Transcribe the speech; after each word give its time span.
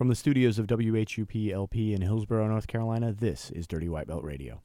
From 0.00 0.08
the 0.08 0.14
studios 0.14 0.58
of 0.58 0.66
WHUP 0.66 1.52
LP 1.52 1.92
in 1.92 2.00
Hillsborough, 2.00 2.48
North 2.48 2.66
Carolina, 2.66 3.12
this 3.12 3.50
is 3.50 3.66
Dirty 3.66 3.86
White 3.86 4.06
Belt 4.06 4.24
Radio. 4.24 4.62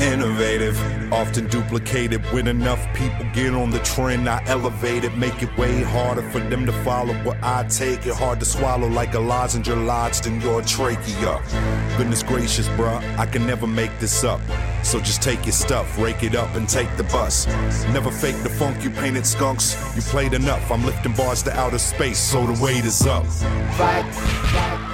Innovative, 0.00 1.12
often 1.12 1.46
duplicated. 1.48 2.24
When 2.32 2.48
enough 2.48 2.82
people 2.96 3.26
get 3.34 3.52
on 3.52 3.68
the 3.68 3.80
trend, 3.80 4.30
I 4.30 4.42
elevate 4.46 5.04
it, 5.04 5.14
make 5.18 5.42
it 5.42 5.54
way 5.58 5.82
harder 5.82 6.22
for 6.30 6.40
them 6.40 6.64
to 6.64 6.72
follow 6.82 7.12
what 7.16 7.36
I 7.42 7.64
take. 7.64 8.06
It 8.06 8.14
hard 8.14 8.40
to 8.40 8.46
swallow 8.46 8.88
like 8.88 9.12
a 9.12 9.20
lozenge 9.20 9.68
lodged 9.68 10.26
in 10.26 10.40
your 10.40 10.62
trachea. 10.62 11.38
Goodness 11.98 12.22
gracious, 12.22 12.66
bruh, 12.68 13.02
I 13.18 13.26
can 13.26 13.46
never 13.46 13.66
make 13.66 13.90
this 13.98 14.24
up. 14.24 14.40
So 14.82 14.98
just 15.00 15.22
take 15.22 15.44
your 15.44 15.52
stuff, 15.52 15.98
rake 15.98 16.22
it 16.22 16.34
up, 16.34 16.54
and 16.56 16.68
take 16.68 16.94
the 16.96 17.04
bus. 17.04 17.46
Never 17.92 18.10
fake 18.10 18.42
the 18.42 18.48
funk, 18.48 18.82
you 18.82 18.90
painted 18.90 19.26
skunks. 19.26 19.76
You 19.94 20.02
played 20.02 20.34
enough, 20.34 20.70
I'm 20.70 20.84
lifting 20.84 21.12
bars 21.12 21.42
to 21.44 21.52
outer 21.58 21.78
space, 21.78 22.18
so 22.18 22.46
the 22.46 22.62
weight 22.62 22.84
is 22.84 23.06
up. 23.06 23.26
Fight, 23.76 24.89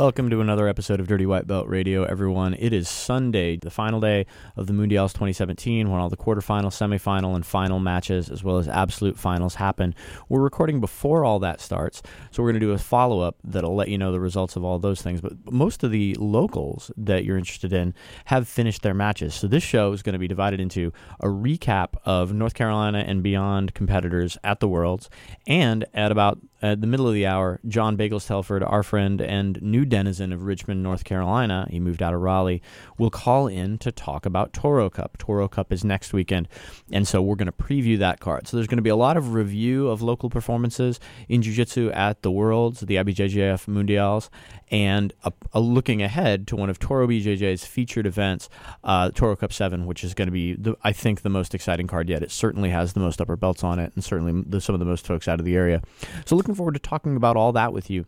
Welcome 0.00 0.30
to 0.30 0.40
another 0.40 0.66
episode 0.66 0.98
of 0.98 1.08
Dirty 1.08 1.26
White 1.26 1.46
Belt 1.46 1.68
Radio, 1.68 2.04
everyone. 2.04 2.54
It 2.54 2.72
is 2.72 2.88
Sunday, 2.88 3.58
the 3.58 3.70
final 3.70 4.00
day 4.00 4.24
of 4.56 4.66
the 4.66 4.72
Mundials 4.72 5.12
2017, 5.12 5.90
when 5.90 6.00
all 6.00 6.08
the 6.08 6.16
quarterfinal, 6.16 6.70
semifinal, 6.70 7.34
and 7.34 7.44
final 7.44 7.78
matches, 7.78 8.30
as 8.30 8.42
well 8.42 8.56
as 8.56 8.66
absolute 8.66 9.18
finals, 9.18 9.56
happen. 9.56 9.94
We're 10.30 10.40
recording 10.40 10.80
before 10.80 11.26
all 11.26 11.38
that 11.40 11.60
starts, 11.60 12.00
so 12.30 12.42
we're 12.42 12.48
going 12.52 12.60
to 12.60 12.66
do 12.66 12.72
a 12.72 12.78
follow 12.78 13.20
up 13.20 13.36
that'll 13.44 13.74
let 13.74 13.90
you 13.90 13.98
know 13.98 14.10
the 14.10 14.20
results 14.20 14.56
of 14.56 14.64
all 14.64 14.78
those 14.78 15.02
things. 15.02 15.20
But 15.20 15.34
most 15.52 15.84
of 15.84 15.90
the 15.90 16.14
locals 16.18 16.90
that 16.96 17.26
you're 17.26 17.36
interested 17.36 17.74
in 17.74 17.92
have 18.24 18.48
finished 18.48 18.80
their 18.80 18.94
matches. 18.94 19.34
So 19.34 19.48
this 19.48 19.62
show 19.62 19.92
is 19.92 20.02
going 20.02 20.14
to 20.14 20.18
be 20.18 20.28
divided 20.28 20.60
into 20.60 20.94
a 21.20 21.26
recap 21.26 21.96
of 22.06 22.32
North 22.32 22.54
Carolina 22.54 23.04
and 23.06 23.22
beyond 23.22 23.74
competitors 23.74 24.38
at 24.42 24.60
the 24.60 24.68
Worlds, 24.68 25.10
and 25.46 25.84
at 25.92 26.10
about 26.10 26.38
at 26.62 26.80
the 26.80 26.86
middle 26.86 27.08
of 27.08 27.14
the 27.14 27.26
hour, 27.26 27.58
John 27.66 27.96
Bagels 27.96 28.26
Telford, 28.26 28.62
our 28.62 28.82
friend 28.82 29.20
and 29.20 29.60
new 29.62 29.86
denizen 29.90 30.32
of 30.32 30.44
Richmond, 30.44 30.82
North 30.82 31.04
Carolina, 31.04 31.66
he 31.70 31.80
moved 31.80 32.02
out 32.02 32.14
of 32.14 32.20
Raleigh, 32.20 32.62
will 32.98 33.10
call 33.10 33.46
in 33.46 33.78
to 33.78 33.90
talk 33.90 34.26
about 34.26 34.52
Toro 34.52 34.90
Cup. 34.90 35.16
Toro 35.18 35.48
Cup 35.48 35.72
is 35.72 35.84
next 35.84 36.12
weekend, 36.12 36.46
and 36.92 37.08
so 37.08 37.22
we're 37.22 37.36
going 37.36 37.46
to 37.46 37.52
preview 37.52 37.98
that 37.98 38.20
card. 38.20 38.46
So 38.46 38.56
there's 38.56 38.66
going 38.66 38.76
to 38.76 38.82
be 38.82 38.90
a 38.90 38.96
lot 38.96 39.16
of 39.16 39.32
review 39.34 39.88
of 39.88 40.02
local 40.02 40.30
performances 40.30 41.00
in 41.28 41.42
Jiu 41.42 41.54
Jitsu 41.54 41.90
at 41.92 42.22
the 42.22 42.30
Worlds, 42.30 42.80
the 42.80 42.96
IBJJF 42.96 43.66
Mundials, 43.66 44.28
and 44.70 45.12
a, 45.24 45.32
a 45.52 45.60
looking 45.60 46.02
ahead 46.02 46.46
to 46.48 46.56
one 46.56 46.68
of 46.68 46.78
Toro 46.78 47.06
BJJ's 47.06 47.64
featured 47.64 48.06
events, 48.06 48.50
uh, 48.84 49.10
Toro 49.10 49.34
Cup 49.34 49.52
7, 49.52 49.86
which 49.86 50.04
is 50.04 50.12
going 50.12 50.28
to 50.28 50.32
be, 50.32 50.54
the, 50.54 50.76
I 50.84 50.92
think, 50.92 51.22
the 51.22 51.30
most 51.30 51.54
exciting 51.54 51.86
card 51.86 52.08
yet. 52.08 52.22
It 52.22 52.30
certainly 52.30 52.68
has 52.68 52.92
the 52.92 53.00
most 53.00 53.20
upper 53.20 53.36
belts 53.36 53.64
on 53.64 53.78
it, 53.78 53.92
and 53.94 54.04
certainly 54.04 54.44
the, 54.46 54.60
some 54.60 54.74
of 54.74 54.78
the 54.78 54.84
most 54.84 55.06
folks 55.06 55.26
out 55.26 55.38
of 55.38 55.46
the 55.46 55.56
area. 55.56 55.82
So 56.26 56.36
looking 56.36 56.50
looking 56.50 56.56
forward 56.56 56.74
to 56.74 56.80
talking 56.80 57.14
about 57.14 57.36
all 57.36 57.52
that 57.52 57.72
with 57.72 57.88
you. 57.90 58.06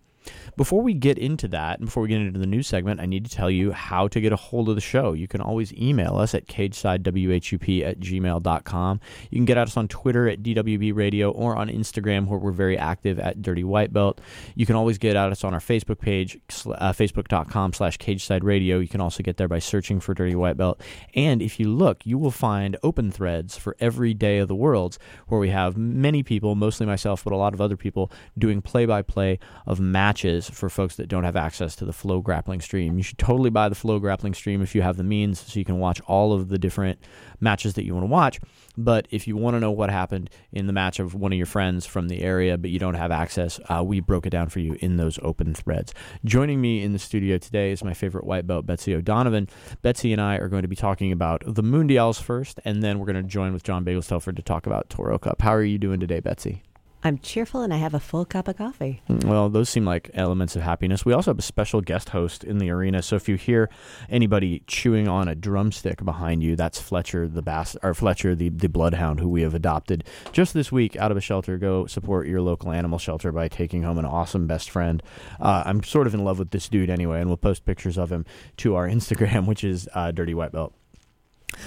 Before 0.56 0.82
we 0.82 0.94
get 0.94 1.18
into 1.18 1.48
that, 1.48 1.78
and 1.78 1.86
before 1.86 2.02
we 2.02 2.08
get 2.08 2.20
into 2.20 2.38
the 2.38 2.46
news 2.46 2.66
segment, 2.66 3.00
I 3.00 3.06
need 3.06 3.24
to 3.24 3.30
tell 3.30 3.50
you 3.50 3.72
how 3.72 4.08
to 4.08 4.20
get 4.20 4.32
a 4.32 4.36
hold 4.36 4.68
of 4.68 4.74
the 4.74 4.80
show. 4.80 5.12
You 5.12 5.26
can 5.26 5.40
always 5.40 5.72
email 5.74 6.16
us 6.16 6.34
at 6.34 6.46
cagesidewhup 6.46 7.86
at 7.86 8.00
gmail.com. 8.00 9.00
You 9.30 9.38
can 9.38 9.44
get 9.44 9.58
at 9.58 9.68
us 9.68 9.76
on 9.76 9.88
Twitter 9.88 10.28
at 10.28 10.42
DWB 10.42 10.94
Radio 10.94 11.30
or 11.30 11.56
on 11.56 11.68
Instagram, 11.68 12.26
where 12.26 12.38
we're 12.38 12.52
very 12.52 12.78
active 12.78 13.18
at 13.18 13.42
Dirty 13.42 13.64
White 13.64 13.92
Belt. 13.92 14.20
You 14.54 14.66
can 14.66 14.76
always 14.76 14.98
get 14.98 15.16
at 15.16 15.32
us 15.32 15.42
on 15.44 15.54
our 15.54 15.60
Facebook 15.60 15.98
page, 15.98 16.38
uh, 16.66 16.92
facebook.com 16.92 17.72
slash 17.72 17.98
cageside 17.98 18.44
radio. 18.44 18.78
You 18.78 18.88
can 18.88 19.00
also 19.00 19.22
get 19.22 19.38
there 19.38 19.48
by 19.48 19.58
searching 19.58 20.00
for 20.00 20.14
Dirty 20.14 20.34
White 20.34 20.56
Belt. 20.56 20.80
And 21.14 21.42
if 21.42 21.58
you 21.58 21.68
look, 21.68 22.06
you 22.06 22.18
will 22.18 22.30
find 22.30 22.76
open 22.82 23.10
threads 23.10 23.56
for 23.56 23.76
every 23.80 24.14
day 24.14 24.38
of 24.38 24.48
the 24.48 24.54
worlds, 24.54 24.98
where 25.28 25.40
we 25.40 25.50
have 25.50 25.76
many 25.76 26.22
people, 26.22 26.54
mostly 26.54 26.86
myself, 26.86 27.24
but 27.24 27.32
a 27.32 27.36
lot 27.36 27.54
of 27.54 27.60
other 27.60 27.76
people, 27.76 28.12
doing 28.38 28.60
play 28.60 28.86
by 28.86 29.02
play 29.02 29.38
of 29.66 29.80
matches 29.80 30.11
for 30.20 30.68
folks 30.68 30.96
that 30.96 31.08
don't 31.08 31.24
have 31.24 31.36
access 31.36 31.74
to 31.76 31.84
the 31.84 31.92
Flow 31.92 32.20
Grappling 32.20 32.60
Stream. 32.60 32.98
You 32.98 33.02
should 33.02 33.18
totally 33.18 33.50
buy 33.50 33.68
the 33.68 33.74
Flow 33.74 33.98
Grappling 33.98 34.34
Stream 34.34 34.60
if 34.60 34.74
you 34.74 34.82
have 34.82 34.96
the 34.96 35.02
means 35.02 35.40
so 35.40 35.58
you 35.58 35.64
can 35.64 35.78
watch 35.78 36.00
all 36.02 36.32
of 36.32 36.48
the 36.48 36.58
different 36.58 36.98
matches 37.40 37.74
that 37.74 37.84
you 37.84 37.94
want 37.94 38.04
to 38.04 38.10
watch. 38.10 38.38
But 38.76 39.08
if 39.10 39.26
you 39.26 39.36
want 39.36 39.54
to 39.54 39.60
know 39.60 39.70
what 39.70 39.90
happened 39.90 40.30
in 40.52 40.66
the 40.66 40.72
match 40.72 41.00
of 41.00 41.14
one 41.14 41.32
of 41.32 41.36
your 41.36 41.46
friends 41.46 41.86
from 41.86 42.08
the 42.08 42.22
area, 42.22 42.58
but 42.58 42.70
you 42.70 42.78
don't 42.78 42.94
have 42.94 43.10
access, 43.10 43.58
uh, 43.68 43.82
we 43.82 44.00
broke 44.00 44.26
it 44.26 44.30
down 44.30 44.48
for 44.48 44.60
you 44.60 44.76
in 44.80 44.96
those 44.96 45.18
open 45.22 45.54
threads. 45.54 45.94
Joining 46.24 46.60
me 46.60 46.82
in 46.82 46.92
the 46.92 46.98
studio 46.98 47.38
today 47.38 47.72
is 47.72 47.82
my 47.82 47.94
favorite 47.94 48.24
white 48.24 48.46
belt, 48.46 48.66
Betsy 48.66 48.94
O'Donovan. 48.94 49.48
Betsy 49.82 50.12
and 50.12 50.20
I 50.20 50.36
are 50.36 50.48
going 50.48 50.62
to 50.62 50.68
be 50.68 50.76
talking 50.76 51.12
about 51.12 51.42
the 51.46 51.62
Mundials 51.62 52.20
first, 52.20 52.60
and 52.64 52.82
then 52.82 52.98
we're 52.98 53.06
going 53.06 53.16
to 53.16 53.22
join 53.22 53.52
with 53.52 53.62
John 53.62 53.84
Bagels 53.84 54.08
Telford 54.08 54.36
to 54.36 54.42
talk 54.42 54.66
about 54.66 54.90
Toro 54.90 55.18
Cup. 55.18 55.42
How 55.42 55.54
are 55.54 55.64
you 55.64 55.78
doing 55.78 56.00
today, 56.00 56.20
Betsy? 56.20 56.62
I'm 57.04 57.18
cheerful 57.18 57.62
and 57.62 57.74
I 57.74 57.78
have 57.78 57.94
a 57.94 58.00
full 58.00 58.24
cup 58.24 58.46
of 58.46 58.56
coffee. 58.56 59.02
Well, 59.08 59.48
those 59.48 59.68
seem 59.68 59.84
like 59.84 60.10
elements 60.14 60.54
of 60.54 60.62
happiness. 60.62 61.04
We 61.04 61.12
also 61.12 61.32
have 61.32 61.38
a 61.38 61.42
special 61.42 61.80
guest 61.80 62.10
host 62.10 62.44
in 62.44 62.58
the 62.58 62.70
arena. 62.70 63.02
So 63.02 63.16
if 63.16 63.28
you 63.28 63.36
hear 63.36 63.68
anybody 64.08 64.62
chewing 64.66 65.08
on 65.08 65.26
a 65.26 65.34
drumstick 65.34 66.04
behind 66.04 66.42
you, 66.42 66.54
that's 66.54 66.80
Fletcher 66.80 67.26
the 67.26 67.42
bass 67.42 67.76
or 67.82 67.92
Fletcher 67.94 68.34
the, 68.34 68.50
the 68.50 68.68
bloodhound 68.68 69.18
who 69.18 69.28
we 69.28 69.42
have 69.42 69.54
adopted 69.54 70.04
just 70.30 70.54
this 70.54 70.70
week 70.70 70.94
out 70.96 71.10
of 71.10 71.16
a 71.16 71.20
shelter. 71.20 71.58
Go 71.58 71.86
support 71.86 72.28
your 72.28 72.40
local 72.40 72.70
animal 72.70 72.98
shelter 72.98 73.32
by 73.32 73.48
taking 73.48 73.82
home 73.82 73.98
an 73.98 74.04
awesome 74.04 74.46
best 74.46 74.70
friend. 74.70 75.02
Uh, 75.40 75.64
I'm 75.66 75.82
sort 75.82 76.06
of 76.06 76.14
in 76.14 76.22
love 76.22 76.38
with 76.38 76.50
this 76.50 76.68
dude 76.68 76.90
anyway, 76.90 77.20
and 77.20 77.28
we'll 77.28 77.36
post 77.36 77.64
pictures 77.64 77.98
of 77.98 78.12
him 78.12 78.24
to 78.58 78.76
our 78.76 78.88
Instagram, 78.92 79.46
which 79.46 79.64
is 79.64 79.88
uh, 79.94 80.12
Dirty 80.12 80.34
White 80.34 80.52
Belt. 80.52 80.72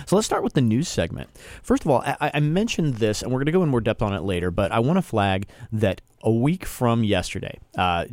So 0.06 0.16
let's 0.16 0.26
start 0.26 0.44
with 0.44 0.54
the 0.54 0.62
news 0.62 0.88
segment. 0.88 1.30
First 1.64 1.86
of 1.86 1.92
all, 1.92 2.02
I, 2.06 2.32
I 2.34 2.40
mentioned 2.40 2.96
this, 2.96 3.22
and 3.22 3.32
we're 3.32 3.40
going 3.40 3.48
to 3.48 3.52
go 3.52 3.64
in 3.64 3.70
more 3.70 3.82
depth 3.82 4.02
on 4.02 4.14
it 4.14 4.22
later, 4.22 4.52
but 4.52 4.72
I 4.72 4.80
want 4.80 4.98
to 4.98 5.02
flag 5.02 5.48
that 5.72 6.02
a 6.26 6.32
week 6.32 6.66
from 6.66 7.04
yesterday 7.04 7.60
uh, 7.78 8.06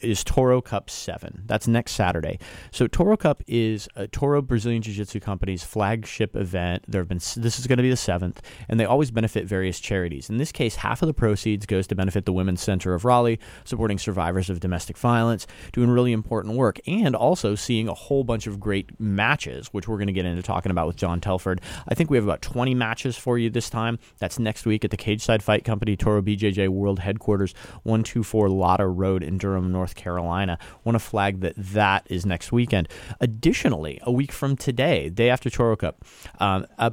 is 0.00 0.24
Toro 0.24 0.62
Cup 0.62 0.88
7. 0.88 1.42
That's 1.44 1.68
next 1.68 1.92
Saturday. 1.92 2.38
So 2.70 2.86
Toro 2.86 3.18
Cup 3.18 3.42
is 3.46 3.86
a 3.94 4.08
Toro 4.08 4.40
Brazilian 4.40 4.80
Jiu-Jitsu 4.80 5.20
Company's 5.20 5.62
flagship 5.62 6.34
event. 6.36 6.84
There 6.88 7.02
have 7.02 7.08
been 7.08 7.18
this 7.18 7.58
is 7.58 7.66
going 7.66 7.76
to 7.76 7.82
be 7.82 7.90
the 7.90 7.96
7th 7.96 8.36
and 8.66 8.80
they 8.80 8.86
always 8.86 9.10
benefit 9.10 9.44
various 9.44 9.78
charities. 9.78 10.30
In 10.30 10.38
this 10.38 10.52
case, 10.52 10.76
half 10.76 11.02
of 11.02 11.06
the 11.06 11.12
proceeds 11.12 11.66
goes 11.66 11.86
to 11.88 11.94
benefit 11.94 12.24
the 12.24 12.32
Women's 12.32 12.62
Center 12.62 12.94
of 12.94 13.04
Raleigh, 13.04 13.38
supporting 13.64 13.98
survivors 13.98 14.48
of 14.48 14.60
domestic 14.60 14.96
violence, 14.96 15.46
doing 15.74 15.90
really 15.90 16.12
important 16.12 16.54
work 16.54 16.80
and 16.86 17.14
also 17.14 17.54
seeing 17.54 17.88
a 17.88 17.94
whole 17.94 18.24
bunch 18.24 18.46
of 18.46 18.58
great 18.58 18.98
matches, 18.98 19.68
which 19.68 19.86
we're 19.86 19.98
going 19.98 20.06
to 20.06 20.14
get 20.14 20.24
into 20.24 20.42
talking 20.42 20.70
about 20.70 20.86
with 20.86 20.96
John 20.96 21.20
Telford. 21.20 21.60
I 21.86 21.94
think 21.94 22.08
we 22.08 22.16
have 22.16 22.24
about 22.24 22.40
20 22.40 22.74
matches 22.74 23.18
for 23.18 23.36
you 23.36 23.50
this 23.50 23.68
time. 23.68 23.98
That's 24.18 24.38
next 24.38 24.64
week 24.64 24.82
at 24.82 24.90
the 24.90 24.96
Cage 24.96 25.22
Side 25.22 25.42
Fight 25.42 25.62
Company 25.62 25.94
Toro 25.94 26.22
BJJ 26.22 26.70
World 26.70 27.00
Headquarters 27.00 27.33
headquarters, 27.34 27.54
124 27.82 28.48
Lotta 28.48 28.86
Road 28.86 29.22
in 29.22 29.38
Durham, 29.38 29.72
North 29.72 29.94
Carolina. 29.94 30.58
Want 30.84 30.94
to 30.94 31.00
flag 31.00 31.40
that 31.40 31.54
that 31.56 32.06
is 32.08 32.24
next 32.24 32.52
weekend. 32.52 32.88
Additionally, 33.20 33.98
a 34.02 34.12
week 34.12 34.32
from 34.32 34.56
today, 34.56 35.08
day 35.08 35.30
after 35.30 35.50
Toro 35.50 35.76
Cup, 35.76 36.04
um, 36.38 36.66
uh, 36.78 36.90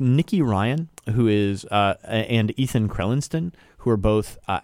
Nicky 0.00 0.42
Ryan, 0.42 0.88
who 1.12 1.28
is, 1.28 1.64
uh, 1.66 1.94
and 2.04 2.58
Ethan 2.58 2.88
Crelinsten, 2.88 3.52
who 3.78 3.90
are 3.90 3.96
both 3.96 4.38
uh, 4.48 4.60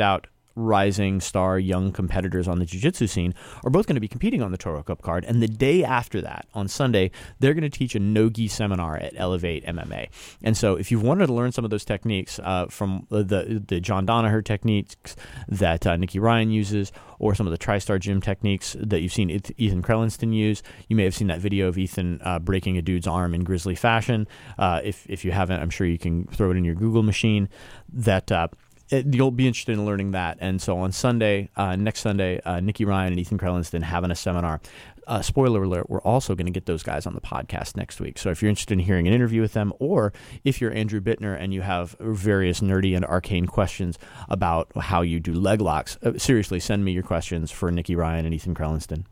out 0.00 0.28
rising 0.56 1.20
star 1.20 1.58
young 1.58 1.90
competitors 1.92 2.46
on 2.46 2.58
the 2.58 2.64
jiu-jitsu 2.64 3.06
scene 3.06 3.34
are 3.64 3.70
both 3.70 3.86
going 3.86 3.94
to 3.94 4.00
be 4.00 4.08
competing 4.08 4.42
on 4.42 4.52
the 4.52 4.58
Toro 4.58 4.82
Cup 4.82 5.02
card 5.02 5.24
and 5.24 5.42
the 5.42 5.48
day 5.48 5.82
after 5.82 6.20
that 6.20 6.46
on 6.54 6.68
Sunday 6.68 7.10
they're 7.40 7.54
going 7.54 7.68
to 7.68 7.78
teach 7.78 7.94
a 7.94 7.98
no-gi 7.98 8.48
seminar 8.48 8.96
at 8.96 9.12
Elevate 9.16 9.64
MMA 9.66 10.08
and 10.42 10.56
so 10.56 10.76
if 10.76 10.90
you've 10.90 11.02
wanted 11.02 11.26
to 11.26 11.32
learn 11.32 11.52
some 11.52 11.64
of 11.64 11.70
those 11.70 11.84
techniques 11.84 12.38
uh, 12.40 12.66
from 12.66 13.06
the 13.10 13.62
the 13.66 13.80
John 13.80 14.06
Danaher 14.06 14.44
techniques 14.44 15.16
that 15.48 15.86
uh, 15.86 15.96
Nicky 15.96 16.18
Ryan 16.18 16.50
uses 16.50 16.92
or 17.18 17.34
some 17.34 17.46
of 17.46 17.50
the 17.50 17.58
TriStar 17.58 17.98
gym 17.98 18.20
techniques 18.20 18.76
that 18.78 19.00
you've 19.00 19.12
seen 19.12 19.30
Ethan 19.30 19.82
Crelinsten 19.82 20.34
use 20.34 20.62
you 20.88 20.96
may 20.96 21.04
have 21.04 21.14
seen 21.14 21.28
that 21.28 21.40
video 21.40 21.68
of 21.68 21.78
Ethan 21.78 22.20
uh, 22.22 22.38
breaking 22.38 22.78
a 22.78 22.82
dude's 22.82 23.06
arm 23.06 23.34
in 23.34 23.44
grisly 23.44 23.74
fashion. 23.74 24.26
Uh, 24.58 24.80
if, 24.84 25.08
if 25.08 25.24
you 25.24 25.32
haven't 25.32 25.60
I'm 25.60 25.70
sure 25.70 25.86
you 25.86 25.98
can 25.98 26.26
throw 26.26 26.50
it 26.50 26.56
in 26.56 26.64
your 26.64 26.74
Google 26.74 27.02
machine 27.02 27.48
that 27.92 28.30
uh, 28.30 28.48
it, 28.94 29.14
you'll 29.14 29.30
be 29.30 29.46
interested 29.46 29.72
in 29.72 29.84
learning 29.84 30.12
that. 30.12 30.38
And 30.40 30.60
so 30.60 30.78
on 30.78 30.92
Sunday, 30.92 31.50
uh, 31.56 31.76
next 31.76 32.00
Sunday, 32.00 32.40
uh, 32.44 32.60
Nicky 32.60 32.84
Ryan 32.84 33.12
and 33.12 33.20
Ethan 33.20 33.38
Crelinsten 33.38 33.82
having 33.82 34.10
a 34.10 34.14
seminar. 34.14 34.60
Uh, 35.06 35.20
spoiler 35.20 35.62
alert, 35.62 35.90
we're 35.90 36.00
also 36.00 36.34
going 36.34 36.46
to 36.46 36.52
get 36.52 36.64
those 36.64 36.82
guys 36.82 37.06
on 37.06 37.14
the 37.14 37.20
podcast 37.20 37.76
next 37.76 38.00
week. 38.00 38.18
So 38.18 38.30
if 38.30 38.40
you're 38.40 38.48
interested 38.48 38.72
in 38.72 38.78
hearing 38.78 39.06
an 39.06 39.12
interview 39.12 39.42
with 39.42 39.52
them, 39.52 39.72
or 39.78 40.14
if 40.44 40.60
you're 40.60 40.72
Andrew 40.72 41.00
Bittner 41.00 41.38
and 41.38 41.52
you 41.52 41.60
have 41.60 41.94
various 42.00 42.60
nerdy 42.60 42.96
and 42.96 43.04
arcane 43.04 43.46
questions 43.46 43.98
about 44.30 44.70
how 44.76 45.02
you 45.02 45.20
do 45.20 45.34
leg 45.34 45.60
locks, 45.60 45.98
uh, 46.02 46.16
seriously, 46.16 46.58
send 46.58 46.84
me 46.84 46.92
your 46.92 47.02
questions 47.02 47.50
for 47.50 47.70
Nicky 47.70 47.94
Ryan 47.94 48.24
and 48.24 48.34
Ethan 48.34 48.54
Crelinsten. 48.54 49.04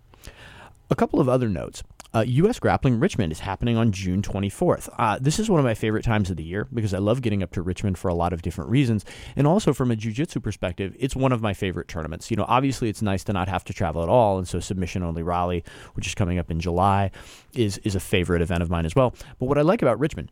A 0.90 0.94
couple 0.94 1.20
of 1.20 1.29
other 1.29 1.49
notes. 1.49 1.82
Uh, 2.14 2.24
U.S. 2.26 2.58
Grappling 2.58 3.00
Richmond 3.00 3.32
is 3.32 3.40
happening 3.40 3.76
on 3.76 3.90
June 3.90 4.20
24th. 4.20 4.90
Uh, 4.98 5.18
this 5.18 5.38
is 5.38 5.48
one 5.48 5.58
of 5.58 5.64
my 5.64 5.72
favorite 5.72 6.04
times 6.04 6.28
of 6.28 6.36
the 6.36 6.42
year 6.42 6.68
because 6.72 6.92
I 6.92 6.98
love 6.98 7.22
getting 7.22 7.42
up 7.42 7.52
to 7.52 7.62
Richmond 7.62 7.96
for 7.96 8.08
a 8.08 8.14
lot 8.14 8.34
of 8.34 8.42
different 8.42 8.70
reasons. 8.70 9.04
And 9.34 9.46
also 9.46 9.72
from 9.72 9.90
a 9.90 9.96
jiu-jitsu 9.96 10.40
perspective, 10.40 10.94
it's 10.98 11.16
one 11.16 11.32
of 11.32 11.40
my 11.40 11.54
favorite 11.54 11.88
tournaments. 11.88 12.30
You 12.30 12.36
know, 12.36 12.44
obviously 12.46 12.90
it's 12.90 13.00
nice 13.00 13.24
to 13.24 13.32
not 13.32 13.48
have 13.48 13.64
to 13.64 13.72
travel 13.72 14.02
at 14.02 14.10
all. 14.10 14.36
And 14.36 14.46
so 14.46 14.60
Submission 14.60 15.02
Only 15.02 15.22
Raleigh, 15.22 15.64
which 15.94 16.06
is 16.06 16.14
coming 16.14 16.38
up 16.38 16.50
in 16.50 16.60
July, 16.60 17.10
is, 17.54 17.78
is 17.78 17.94
a 17.94 18.00
favorite 18.00 18.42
event 18.42 18.62
of 18.62 18.68
mine 18.68 18.84
as 18.84 18.94
well. 18.94 19.14
But 19.38 19.46
what 19.46 19.56
I 19.56 19.62
like 19.62 19.80
about 19.80 19.98
Richmond, 19.98 20.30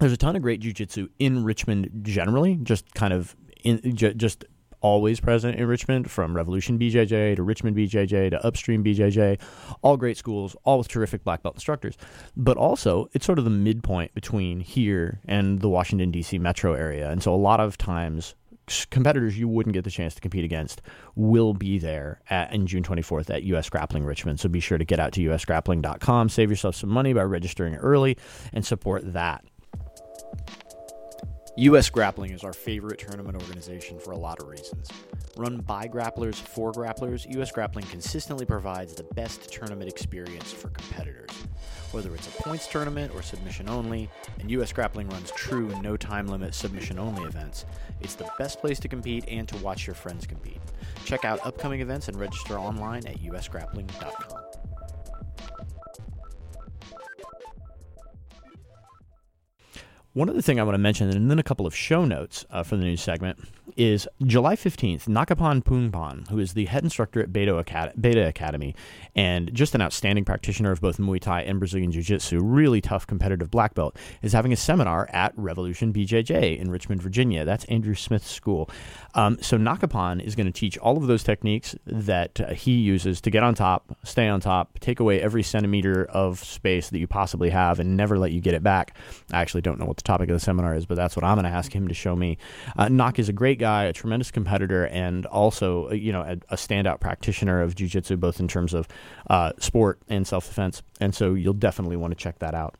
there's 0.00 0.12
a 0.12 0.16
ton 0.16 0.34
of 0.34 0.42
great 0.42 0.60
jiu-jitsu 0.60 1.08
in 1.20 1.44
Richmond 1.44 2.00
generally, 2.02 2.56
just 2.56 2.92
kind 2.94 3.12
of 3.12 3.36
in, 3.62 3.94
just 3.94 4.44
always 4.86 5.18
present 5.18 5.58
in 5.58 5.66
Richmond, 5.66 6.08
from 6.08 6.36
Revolution 6.36 6.78
BJJ 6.78 7.34
to 7.34 7.42
Richmond 7.42 7.76
BJJ 7.76 8.30
to 8.30 8.46
Upstream 8.46 8.84
BJJ, 8.84 9.40
all 9.82 9.96
great 9.96 10.16
schools, 10.16 10.54
all 10.62 10.78
with 10.78 10.86
terrific 10.86 11.24
black 11.24 11.42
belt 11.42 11.56
instructors. 11.56 11.98
But 12.36 12.56
also, 12.56 13.08
it's 13.12 13.26
sort 13.26 13.40
of 13.40 13.44
the 13.44 13.50
midpoint 13.50 14.14
between 14.14 14.60
here 14.60 15.18
and 15.26 15.60
the 15.60 15.68
Washington, 15.68 16.12
D.C. 16.12 16.38
metro 16.38 16.74
area. 16.74 17.10
And 17.10 17.20
so 17.20 17.34
a 17.34 17.36
lot 17.36 17.58
of 17.58 17.76
times, 17.76 18.36
competitors 18.90 19.36
you 19.36 19.48
wouldn't 19.48 19.74
get 19.74 19.82
the 19.82 19.90
chance 19.90 20.14
to 20.14 20.20
compete 20.20 20.44
against 20.44 20.82
will 21.16 21.52
be 21.52 21.80
there 21.80 22.20
at, 22.30 22.52
in 22.52 22.68
June 22.68 22.84
24th 22.84 23.28
at 23.28 23.42
US 23.42 23.68
Grappling 23.68 24.04
Richmond. 24.04 24.38
So 24.38 24.48
be 24.48 24.60
sure 24.60 24.78
to 24.78 24.84
get 24.84 25.00
out 25.00 25.12
to 25.14 25.20
usgrappling.com, 25.20 26.28
save 26.28 26.48
yourself 26.48 26.76
some 26.76 26.90
money 26.90 27.12
by 27.12 27.22
registering 27.22 27.74
early, 27.74 28.16
and 28.52 28.64
support 28.64 29.12
that. 29.14 29.44
US 31.58 31.88
Grappling 31.88 32.32
is 32.32 32.44
our 32.44 32.52
favorite 32.52 32.98
tournament 32.98 33.40
organization 33.40 33.98
for 33.98 34.10
a 34.10 34.18
lot 34.18 34.42
of 34.42 34.48
reasons. 34.48 34.90
Run 35.38 35.56
by 35.56 35.88
grapplers 35.88 36.34
for 36.34 36.70
grapplers, 36.70 37.24
US 37.34 37.50
Grappling 37.50 37.86
consistently 37.86 38.44
provides 38.44 38.92
the 38.92 39.04
best 39.14 39.50
tournament 39.50 39.88
experience 39.88 40.52
for 40.52 40.68
competitors. 40.68 41.30
Whether 41.92 42.14
it's 42.14 42.28
a 42.28 42.42
points 42.42 42.66
tournament 42.66 43.10
or 43.14 43.22
submission 43.22 43.70
only, 43.70 44.10
and 44.38 44.50
US 44.50 44.70
Grappling 44.70 45.08
runs 45.08 45.30
true 45.30 45.74
no 45.80 45.96
time 45.96 46.26
limit 46.26 46.54
submission 46.54 46.98
only 46.98 47.24
events, 47.24 47.64
it's 48.02 48.16
the 48.16 48.30
best 48.38 48.60
place 48.60 48.78
to 48.80 48.88
compete 48.88 49.24
and 49.26 49.48
to 49.48 49.56
watch 49.64 49.86
your 49.86 49.94
friends 49.94 50.26
compete. 50.26 50.60
Check 51.06 51.24
out 51.24 51.44
upcoming 51.46 51.80
events 51.80 52.08
and 52.08 52.20
register 52.20 52.58
online 52.58 53.06
at 53.06 53.18
usgrappling.com. 53.20 54.45
One 60.16 60.30
other 60.30 60.40
thing 60.40 60.58
I 60.58 60.62
want 60.62 60.72
to 60.72 60.78
mention, 60.78 61.10
and 61.10 61.30
then 61.30 61.38
a 61.38 61.42
couple 61.42 61.66
of 61.66 61.76
show 61.76 62.06
notes 62.06 62.46
uh, 62.50 62.62
for 62.62 62.78
the 62.78 62.84
news 62.84 63.02
segment, 63.02 63.38
is 63.76 64.06
July 64.24 64.56
15th, 64.56 65.06
Nakapan 65.06 65.62
Pungpan, 65.62 66.28
who 66.28 66.38
is 66.38 66.54
the 66.54 66.66
head 66.66 66.84
instructor 66.84 67.20
at 67.20 67.32
Beta, 67.32 67.56
Acad- 67.56 67.94
Beta 68.00 68.26
Academy 68.26 68.74
and 69.16 69.52
just 69.54 69.74
an 69.74 69.80
outstanding 69.80 70.24
practitioner 70.24 70.70
of 70.70 70.80
both 70.80 70.98
Muay 70.98 71.18
Thai 71.18 71.40
and 71.42 71.58
Brazilian 71.58 71.90
Jiu 71.90 72.02
Jitsu, 72.02 72.40
really 72.40 72.82
tough 72.82 73.06
competitive 73.06 73.50
black 73.50 73.74
belt, 73.74 73.96
is 74.22 74.34
having 74.34 74.52
a 74.52 74.56
seminar 74.56 75.08
at 75.10 75.32
Revolution 75.36 75.92
BJJ 75.92 76.58
in 76.58 76.70
Richmond, 76.70 77.02
Virginia. 77.02 77.44
That's 77.44 77.64
Andrew 77.64 77.94
Smith's 77.94 78.30
school. 78.30 78.68
Um, 79.14 79.38
so 79.40 79.56
Nakapan 79.56 80.22
is 80.22 80.34
going 80.34 80.46
to 80.46 80.52
teach 80.52 80.76
all 80.78 80.98
of 80.98 81.06
those 81.06 81.24
techniques 81.24 81.74
that 81.86 82.38
uh, 82.38 82.52
he 82.52 82.72
uses 82.72 83.22
to 83.22 83.30
get 83.30 83.42
on 83.42 83.54
top, 83.54 83.96
stay 84.04 84.28
on 84.28 84.40
top, 84.40 84.78
take 84.80 85.00
away 85.00 85.22
every 85.22 85.42
centimeter 85.42 86.04
of 86.04 86.38
space 86.44 86.90
that 86.90 86.98
you 86.98 87.06
possibly 87.06 87.48
have, 87.48 87.80
and 87.80 87.96
never 87.96 88.18
let 88.18 88.32
you 88.32 88.42
get 88.42 88.52
it 88.52 88.62
back. 88.62 88.94
I 89.32 89.40
actually 89.40 89.62
don't 89.62 89.80
know 89.80 89.86
what 89.86 89.96
the 89.96 90.02
topic 90.02 90.28
of 90.28 90.34
the 90.34 90.40
seminar 90.40 90.74
is, 90.74 90.84
but 90.84 90.96
that's 90.96 91.16
what 91.16 91.24
I'm 91.24 91.36
going 91.36 91.50
to 91.50 91.50
ask 91.50 91.72
him 91.74 91.88
to 91.88 91.94
show 91.94 92.14
me. 92.14 92.36
Uh, 92.76 92.88
Nak 92.88 93.18
is 93.18 93.30
a 93.30 93.32
great 93.32 93.55
guy, 93.58 93.84
a 93.84 93.92
tremendous 93.92 94.30
competitor, 94.30 94.86
and 94.86 95.26
also 95.26 95.90
uh, 95.90 95.94
you 95.94 96.12
know 96.12 96.22
a, 96.22 96.32
a 96.50 96.56
standout 96.56 97.00
practitioner 97.00 97.62
of 97.62 97.74
jiu-jitsu, 97.74 98.16
both 98.16 98.40
in 98.40 98.48
terms 98.48 98.74
of 98.74 98.88
uh, 99.28 99.52
sport 99.58 99.98
and 100.08 100.26
self-defense. 100.26 100.82
And 101.00 101.14
so 101.14 101.34
you'll 101.34 101.54
definitely 101.54 101.96
want 101.96 102.12
to 102.12 102.16
check 102.16 102.38
that 102.40 102.54
out. 102.54 102.74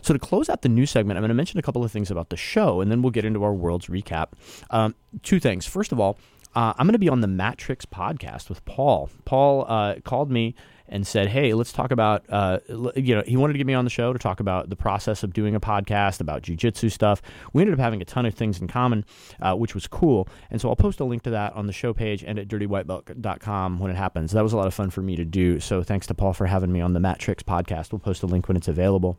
So 0.00 0.14
to 0.14 0.18
close 0.18 0.48
out 0.48 0.62
the 0.62 0.68
news 0.68 0.90
segment, 0.90 1.18
I'm 1.18 1.22
going 1.22 1.28
to 1.28 1.34
mention 1.34 1.58
a 1.58 1.62
couple 1.62 1.84
of 1.84 1.90
things 1.90 2.10
about 2.10 2.30
the 2.30 2.36
show, 2.36 2.80
and 2.80 2.90
then 2.90 3.02
we'll 3.02 3.10
get 3.10 3.24
into 3.24 3.42
our 3.42 3.52
world's 3.52 3.86
recap. 3.86 4.28
Um, 4.70 4.94
two 5.22 5.40
things. 5.40 5.66
First 5.66 5.92
of 5.92 6.00
all, 6.00 6.18
uh, 6.54 6.72
I'm 6.78 6.86
going 6.86 6.92
to 6.92 6.98
be 6.98 7.08
on 7.08 7.20
the 7.20 7.28
Matrix 7.28 7.84
podcast 7.84 8.48
with 8.48 8.64
Paul. 8.64 9.10
Paul 9.24 9.66
uh, 9.68 9.96
called 10.04 10.30
me 10.30 10.54
and 10.88 11.06
said, 11.06 11.28
"Hey, 11.28 11.54
let's 11.54 11.72
talk 11.72 11.90
about." 11.90 12.24
Uh, 12.28 12.58
you 12.96 13.14
know, 13.14 13.22
he 13.26 13.36
wanted 13.36 13.54
to 13.54 13.58
get 13.58 13.66
me 13.66 13.74
on 13.74 13.84
the 13.84 13.90
show 13.90 14.12
to 14.12 14.18
talk 14.18 14.40
about 14.40 14.70
the 14.70 14.76
process 14.76 15.22
of 15.22 15.32
doing 15.32 15.54
a 15.54 15.60
podcast 15.60 16.20
about 16.20 16.42
jujitsu 16.42 16.90
stuff. 16.90 17.22
We 17.52 17.62
ended 17.62 17.74
up 17.74 17.80
having 17.80 18.02
a 18.02 18.04
ton 18.04 18.26
of 18.26 18.34
things 18.34 18.60
in 18.60 18.68
common, 18.68 19.04
uh, 19.40 19.54
which 19.54 19.74
was 19.74 19.86
cool. 19.86 20.28
And 20.50 20.60
so 20.60 20.68
I'll 20.68 20.76
post 20.76 21.00
a 21.00 21.04
link 21.04 21.22
to 21.24 21.30
that 21.30 21.52
on 21.54 21.66
the 21.66 21.72
show 21.72 21.92
page 21.92 22.24
and 22.24 22.38
at 22.38 22.48
dirtywhitebelt.com 22.48 23.78
when 23.78 23.90
it 23.90 23.96
happens. 23.96 24.32
That 24.32 24.42
was 24.42 24.52
a 24.52 24.56
lot 24.56 24.66
of 24.66 24.74
fun 24.74 24.90
for 24.90 25.02
me 25.02 25.16
to 25.16 25.24
do. 25.24 25.60
So 25.60 25.82
thanks 25.82 26.06
to 26.08 26.14
Paul 26.14 26.32
for 26.32 26.46
having 26.46 26.72
me 26.72 26.80
on 26.80 26.92
the 26.92 27.00
Matrix 27.00 27.42
podcast. 27.42 27.92
We'll 27.92 27.98
post 27.98 28.22
a 28.22 28.26
link 28.26 28.48
when 28.48 28.56
it's 28.56 28.68
available. 28.68 29.18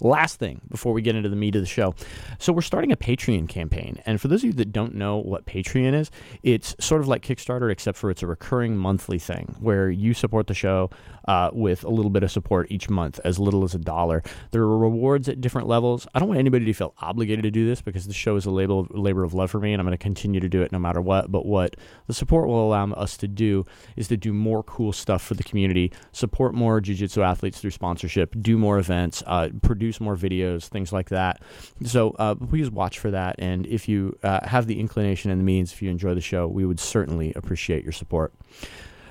Last 0.00 0.38
thing 0.38 0.60
before 0.68 0.92
we 0.92 1.02
get 1.02 1.14
into 1.14 1.28
the 1.28 1.36
meat 1.36 1.56
of 1.56 1.62
the 1.62 1.66
show. 1.66 1.94
So, 2.38 2.52
we're 2.52 2.62
starting 2.62 2.92
a 2.92 2.96
Patreon 2.96 3.48
campaign. 3.48 4.02
And 4.06 4.20
for 4.20 4.28
those 4.28 4.40
of 4.40 4.46
you 4.46 4.52
that 4.54 4.72
don't 4.72 4.94
know 4.94 5.18
what 5.18 5.46
Patreon 5.46 5.94
is, 5.94 6.10
it's 6.42 6.74
sort 6.80 7.00
of 7.00 7.08
like 7.08 7.22
Kickstarter, 7.22 7.70
except 7.70 7.98
for 7.98 8.10
it's 8.10 8.22
a 8.22 8.26
recurring 8.26 8.76
monthly 8.76 9.18
thing 9.18 9.56
where 9.60 9.90
you 9.90 10.14
support 10.14 10.46
the 10.46 10.54
show 10.54 10.90
uh, 11.28 11.50
with 11.52 11.84
a 11.84 11.88
little 11.90 12.10
bit 12.10 12.22
of 12.22 12.30
support 12.30 12.66
each 12.70 12.88
month, 12.88 13.20
as 13.24 13.38
little 13.38 13.64
as 13.64 13.74
a 13.74 13.78
dollar. 13.78 14.22
There 14.50 14.62
are 14.62 14.78
rewards 14.78 15.28
at 15.28 15.40
different 15.40 15.68
levels. 15.68 16.06
I 16.14 16.18
don't 16.18 16.28
want 16.28 16.38
anybody 16.38 16.64
to 16.64 16.72
feel 16.72 16.94
obligated 16.98 17.42
to 17.44 17.50
do 17.50 17.66
this 17.66 17.80
because 17.80 18.06
the 18.06 18.12
show 18.12 18.36
is 18.36 18.46
a 18.46 18.50
label, 18.50 18.86
labor 18.90 19.24
of 19.24 19.34
love 19.34 19.50
for 19.50 19.60
me, 19.60 19.72
and 19.72 19.80
I'm 19.80 19.86
going 19.86 19.96
to 19.96 20.02
continue 20.02 20.40
to 20.40 20.48
do 20.48 20.62
it 20.62 20.72
no 20.72 20.78
matter 20.78 21.00
what. 21.00 21.30
But 21.30 21.46
what 21.46 21.76
the 22.06 22.14
support 22.14 22.48
will 22.48 22.66
allow 22.66 22.90
us 22.92 23.16
to 23.18 23.28
do 23.28 23.64
is 23.96 24.08
to 24.08 24.16
do 24.16 24.32
more 24.32 24.62
cool 24.62 24.92
stuff 24.92 25.22
for 25.22 25.34
the 25.34 25.44
community, 25.44 25.92
support 26.12 26.54
more 26.54 26.80
jiu 26.80 26.94
jitsu 26.94 27.22
athletes 27.22 27.60
through 27.60 27.70
sponsorship, 27.70 28.34
do 28.40 28.58
more 28.58 28.78
events, 28.78 29.22
uh, 29.26 29.48
produce 29.70 30.00
more 30.00 30.16
videos, 30.16 30.66
things 30.66 30.92
like 30.92 31.10
that. 31.10 31.40
So 31.84 32.16
uh, 32.18 32.34
please 32.34 32.68
watch 32.72 32.98
for 32.98 33.12
that. 33.12 33.36
And 33.38 33.66
if 33.66 33.88
you 33.88 34.18
uh, 34.24 34.44
have 34.44 34.66
the 34.66 34.80
inclination 34.80 35.30
and 35.30 35.38
the 35.40 35.44
means, 35.44 35.72
if 35.72 35.80
you 35.80 35.90
enjoy 35.90 36.14
the 36.14 36.20
show, 36.20 36.48
we 36.48 36.66
would 36.66 36.80
certainly 36.80 37.32
appreciate 37.36 37.84
your 37.84 37.92
support. 37.92 38.34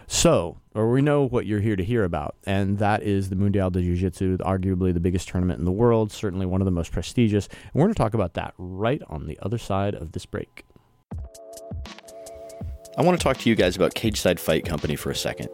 So, 0.05 0.57
or 0.73 0.91
we 0.91 1.01
know 1.01 1.25
what 1.25 1.45
you're 1.45 1.61
here 1.61 1.77
to 1.77 1.83
hear 1.83 2.03
about, 2.03 2.35
and 2.45 2.79
that 2.79 3.03
is 3.03 3.29
the 3.29 3.37
Mundial 3.37 3.71
de 3.71 3.79
Jiu 3.79 3.95
Jitsu, 3.95 4.37
arguably 4.39 4.93
the 4.93 4.99
biggest 4.99 5.29
tournament 5.29 5.59
in 5.59 5.65
the 5.65 5.71
world, 5.71 6.11
certainly 6.11 6.45
one 6.45 6.59
of 6.59 6.65
the 6.65 6.71
most 6.71 6.91
prestigious. 6.91 7.47
And 7.47 7.75
we're 7.75 7.85
going 7.85 7.93
to 7.93 7.97
talk 7.97 8.15
about 8.15 8.33
that 8.33 8.53
right 8.57 9.01
on 9.07 9.27
the 9.27 9.39
other 9.41 9.57
side 9.57 9.95
of 9.95 10.11
this 10.11 10.25
break. 10.25 10.65
I 12.99 13.01
want 13.01 13.17
to 13.17 13.23
talk 13.23 13.37
to 13.37 13.49
you 13.49 13.55
guys 13.55 13.77
about 13.77 13.93
Cageside 13.93 14.39
Fight 14.39 14.65
Company 14.65 14.97
for 14.97 15.09
a 15.09 15.15
second. 15.15 15.47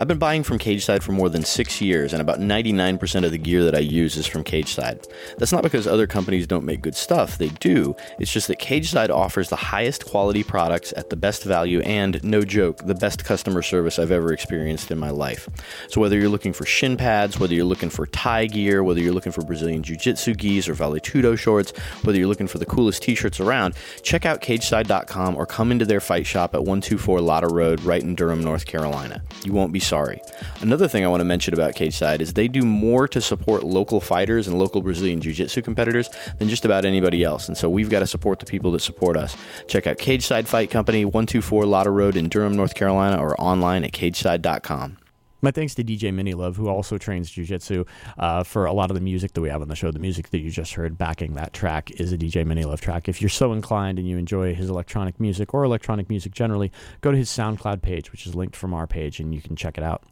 I've 0.00 0.08
been 0.08 0.18
buying 0.18 0.42
from 0.42 0.58
Cageside 0.58 1.00
for 1.00 1.12
more 1.12 1.28
than 1.28 1.44
six 1.44 1.80
years, 1.80 2.12
and 2.12 2.20
about 2.20 2.40
99% 2.40 3.24
of 3.24 3.30
the 3.30 3.38
gear 3.38 3.62
that 3.62 3.76
I 3.76 3.78
use 3.78 4.16
is 4.16 4.26
from 4.26 4.42
Cageside. 4.42 5.06
That's 5.38 5.52
not 5.52 5.62
because 5.62 5.86
other 5.86 6.08
companies 6.08 6.48
don't 6.48 6.64
make 6.64 6.82
good 6.82 6.96
stuff, 6.96 7.38
they 7.38 7.50
do. 7.50 7.94
It's 8.18 8.32
just 8.32 8.48
that 8.48 8.58
Cageside 8.58 9.10
offers 9.10 9.48
the 9.48 9.54
highest 9.54 10.06
quality 10.06 10.42
products 10.42 10.92
at 10.96 11.08
the 11.08 11.14
best 11.14 11.44
value 11.44 11.82
and, 11.82 12.20
no 12.24 12.42
joke, 12.42 12.84
the 12.84 12.96
best 12.96 13.24
customer 13.24 13.62
service 13.62 14.00
I've 14.00 14.10
ever 14.10 14.32
experienced 14.32 14.90
in 14.90 14.98
my 14.98 15.10
life. 15.10 15.48
So 15.86 16.00
whether 16.00 16.18
you're 16.18 16.28
looking 16.28 16.52
for 16.52 16.66
shin 16.66 16.96
pads, 16.96 17.38
whether 17.38 17.54
you're 17.54 17.64
looking 17.64 17.90
for 17.90 18.06
Thai 18.06 18.46
gear, 18.46 18.82
whether 18.82 18.98
you're 18.98 19.14
looking 19.14 19.30
for 19.30 19.44
Brazilian 19.44 19.84
Jiu 19.84 19.96
Jitsu 19.96 20.34
gis 20.34 20.68
or 20.68 20.74
Vale 20.74 20.94
Tudo 20.94 21.38
shorts, 21.38 21.70
whether 22.02 22.18
you're 22.18 22.26
looking 22.26 22.48
for 22.48 22.58
the 22.58 22.66
coolest 22.66 23.04
t 23.04 23.14
shirts 23.14 23.38
around, 23.38 23.74
check 24.02 24.26
out 24.26 24.42
Cageside.com 24.42 25.36
or 25.36 25.46
come 25.46 25.70
into 25.70 25.84
their 25.84 26.00
fight 26.00 26.26
shop 26.26 26.56
at 26.56 26.64
1 26.64 26.87
224 26.88 27.20
Lotta 27.20 27.48
Road, 27.48 27.82
right 27.82 28.02
in 28.02 28.14
Durham, 28.14 28.42
North 28.42 28.64
Carolina. 28.64 29.22
You 29.44 29.52
won't 29.52 29.74
be 29.74 29.78
sorry. 29.78 30.22
Another 30.62 30.88
thing 30.88 31.04
I 31.04 31.08
want 31.08 31.20
to 31.20 31.26
mention 31.26 31.52
about 31.52 31.74
Cageside 31.74 32.20
is 32.20 32.32
they 32.32 32.48
do 32.48 32.62
more 32.62 33.06
to 33.08 33.20
support 33.20 33.62
local 33.62 34.00
fighters 34.00 34.48
and 34.48 34.58
local 34.58 34.80
Brazilian 34.80 35.20
Jiu 35.20 35.34
Jitsu 35.34 35.60
competitors 35.60 36.08
than 36.38 36.48
just 36.48 36.64
about 36.64 36.86
anybody 36.86 37.22
else. 37.22 37.46
And 37.46 37.58
so 37.58 37.68
we've 37.68 37.90
got 37.90 38.00
to 38.00 38.06
support 38.06 38.38
the 38.38 38.46
people 38.46 38.72
that 38.72 38.80
support 38.80 39.18
us. 39.18 39.36
Check 39.66 39.86
out 39.86 39.98
Cageside 39.98 40.46
Fight 40.46 40.70
Company, 40.70 41.04
124 41.04 41.66
Lotta 41.66 41.90
Road 41.90 42.16
in 42.16 42.30
Durham, 42.30 42.56
North 42.56 42.74
Carolina, 42.74 43.22
or 43.22 43.38
online 43.38 43.84
at 43.84 43.92
cageside.com. 43.92 44.96
My 45.40 45.52
thanks 45.52 45.74
to 45.76 45.84
DJ 45.84 46.12
Mini 46.12 46.34
Love, 46.34 46.56
who 46.56 46.68
also 46.68 46.98
trains 46.98 47.30
jujitsu, 47.30 47.86
uh, 48.18 48.42
for 48.42 48.66
a 48.66 48.72
lot 48.72 48.90
of 48.90 48.96
the 48.96 49.00
music 49.00 49.34
that 49.34 49.40
we 49.40 49.48
have 49.48 49.62
on 49.62 49.68
the 49.68 49.76
show. 49.76 49.92
The 49.92 50.00
music 50.00 50.30
that 50.30 50.38
you 50.38 50.50
just 50.50 50.74
heard 50.74 50.98
backing 50.98 51.34
that 51.34 51.52
track 51.52 51.92
is 51.92 52.12
a 52.12 52.18
DJ 52.18 52.44
Mini 52.44 52.64
Love 52.64 52.80
track. 52.80 53.08
If 53.08 53.22
you're 53.22 53.28
so 53.28 53.52
inclined 53.52 53.98
and 53.98 54.08
you 54.08 54.18
enjoy 54.18 54.54
his 54.54 54.68
electronic 54.68 55.20
music 55.20 55.54
or 55.54 55.62
electronic 55.62 56.08
music 56.08 56.32
generally, 56.32 56.72
go 57.02 57.12
to 57.12 57.16
his 57.16 57.28
SoundCloud 57.30 57.82
page, 57.82 58.10
which 58.10 58.26
is 58.26 58.34
linked 58.34 58.56
from 58.56 58.74
our 58.74 58.88
page, 58.88 59.20
and 59.20 59.32
you 59.32 59.40
can 59.40 59.54
check 59.54 59.78
it 59.78 59.84
out. 59.84 60.02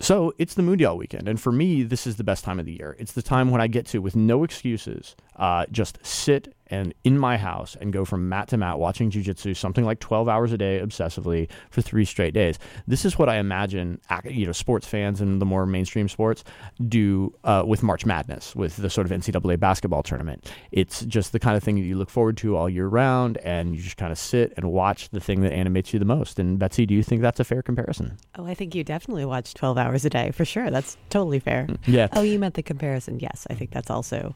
So 0.00 0.34
it's 0.38 0.54
the 0.54 0.62
Mundial 0.62 0.96
weekend, 0.96 1.28
and 1.28 1.40
for 1.40 1.50
me, 1.50 1.82
this 1.82 2.06
is 2.06 2.16
the 2.16 2.24
best 2.24 2.44
time 2.44 2.60
of 2.60 2.66
the 2.66 2.72
year. 2.72 2.96
It's 2.98 3.12
the 3.12 3.22
time 3.22 3.50
when 3.50 3.60
I 3.60 3.68
get 3.68 3.86
to, 3.86 4.00
with 4.00 4.14
no 4.14 4.44
excuses, 4.44 5.16
uh, 5.36 5.66
just 5.70 5.98
sit 6.04 6.54
and 6.68 6.94
in 7.04 7.18
my 7.18 7.36
house 7.36 7.76
and 7.80 7.92
go 7.92 8.04
from 8.04 8.28
mat 8.28 8.48
to 8.48 8.56
mat 8.56 8.78
watching 8.78 9.10
jujitsu 9.10 9.56
something 9.56 9.84
like 9.84 10.00
12 10.00 10.28
hours 10.28 10.52
a 10.52 10.58
day 10.58 10.80
obsessively 10.82 11.48
for 11.70 11.82
three 11.82 12.04
straight 12.04 12.34
days. 12.34 12.58
This 12.86 13.04
is 13.04 13.18
what 13.18 13.28
I 13.28 13.36
imagine 13.36 14.00
you 14.24 14.46
know 14.46 14.52
sports 14.52 14.86
fans 14.86 15.20
and 15.20 15.40
the 15.40 15.46
more 15.46 15.66
mainstream 15.66 16.08
sports 16.08 16.44
do 16.88 17.34
uh, 17.44 17.62
with 17.66 17.82
March 17.82 18.06
Madness, 18.06 18.54
with 18.54 18.76
the 18.76 18.90
sort 18.90 19.10
of 19.10 19.12
NCAA 19.12 19.58
basketball 19.58 20.02
tournament. 20.02 20.50
It's 20.72 21.04
just 21.04 21.32
the 21.32 21.38
kind 21.38 21.56
of 21.56 21.62
thing 21.62 21.76
that 21.76 21.82
you 21.82 21.96
look 21.96 22.10
forward 22.10 22.36
to 22.38 22.56
all 22.56 22.68
year 22.68 22.86
round, 22.86 23.38
and 23.38 23.74
you 23.76 23.82
just 23.82 23.96
kind 23.96 24.12
of 24.12 24.18
sit 24.18 24.52
and 24.56 24.70
watch 24.70 25.10
the 25.10 25.20
thing 25.20 25.40
that 25.42 25.52
animates 25.52 25.92
you 25.92 25.98
the 25.98 26.04
most. 26.04 26.38
And 26.38 26.58
Betsy, 26.58 26.86
do 26.86 26.94
you 26.94 27.02
think 27.02 27.22
that's 27.22 27.40
a 27.40 27.44
fair 27.44 27.62
comparison? 27.62 28.16
Oh, 28.36 28.46
I 28.46 28.54
think 28.54 28.74
you 28.74 28.84
definitely 28.84 29.24
watch 29.24 29.54
12 29.54 29.78
hours 29.78 30.04
a 30.04 30.10
day 30.10 30.30
for 30.30 30.44
sure. 30.44 30.70
That's 30.70 30.96
totally 31.10 31.40
fair. 31.40 31.68
Yeah. 31.86 32.08
Oh, 32.12 32.22
you 32.22 32.38
meant 32.38 32.54
the 32.54 32.62
comparison. 32.62 33.20
Yes, 33.20 33.46
I 33.50 33.54
think 33.54 33.70
that's 33.70 33.90
also 33.90 34.34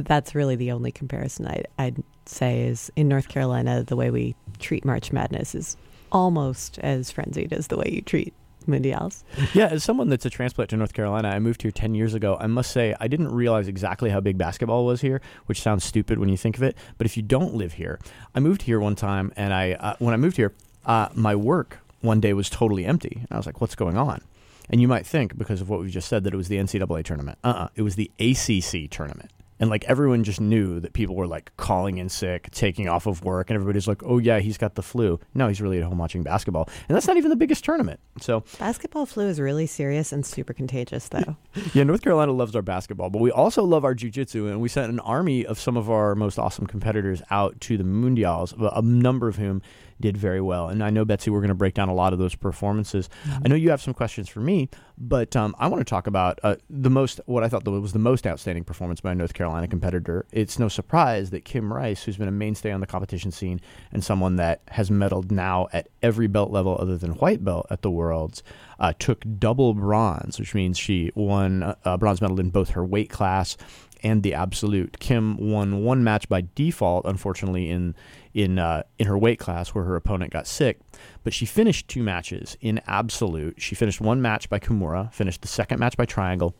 that's 0.00 0.34
really 0.34 0.56
the 0.56 0.72
only 0.72 0.92
comparison 0.92 1.46
I, 1.46 1.64
I'd 1.78 2.02
say 2.26 2.62
is 2.62 2.90
in 2.96 3.08
North 3.08 3.28
Carolina, 3.28 3.82
the 3.82 3.96
way 3.96 4.10
we 4.10 4.34
treat 4.58 4.84
March 4.84 5.12
Madness 5.12 5.54
is 5.54 5.76
almost 6.12 6.78
as 6.80 7.10
frenzied 7.10 7.52
as 7.52 7.68
the 7.68 7.76
way 7.76 7.88
you 7.90 8.02
treat 8.02 8.34
Mundials. 8.66 9.22
Yeah, 9.54 9.66
as 9.66 9.82
someone 9.82 10.08
that's 10.08 10.26
a 10.26 10.30
transplant 10.30 10.70
to 10.70 10.76
North 10.76 10.92
Carolina, 10.92 11.28
I 11.28 11.38
moved 11.38 11.62
here 11.62 11.70
10 11.70 11.94
years 11.94 12.14
ago. 12.14 12.36
I 12.38 12.46
must 12.46 12.70
say, 12.70 12.94
I 13.00 13.08
didn't 13.08 13.32
realize 13.32 13.68
exactly 13.68 14.10
how 14.10 14.20
big 14.20 14.38
basketball 14.38 14.84
was 14.84 15.00
here, 15.00 15.20
which 15.46 15.60
sounds 15.60 15.84
stupid 15.84 16.18
when 16.18 16.28
you 16.28 16.36
think 16.36 16.56
of 16.56 16.62
it. 16.62 16.76
But 16.98 17.06
if 17.06 17.16
you 17.16 17.22
don't 17.22 17.54
live 17.54 17.74
here, 17.74 17.98
I 18.34 18.40
moved 18.40 18.62
here 18.62 18.78
one 18.78 18.96
time, 18.96 19.32
and 19.36 19.52
I 19.54 19.72
uh, 19.72 19.96
when 19.98 20.14
I 20.14 20.18
moved 20.18 20.36
here, 20.36 20.52
uh, 20.84 21.08
my 21.14 21.34
work 21.34 21.78
one 22.00 22.20
day 22.20 22.32
was 22.32 22.50
totally 22.50 22.84
empty. 22.84 23.16
And 23.16 23.28
I 23.30 23.36
was 23.36 23.46
like, 23.46 23.60
what's 23.60 23.74
going 23.74 23.96
on? 23.96 24.22
And 24.68 24.80
you 24.80 24.88
might 24.88 25.06
think, 25.06 25.36
because 25.36 25.60
of 25.60 25.68
what 25.68 25.80
we've 25.80 25.90
just 25.90 26.08
said, 26.08 26.24
that 26.24 26.32
it 26.32 26.36
was 26.36 26.48
the 26.48 26.56
NCAA 26.56 27.04
tournament. 27.04 27.38
Uh 27.42 27.48
uh-uh, 27.48 27.68
it 27.74 27.82
was 27.82 27.96
the 27.96 28.10
ACC 28.20 28.90
tournament 28.90 29.30
and 29.60 29.68
like 29.68 29.84
everyone 29.84 30.24
just 30.24 30.40
knew 30.40 30.80
that 30.80 30.94
people 30.94 31.14
were 31.14 31.26
like 31.26 31.54
calling 31.56 31.98
in 31.98 32.08
sick, 32.08 32.50
taking 32.50 32.88
off 32.88 33.06
of 33.06 33.22
work, 33.22 33.50
and 33.50 33.54
everybody's 33.54 33.86
like, 33.86 34.02
"Oh 34.02 34.18
yeah, 34.18 34.40
he's 34.40 34.58
got 34.58 34.74
the 34.74 34.82
flu." 34.82 35.20
No, 35.34 35.46
he's 35.48 35.60
really 35.60 35.78
at 35.78 35.84
home 35.84 35.98
watching 35.98 36.22
basketball, 36.22 36.68
and 36.88 36.96
that's 36.96 37.06
not 37.06 37.18
even 37.18 37.30
the 37.30 37.36
biggest 37.36 37.62
tournament. 37.62 38.00
So 38.20 38.42
basketball 38.58 39.06
flu 39.06 39.28
is 39.28 39.38
really 39.38 39.66
serious 39.66 40.12
and 40.12 40.24
super 40.24 40.54
contagious, 40.54 41.08
though. 41.08 41.36
yeah, 41.74 41.84
North 41.84 42.02
Carolina 42.02 42.32
loves 42.32 42.56
our 42.56 42.62
basketball, 42.62 43.10
but 43.10 43.20
we 43.20 43.30
also 43.30 43.62
love 43.62 43.84
our 43.84 43.94
jujitsu, 43.94 44.50
and 44.50 44.60
we 44.60 44.68
sent 44.68 44.90
an 44.90 45.00
army 45.00 45.44
of 45.44 45.60
some 45.60 45.76
of 45.76 45.90
our 45.90 46.14
most 46.14 46.38
awesome 46.38 46.66
competitors 46.66 47.22
out 47.30 47.60
to 47.60 47.76
the 47.76 47.84
mundials, 47.84 48.54
a 48.58 48.82
number 48.82 49.28
of 49.28 49.36
whom 49.36 49.60
did 50.00 50.16
very 50.16 50.40
well. 50.40 50.68
And 50.68 50.82
I 50.82 50.90
know, 50.90 51.04
Betsy, 51.04 51.30
we're 51.30 51.40
going 51.40 51.48
to 51.48 51.54
break 51.54 51.74
down 51.74 51.88
a 51.88 51.94
lot 51.94 52.12
of 52.12 52.18
those 52.18 52.34
performances. 52.34 53.08
Mm-hmm. 53.24 53.42
I 53.44 53.48
know 53.48 53.54
you 53.54 53.70
have 53.70 53.82
some 53.82 53.94
questions 53.94 54.28
for 54.28 54.40
me, 54.40 54.68
but 54.98 55.34
um, 55.36 55.54
I 55.58 55.68
want 55.68 55.80
to 55.80 55.84
talk 55.84 56.06
about 56.06 56.38
uh, 56.42 56.56
the 56.68 56.90
most, 56.90 57.20
what 57.26 57.44
I 57.44 57.48
thought 57.48 57.64
was 57.66 57.92
the 57.92 57.98
most 57.98 58.26
outstanding 58.26 58.64
performance 58.64 59.00
by 59.00 59.12
a 59.12 59.14
North 59.14 59.34
Carolina 59.34 59.68
competitor. 59.68 60.26
It's 60.32 60.58
no 60.58 60.68
surprise 60.68 61.30
that 61.30 61.44
Kim 61.44 61.72
Rice, 61.72 62.02
who's 62.02 62.16
been 62.16 62.28
a 62.28 62.32
mainstay 62.32 62.72
on 62.72 62.80
the 62.80 62.86
competition 62.86 63.30
scene 63.30 63.60
and 63.92 64.04
someone 64.04 64.36
that 64.36 64.62
has 64.68 64.90
medaled 64.90 65.30
now 65.30 65.68
at 65.72 65.88
every 66.02 66.26
belt 66.26 66.50
level 66.50 66.76
other 66.80 66.96
than 66.96 67.12
white 67.12 67.44
belt 67.44 67.66
at 67.70 67.82
the 67.82 67.90
Worlds, 67.90 68.42
uh, 68.78 68.92
took 68.98 69.24
double 69.38 69.74
bronze, 69.74 70.38
which 70.38 70.54
means 70.54 70.78
she 70.78 71.10
won 71.14 71.62
a 71.62 71.76
uh, 71.84 71.96
bronze 71.96 72.20
medal 72.20 72.40
in 72.40 72.50
both 72.50 72.70
her 72.70 72.84
weight 72.84 73.10
class 73.10 73.56
and 74.02 74.22
the 74.22 74.34
absolute. 74.34 74.98
Kim 74.98 75.36
won 75.36 75.82
one 75.82 76.02
match 76.02 76.28
by 76.28 76.46
default, 76.54 77.04
unfortunately, 77.04 77.70
in 77.70 77.94
in 78.34 78.58
uh, 78.58 78.82
in 78.98 79.06
her 79.06 79.18
weight 79.18 79.38
class 79.38 79.70
where 79.70 79.84
her 79.84 79.96
opponent 79.96 80.32
got 80.32 80.46
sick, 80.46 80.78
but 81.24 81.34
she 81.34 81.46
finished 81.46 81.88
two 81.88 82.02
matches 82.02 82.56
in 82.60 82.80
absolute. 82.86 83.60
She 83.60 83.74
finished 83.74 84.00
one 84.00 84.22
match 84.22 84.48
by 84.48 84.58
Kimura, 84.58 85.12
finished 85.12 85.42
the 85.42 85.48
second 85.48 85.78
match 85.78 85.96
by 85.96 86.04
triangle, 86.04 86.54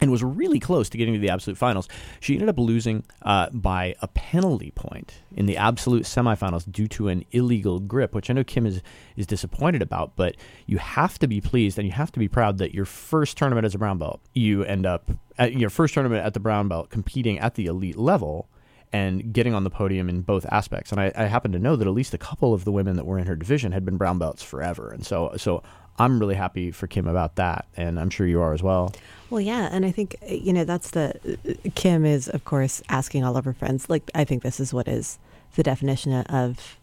and 0.00 0.10
was 0.10 0.22
really 0.22 0.58
close 0.58 0.88
to 0.90 0.98
getting 0.98 1.14
to 1.14 1.20
the 1.20 1.28
absolute 1.28 1.56
finals. 1.56 1.88
She 2.20 2.34
ended 2.34 2.48
up 2.48 2.58
losing 2.58 3.04
uh, 3.22 3.50
by 3.50 3.94
a 4.00 4.08
penalty 4.08 4.70
point 4.72 5.20
in 5.36 5.46
the 5.46 5.56
absolute 5.56 6.04
semifinals 6.04 6.70
due 6.70 6.88
to 6.88 7.08
an 7.08 7.24
illegal 7.32 7.80
grip, 7.80 8.14
which 8.14 8.30
I 8.30 8.32
know 8.32 8.44
Kim 8.44 8.66
is 8.66 8.82
is 9.16 9.26
disappointed 9.26 9.82
about. 9.82 10.16
But 10.16 10.36
you 10.66 10.78
have 10.78 11.18
to 11.20 11.28
be 11.28 11.40
pleased 11.40 11.78
and 11.78 11.86
you 11.86 11.92
have 11.92 12.12
to 12.12 12.18
be 12.18 12.28
proud 12.28 12.58
that 12.58 12.74
your 12.74 12.84
first 12.84 13.36
tournament 13.36 13.64
as 13.64 13.74
a 13.74 13.78
brown 13.78 13.98
belt, 13.98 14.20
you 14.34 14.64
end 14.64 14.86
up 14.86 15.10
at 15.38 15.54
your 15.54 15.70
first 15.70 15.94
tournament 15.94 16.24
at 16.24 16.34
the 16.34 16.40
brown 16.40 16.68
belt 16.68 16.90
competing 16.90 17.38
at 17.38 17.54
the 17.54 17.66
elite 17.66 17.96
level 17.96 18.48
and 18.92 19.32
getting 19.32 19.54
on 19.54 19.64
the 19.64 19.70
podium 19.70 20.08
in 20.08 20.22
both 20.22 20.44
aspects. 20.50 20.90
And 20.90 21.00
I, 21.00 21.12
I, 21.16 21.24
happen 21.26 21.52
to 21.52 21.60
know 21.60 21.76
that 21.76 21.86
at 21.86 21.94
least 21.94 22.12
a 22.12 22.18
couple 22.18 22.52
of 22.52 22.64
the 22.64 22.72
women 22.72 22.96
that 22.96 23.06
were 23.06 23.20
in 23.20 23.26
her 23.26 23.36
division 23.36 23.70
had 23.70 23.84
been 23.84 23.96
brown 23.96 24.18
belts 24.18 24.42
forever. 24.42 24.90
And 24.90 25.06
so, 25.06 25.32
so 25.36 25.62
I'm 26.00 26.18
really 26.18 26.34
happy 26.34 26.70
for 26.70 26.86
Kim 26.86 27.06
about 27.06 27.36
that, 27.36 27.66
and 27.76 28.00
I'm 28.00 28.08
sure 28.08 28.26
you 28.26 28.40
are 28.40 28.54
as 28.54 28.62
well. 28.62 28.92
Well, 29.28 29.40
yeah, 29.40 29.68
and 29.70 29.84
I 29.84 29.90
think 29.90 30.16
you 30.26 30.52
know 30.52 30.64
that's 30.64 30.92
the 30.92 31.38
Kim 31.74 32.06
is 32.06 32.26
of 32.28 32.44
course 32.44 32.82
asking 32.88 33.22
all 33.22 33.36
of 33.36 33.44
her 33.44 33.52
friends. 33.52 33.90
Like, 33.90 34.10
I 34.14 34.24
think 34.24 34.42
this 34.42 34.60
is 34.60 34.72
what 34.72 34.88
is 34.88 35.18
the 35.56 35.62
definition 35.62 36.14
of 36.14 36.78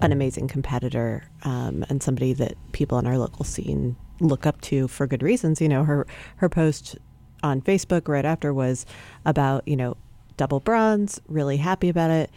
an 0.00 0.12
amazing 0.12 0.48
competitor 0.48 1.24
um, 1.42 1.84
and 1.90 2.02
somebody 2.02 2.32
that 2.32 2.54
people 2.72 2.98
in 2.98 3.06
our 3.06 3.18
local 3.18 3.44
scene 3.44 3.96
look 4.20 4.46
up 4.46 4.60
to 4.62 4.88
for 4.88 5.06
good 5.06 5.22
reasons. 5.22 5.60
You 5.60 5.68
know, 5.68 5.84
her 5.84 6.06
her 6.36 6.48
post 6.48 6.96
on 7.42 7.60
Facebook 7.60 8.08
right 8.08 8.24
after 8.24 8.54
was 8.54 8.86
about 9.26 9.68
you 9.68 9.76
know 9.76 9.96
double 10.42 10.58
bronze, 10.58 11.20
really 11.28 11.56
happy 11.56 11.88
about 11.88 12.10
it, 12.10 12.28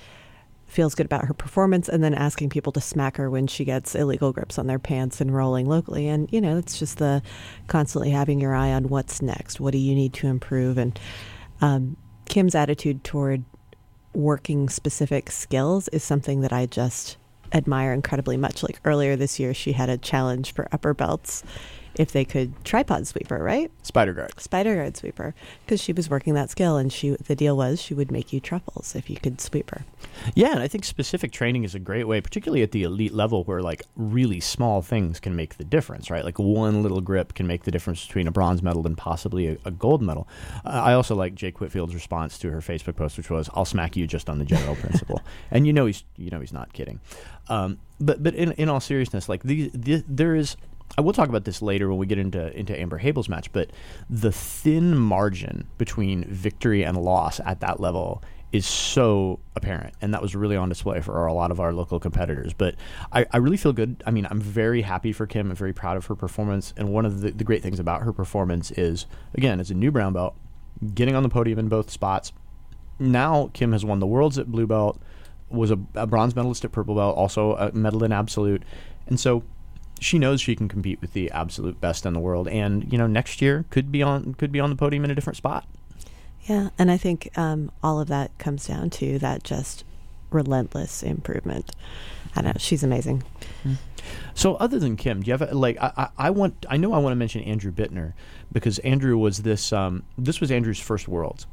feels 0.67 0.93
good 0.93 1.07
about 1.07 1.25
her 1.25 1.33
performance, 1.33 1.89
and 1.89 2.03
then 2.03 2.13
asking 2.13 2.49
people 2.49 2.71
to 2.71 2.79
smack 2.79 3.17
her 3.17 3.31
when 3.31 3.47
she 3.47 3.65
gets 3.65 3.95
illegal 3.95 4.31
grips 4.31 4.59
on 4.59 4.67
their 4.67 4.77
pants 4.77 5.19
and 5.19 5.33
rolling 5.33 5.67
locally. 5.67 6.07
And, 6.07 6.31
you 6.31 6.39
know, 6.39 6.55
it's 6.55 6.77
just 6.77 6.99
the 6.99 7.23
constantly 7.65 8.11
having 8.11 8.39
your 8.39 8.53
eye 8.53 8.71
on 8.71 8.89
what's 8.89 9.23
next. 9.23 9.59
What 9.59 9.71
do 9.71 9.79
you 9.79 9.95
need 9.95 10.13
to 10.13 10.27
improve? 10.27 10.77
And 10.77 10.99
um, 11.61 11.97
Kim's 12.25 12.53
attitude 12.53 13.03
toward 13.03 13.43
working 14.13 14.69
specific 14.69 15.31
skills 15.31 15.87
is 15.87 16.03
something 16.03 16.41
that 16.41 16.53
I 16.53 16.67
just 16.67 17.17
admire 17.53 17.91
incredibly 17.91 18.37
much. 18.37 18.61
Like 18.61 18.79
earlier 18.85 19.15
this 19.15 19.39
year, 19.39 19.55
she 19.55 19.71
had 19.71 19.89
a 19.89 19.97
challenge 19.97 20.53
for 20.53 20.67
upper 20.71 20.93
belts 20.93 21.41
if 21.97 22.11
they 22.11 22.25
could 22.25 22.63
tripod 22.65 23.07
sweeper, 23.07 23.41
right? 23.41 23.71
Spider 23.83 24.13
guard. 24.13 24.39
Spider 24.39 24.75
guard 24.75 24.97
sweeper, 24.97 25.33
because 25.65 25.81
she 25.81 25.93
was 25.93 26.09
working 26.09 26.33
that 26.33 26.49
skill, 26.49 26.77
and 26.77 26.91
she 26.91 27.11
the 27.11 27.35
deal 27.35 27.55
was 27.55 27.81
she 27.81 27.93
would 27.93 28.11
make 28.11 28.33
you 28.33 28.39
truffles 28.39 28.95
if 28.95 29.09
you 29.09 29.17
could 29.17 29.41
sweep 29.41 29.71
her. 29.71 29.85
Yeah, 30.33 30.51
and 30.51 30.59
I 30.59 30.67
think 30.67 30.85
specific 30.85 31.31
training 31.31 31.63
is 31.63 31.75
a 31.75 31.79
great 31.79 32.05
way, 32.05 32.21
particularly 32.21 32.63
at 32.63 32.71
the 32.71 32.83
elite 32.83 33.13
level, 33.13 33.43
where 33.43 33.61
like 33.61 33.83
really 33.95 34.39
small 34.39 34.81
things 34.81 35.19
can 35.19 35.35
make 35.35 35.57
the 35.57 35.63
difference, 35.63 36.09
right? 36.09 36.23
Like 36.23 36.39
one 36.39 36.83
little 36.83 37.01
grip 37.01 37.33
can 37.33 37.47
make 37.47 37.63
the 37.63 37.71
difference 37.71 38.05
between 38.05 38.27
a 38.27 38.31
bronze 38.31 38.61
medal 38.61 38.85
and 38.85 38.97
possibly 38.97 39.47
a, 39.47 39.57
a 39.65 39.71
gold 39.71 40.01
medal. 40.01 40.27
Uh, 40.65 40.69
I 40.69 40.93
also 40.93 41.15
like 41.15 41.35
Jake 41.35 41.59
Whitfield's 41.59 41.93
response 41.93 42.37
to 42.39 42.51
her 42.51 42.59
Facebook 42.59 42.95
post, 42.95 43.17
which 43.17 43.29
was, 43.29 43.49
"I'll 43.53 43.65
smack 43.65 43.95
you 43.95 44.07
just 44.07 44.29
on 44.29 44.39
the 44.39 44.45
general 44.45 44.75
principle," 44.75 45.21
and 45.51 45.65
you 45.65 45.73
know 45.73 45.85
he's 45.85 46.03
you 46.17 46.29
know 46.29 46.39
he's 46.39 46.53
not 46.53 46.73
kidding. 46.73 46.99
Um, 47.47 47.77
but 47.99 48.23
but 48.23 48.35
in 48.35 48.51
in 48.53 48.69
all 48.69 48.79
seriousness, 48.79 49.29
like 49.29 49.43
the, 49.43 49.71
the 49.73 50.03
there 50.07 50.35
is 50.35 50.57
I 50.97 51.01
will 51.01 51.13
talk 51.13 51.29
about 51.29 51.43
this 51.43 51.61
later 51.61 51.89
when 51.89 51.97
we 51.97 52.05
get 52.05 52.17
into 52.17 52.57
into 52.57 52.79
Amber 52.79 52.97
Habel's 52.97 53.27
match, 53.27 53.51
but 53.51 53.71
the 54.09 54.31
thin 54.31 54.97
margin 54.97 55.67
between 55.77 56.23
victory 56.25 56.83
and 56.83 56.97
loss 56.97 57.39
at 57.45 57.59
that 57.59 57.79
level 57.79 58.23
is 58.51 58.65
so 58.65 59.39
apparent, 59.57 59.93
and 60.01 60.13
that 60.13 60.21
was 60.21 60.33
really 60.33 60.55
on 60.55 60.69
display 60.69 61.01
for 61.01 61.25
a 61.25 61.33
lot 61.33 61.51
of 61.51 61.59
our 61.59 61.73
local 61.73 61.99
competitors. 61.99 62.53
But 62.53 62.75
I, 63.11 63.25
I 63.31 63.37
really 63.37 63.57
feel 63.57 63.73
good. 63.73 64.01
I 64.05 64.11
mean, 64.11 64.25
I'm 64.29 64.39
very 64.39 64.81
happy 64.81 65.11
for 65.11 65.27
Kim. 65.27 65.49
I'm 65.49 65.55
very 65.57 65.73
proud 65.73 65.97
of 65.97 66.05
her 66.05 66.15
performance, 66.15 66.73
and 66.77 66.93
one 66.93 67.05
of 67.05 67.19
the, 67.19 67.31
the 67.31 67.43
great 67.43 67.61
things 67.61 67.79
about 67.79 68.03
her 68.03 68.13
performance 68.13 68.71
is, 68.71 69.07
again, 69.33 69.59
as 69.59 69.71
a 69.71 69.73
new 69.73 69.91
brown 69.91 70.13
belt, 70.13 70.37
getting 70.93 71.15
on 71.15 71.23
the 71.23 71.29
podium 71.29 71.59
in 71.59 71.67
both 71.67 71.89
spots. 71.89 72.31
Now 72.97 73.49
Kim 73.53 73.73
has 73.73 73.83
won 73.83 73.99
the 73.99 74.07
worlds 74.07 74.37
at 74.37 74.47
blue 74.47 74.67
belt, 74.67 75.01
was 75.49 75.71
a, 75.71 75.79
a 75.95 76.07
bronze 76.07 76.33
medalist 76.33 76.63
at 76.63 76.71
purple 76.71 76.95
belt, 76.95 77.17
also 77.17 77.55
a 77.57 77.73
medal 77.73 78.05
in 78.05 78.13
absolute, 78.13 78.63
and 79.07 79.19
so 79.19 79.43
she 79.99 80.19
knows 80.19 80.41
she 80.41 80.55
can 80.55 80.67
compete 80.67 81.01
with 81.01 81.13
the 81.13 81.31
absolute 81.31 81.79
best 81.79 82.05
in 82.05 82.13
the 82.13 82.19
world, 82.19 82.47
and 82.47 82.91
you 82.91 82.97
know 82.97 83.07
next 83.07 83.41
year 83.41 83.65
could 83.69 83.91
be 83.91 84.01
on 84.03 84.33
could 84.35 84.51
be 84.51 84.59
on 84.59 84.69
the 84.69 84.75
podium 84.75 85.05
in 85.05 85.11
a 85.11 85.15
different 85.15 85.37
spot. 85.37 85.67
Yeah, 86.43 86.69
and 86.77 86.91
I 86.91 86.97
think 86.97 87.35
um, 87.37 87.71
all 87.81 87.99
of 87.99 88.07
that 88.09 88.37
comes 88.37 88.67
down 88.67 88.91
to 88.91 89.17
that 89.19 89.43
just 89.43 89.83
relentless 90.29 91.01
improvement. 91.01 91.71
I 92.35 92.41
don't 92.41 92.53
know. 92.53 92.59
She's 92.59 92.83
amazing. 92.83 93.23
Mm-hmm. 93.63 93.73
So, 94.35 94.55
other 94.55 94.77
than 94.77 94.97
Kim, 94.97 95.23
do 95.23 95.27
you 95.27 95.33
have 95.33 95.41
a, 95.41 95.55
like 95.55 95.77
I, 95.81 95.91
I, 95.97 96.09
I, 96.27 96.29
want 96.29 96.65
I 96.69 96.77
know 96.77 96.93
I 96.93 96.99
want 96.99 97.13
to 97.13 97.17
mention 97.17 97.41
Andrew 97.43 97.71
Bittner 97.71 98.13
because 98.51 98.77
Andrew 98.79 99.17
was 99.17 99.39
this 99.39 99.73
um, 99.73 100.03
this 100.17 100.39
was 100.39 100.51
Andrew's 100.51 100.79
first 100.79 101.07
Worlds, 101.07 101.47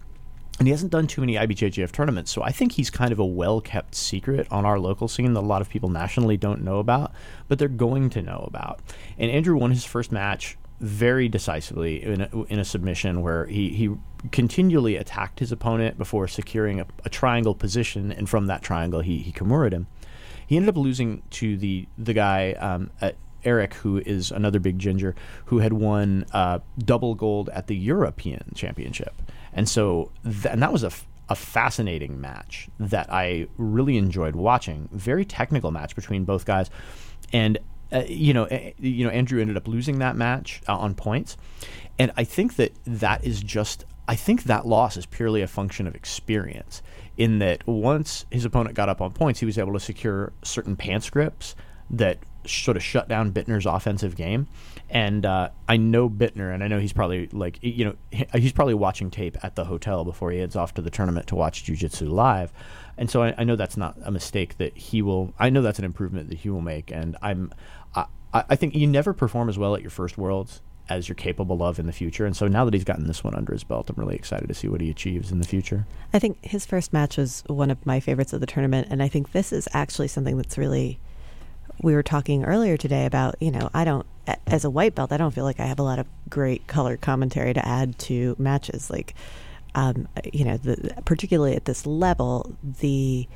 and 0.62 0.68
he 0.68 0.70
hasn't 0.70 0.92
done 0.92 1.08
too 1.08 1.20
many 1.20 1.34
IBJJF 1.34 1.90
tournaments, 1.90 2.30
so 2.30 2.40
I 2.40 2.52
think 2.52 2.70
he's 2.70 2.88
kind 2.88 3.10
of 3.10 3.18
a 3.18 3.26
well 3.26 3.60
kept 3.60 3.96
secret 3.96 4.46
on 4.48 4.64
our 4.64 4.78
local 4.78 5.08
scene 5.08 5.32
that 5.32 5.40
a 5.40 5.42
lot 5.42 5.60
of 5.60 5.68
people 5.68 5.88
nationally 5.88 6.36
don't 6.36 6.62
know 6.62 6.78
about, 6.78 7.10
but 7.48 7.58
they're 7.58 7.66
going 7.66 8.10
to 8.10 8.22
know 8.22 8.44
about. 8.46 8.78
And 9.18 9.28
Andrew 9.28 9.56
won 9.56 9.72
his 9.72 9.84
first 9.84 10.12
match 10.12 10.56
very 10.78 11.28
decisively 11.28 12.04
in 12.04 12.20
a, 12.20 12.42
in 12.44 12.60
a 12.60 12.64
submission 12.64 13.22
where 13.22 13.46
he, 13.46 13.70
he 13.70 13.90
continually 14.30 14.94
attacked 14.94 15.40
his 15.40 15.50
opponent 15.50 15.98
before 15.98 16.28
securing 16.28 16.78
a, 16.78 16.86
a 17.04 17.08
triangle 17.08 17.56
position, 17.56 18.12
and 18.12 18.30
from 18.30 18.46
that 18.46 18.62
triangle, 18.62 19.00
he, 19.00 19.18
he 19.18 19.32
Kimura'd 19.32 19.72
him. 19.72 19.88
He 20.46 20.54
ended 20.54 20.68
up 20.68 20.76
losing 20.76 21.24
to 21.30 21.56
the, 21.56 21.88
the 21.98 22.14
guy 22.14 22.52
um, 22.52 22.92
at, 23.00 23.16
Eric, 23.44 23.74
who 23.74 23.98
is 23.98 24.30
another 24.30 24.60
big 24.60 24.78
ginger, 24.78 25.16
who 25.46 25.58
had 25.58 25.72
won 25.72 26.24
uh, 26.32 26.60
double 26.78 27.16
gold 27.16 27.48
at 27.48 27.66
the 27.66 27.74
European 27.74 28.52
Championship. 28.54 29.12
And 29.52 29.68
so, 29.68 30.10
th- 30.24 30.46
and 30.46 30.62
that 30.62 30.72
was 30.72 30.82
a 30.82 30.88
f- 30.88 31.06
a 31.28 31.34
fascinating 31.34 32.20
match 32.20 32.68
that 32.78 33.10
I 33.12 33.46
really 33.56 33.96
enjoyed 33.96 34.36
watching. 34.36 34.88
Very 34.92 35.24
technical 35.24 35.70
match 35.70 35.94
between 35.94 36.24
both 36.24 36.44
guys, 36.44 36.70
and 37.32 37.58
uh, 37.92 38.04
you 38.06 38.32
know, 38.32 38.44
uh, 38.44 38.70
you 38.78 39.04
know, 39.04 39.10
Andrew 39.10 39.40
ended 39.40 39.56
up 39.56 39.68
losing 39.68 39.98
that 39.98 40.16
match 40.16 40.62
uh, 40.68 40.76
on 40.76 40.94
points, 40.94 41.36
and 41.98 42.12
I 42.16 42.24
think 42.24 42.56
that 42.56 42.72
that 42.86 43.24
is 43.24 43.42
just. 43.42 43.84
I 44.08 44.16
think 44.16 44.44
that 44.44 44.66
loss 44.66 44.96
is 44.96 45.06
purely 45.06 45.42
a 45.42 45.46
function 45.46 45.86
of 45.86 45.94
experience. 45.94 46.82
In 47.16 47.38
that, 47.38 47.66
once 47.68 48.26
his 48.30 48.44
opponent 48.44 48.74
got 48.74 48.88
up 48.88 49.00
on 49.00 49.12
points, 49.12 49.38
he 49.40 49.46
was 49.46 49.58
able 49.58 49.74
to 49.74 49.80
secure 49.80 50.32
certain 50.42 50.76
pants 50.76 51.08
grips 51.08 51.54
that 51.90 52.18
sort 52.44 52.76
of 52.76 52.82
shut 52.82 53.08
down 53.08 53.32
Bittner's 53.32 53.66
offensive 53.66 54.16
game. 54.16 54.48
And 54.92 55.24
uh, 55.24 55.48
I 55.66 55.78
know 55.78 56.10
Bittner, 56.10 56.52
and 56.52 56.62
I 56.62 56.68
know 56.68 56.78
he's 56.78 56.92
probably 56.92 57.26
like 57.28 57.58
you 57.62 57.84
know 57.86 57.94
he's 58.34 58.52
probably 58.52 58.74
watching 58.74 59.10
tape 59.10 59.38
at 59.42 59.56
the 59.56 59.64
hotel 59.64 60.04
before 60.04 60.30
he 60.30 60.38
heads 60.38 60.54
off 60.54 60.74
to 60.74 60.82
the 60.82 60.90
tournament 60.90 61.26
to 61.28 61.34
watch 61.34 61.64
Jiu-Jitsu 61.64 62.06
live. 62.06 62.52
And 62.98 63.10
so 63.10 63.22
I, 63.22 63.34
I 63.38 63.44
know 63.44 63.56
that's 63.56 63.78
not 63.78 63.96
a 64.04 64.10
mistake 64.10 64.58
that 64.58 64.76
he 64.76 65.00
will. 65.00 65.32
I 65.38 65.48
know 65.48 65.62
that's 65.62 65.78
an 65.78 65.86
improvement 65.86 66.28
that 66.28 66.38
he 66.40 66.50
will 66.50 66.60
make. 66.60 66.92
And 66.92 67.16
I'm, 67.22 67.54
I, 67.94 68.04
I 68.34 68.54
think 68.54 68.74
you 68.74 68.86
never 68.86 69.14
perform 69.14 69.48
as 69.48 69.58
well 69.58 69.74
at 69.74 69.80
your 69.80 69.90
first 69.90 70.18
worlds 70.18 70.60
as 70.90 71.08
you're 71.08 71.16
capable 71.16 71.62
of 71.62 71.78
in 71.78 71.86
the 71.86 71.92
future. 71.92 72.26
And 72.26 72.36
so 72.36 72.46
now 72.48 72.66
that 72.66 72.74
he's 72.74 72.84
gotten 72.84 73.06
this 73.06 73.24
one 73.24 73.34
under 73.34 73.52
his 73.52 73.64
belt, 73.64 73.88
I'm 73.88 73.96
really 73.96 74.14
excited 74.14 74.46
to 74.48 74.54
see 74.54 74.68
what 74.68 74.82
he 74.82 74.90
achieves 74.90 75.32
in 75.32 75.38
the 75.38 75.46
future. 75.46 75.86
I 76.12 76.18
think 76.18 76.44
his 76.44 76.66
first 76.66 76.92
match 76.92 77.16
was 77.16 77.44
one 77.46 77.70
of 77.70 77.86
my 77.86 77.98
favorites 77.98 78.34
of 78.34 78.40
the 78.40 78.46
tournament, 78.46 78.88
and 78.90 79.02
I 79.02 79.08
think 79.08 79.32
this 79.32 79.52
is 79.52 79.68
actually 79.72 80.08
something 80.08 80.36
that's 80.36 80.58
really 80.58 81.00
we 81.82 81.94
were 81.94 82.02
talking 82.02 82.44
earlier 82.44 82.76
today 82.76 83.06
about, 83.06 83.36
you 83.40 83.50
know, 83.50 83.70
I 83.72 83.84
don't, 83.84 84.06
as 84.46 84.64
a 84.64 84.70
white 84.70 84.94
belt, 84.94 85.12
I 85.12 85.16
don't 85.16 85.32
feel 85.32 85.44
like 85.44 85.60
I 85.60 85.66
have 85.66 85.78
a 85.78 85.82
lot 85.82 85.98
of 85.98 86.06
great 86.28 86.66
color 86.66 86.96
commentary 86.96 87.52
to 87.54 87.66
add 87.66 87.98
to 88.00 88.36
matches. 88.38 88.90
Like, 88.90 89.14
um, 89.74 90.08
you 90.32 90.44
know, 90.44 90.56
the, 90.56 90.94
particularly 91.04 91.56
at 91.56 91.64
this 91.64 91.86
level, 91.86 92.54
the 92.80 93.28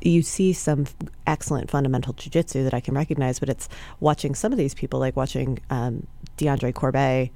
you 0.00 0.22
see 0.22 0.52
some 0.52 0.86
excellent 1.26 1.70
fundamental 1.70 2.14
jujitsu 2.14 2.64
that 2.64 2.72
I 2.72 2.80
can 2.80 2.94
recognize, 2.94 3.38
but 3.38 3.48
it's 3.50 3.68
watching 4.00 4.34
some 4.34 4.50
of 4.50 4.58
these 4.58 4.74
people, 4.74 4.98
like 4.98 5.14
watching 5.14 5.58
um, 5.68 6.06
DeAndre 6.38 6.72
Corbe 6.74 7.30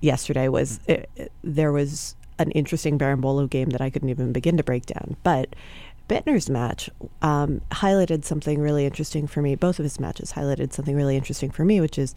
yesterday. 0.00 0.48
Was 0.48 0.80
it, 0.86 1.08
it, 1.16 1.32
there 1.42 1.72
was 1.72 2.16
an 2.38 2.50
interesting 2.52 2.98
berimbolo 2.98 3.48
game 3.48 3.70
that 3.70 3.80
I 3.80 3.90
couldn't 3.90 4.08
even 4.08 4.32
begin 4.32 4.56
to 4.56 4.62
break 4.62 4.86
down, 4.86 5.16
but 5.22 5.54
Bittner's 6.10 6.50
match 6.50 6.90
um, 7.22 7.60
highlighted 7.70 8.24
something 8.24 8.60
really 8.60 8.84
interesting 8.84 9.28
for 9.28 9.40
me. 9.40 9.54
Both 9.54 9.78
of 9.78 9.84
his 9.84 10.00
matches 10.00 10.32
highlighted 10.32 10.72
something 10.72 10.96
really 10.96 11.16
interesting 11.16 11.52
for 11.52 11.64
me, 11.64 11.80
which 11.80 11.98
is 11.98 12.16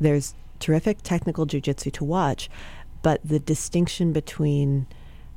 there's 0.00 0.34
terrific 0.58 0.98
technical 1.04 1.46
jujitsu 1.46 1.92
to 1.92 2.04
watch, 2.04 2.50
but 3.02 3.20
the 3.24 3.38
distinction 3.38 4.12
between 4.12 4.88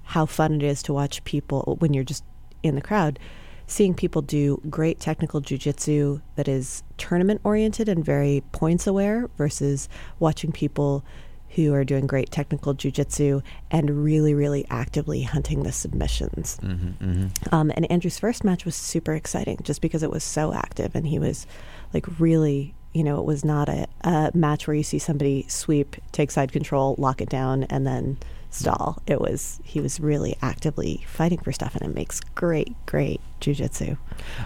how 0.05 0.25
fun 0.25 0.55
it 0.55 0.63
is 0.63 0.81
to 0.84 0.93
watch 0.93 1.24
people 1.24 1.75
when 1.77 1.93
you're 1.93 2.03
just 2.03 2.24
in 2.63 2.74
the 2.74 2.81
crowd, 2.81 3.19
seeing 3.67 3.93
people 3.93 4.24
do 4.24 4.60
great 4.72 5.00
technical 5.00 5.39
jujitsu 5.39 6.19
that 6.36 6.48
is 6.48 6.81
tournament 6.98 7.41
oriented 7.43 7.88
and 7.88 8.03
very 8.03 8.41
points 8.53 8.88
aware 8.88 9.29
versus 9.38 9.88
watching 10.17 10.51
people 10.51 11.05
who 11.50 11.74
are 11.74 11.84
doing 11.84 12.08
great 12.08 12.32
technical 12.32 12.75
jujitsu 12.75 13.42
and 13.72 14.04
really, 14.04 14.34
really 14.34 14.66
actively 14.70 15.24
hunting 15.24 15.63
the 15.63 15.72
submissions. 15.72 16.60
Mm-hmm, 16.62 17.04
mm-hmm. 17.04 17.56
Um, 17.56 17.72
and 17.75 17.89
Andrew's 17.92 18.20
first 18.20 18.44
match 18.44 18.66
was 18.66 18.75
super 18.75 19.13
exciting 19.13 19.60
just 19.63 19.82
because 19.82 20.04
it 20.04 20.12
was 20.12 20.24
so 20.24 20.54
active 20.54 20.96
and 20.96 21.08
he 21.08 21.20
was 21.20 21.48
like 21.94 22.20
really, 22.20 22.75
you 22.94 23.04
know, 23.04 23.20
it 23.20 23.25
was 23.25 23.44
not 23.44 23.70
a, 23.70 23.88
a 24.01 24.32
match 24.34 24.68
where 24.68 24.75
you 24.75 24.84
see 24.84 25.00
somebody 25.00 25.46
sweep, 25.48 25.96
take 26.12 26.32
side 26.32 26.51
control, 26.51 26.96
lock 26.98 27.22
it 27.22 27.30
down, 27.30 27.63
and 27.66 27.88
then 27.88 28.18
stall. 28.50 29.01
It 29.08 29.22
was 29.22 29.60
he 29.63 29.80
was 29.80 30.00
really 30.00 30.36
actively 30.42 31.06
fighting 31.08 31.39
for 31.39 31.51
stuff, 31.51 31.75
and 31.75 31.89
it 31.89 31.94
makes 31.94 32.20
great, 32.20 32.74
great 32.86 33.22
jujitsu. 33.42 33.98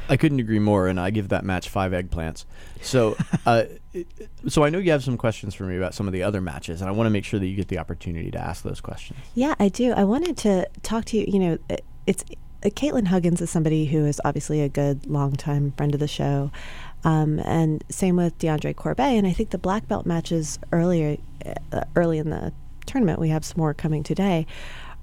I 0.10 0.18
couldn't 0.18 0.40
agree 0.40 0.60
more, 0.60 0.88
and 0.88 1.00
I 1.00 1.10
give 1.12 1.30
that 1.30 1.46
match 1.46 1.70
five 1.70 1.92
eggplants. 1.92 2.46
So, 2.82 3.18
uh, 3.46 3.66
so 4.48 4.64
I 4.64 4.70
know 4.70 4.78
you 4.78 4.92
have 4.92 5.04
some 5.04 5.18
questions 5.18 5.54
for 5.54 5.64
me 5.64 5.78
about 5.78 5.94
some 5.94 6.08
of 6.08 6.14
the 6.14 6.24
other 6.24 6.42
matches, 6.42 6.82
and 6.82 6.90
I 6.90 6.94
want 6.94 7.08
to 7.08 7.12
make 7.12 7.26
sure 7.26 7.40
that 7.40 7.48
you 7.48 7.56
get 7.56 7.68
the 7.68 7.78
opportunity 7.78 8.32
to 8.32 8.38
ask 8.38 8.64
those 8.64 8.82
questions. 8.82 9.20
Yeah, 9.36 9.56
I 9.60 9.70
do. 9.70 9.92
I 9.92 10.04
wanted 10.04 10.38
to 10.38 10.68
talk 10.84 11.06
to 11.06 11.18
you. 11.18 11.26
You 11.28 11.40
know, 11.40 11.58
it's 12.08 12.24
uh, 12.64 12.70
Caitlin 12.70 13.08
Huggins 13.08 13.42
is 13.42 13.50
somebody 13.50 13.86
who 13.86 14.06
is 14.06 14.22
obviously 14.24 14.62
a 14.62 14.70
good 14.70 15.08
longtime 15.08 15.72
friend 15.74 15.94
of 15.94 16.00
the 16.00 16.08
show. 16.08 16.52
Um, 17.04 17.40
and 17.40 17.84
same 17.90 18.16
with 18.16 18.38
DeAndre 18.38 18.76
Corbe. 18.76 19.00
And 19.00 19.26
I 19.26 19.34
think 19.34 19.50
the 19.50 19.58
black 19.58 19.88
belt 19.88 20.06
matches 20.06 20.60
earlier, 20.72 21.18
uh, 21.72 21.82
early 21.96 22.20
in 22.20 22.30
the 22.30 22.54
tournament, 22.86 23.20
we 23.20 23.30
have 23.30 23.44
some 23.44 23.58
more 23.58 23.74
coming 23.74 24.04
today, 24.04 24.46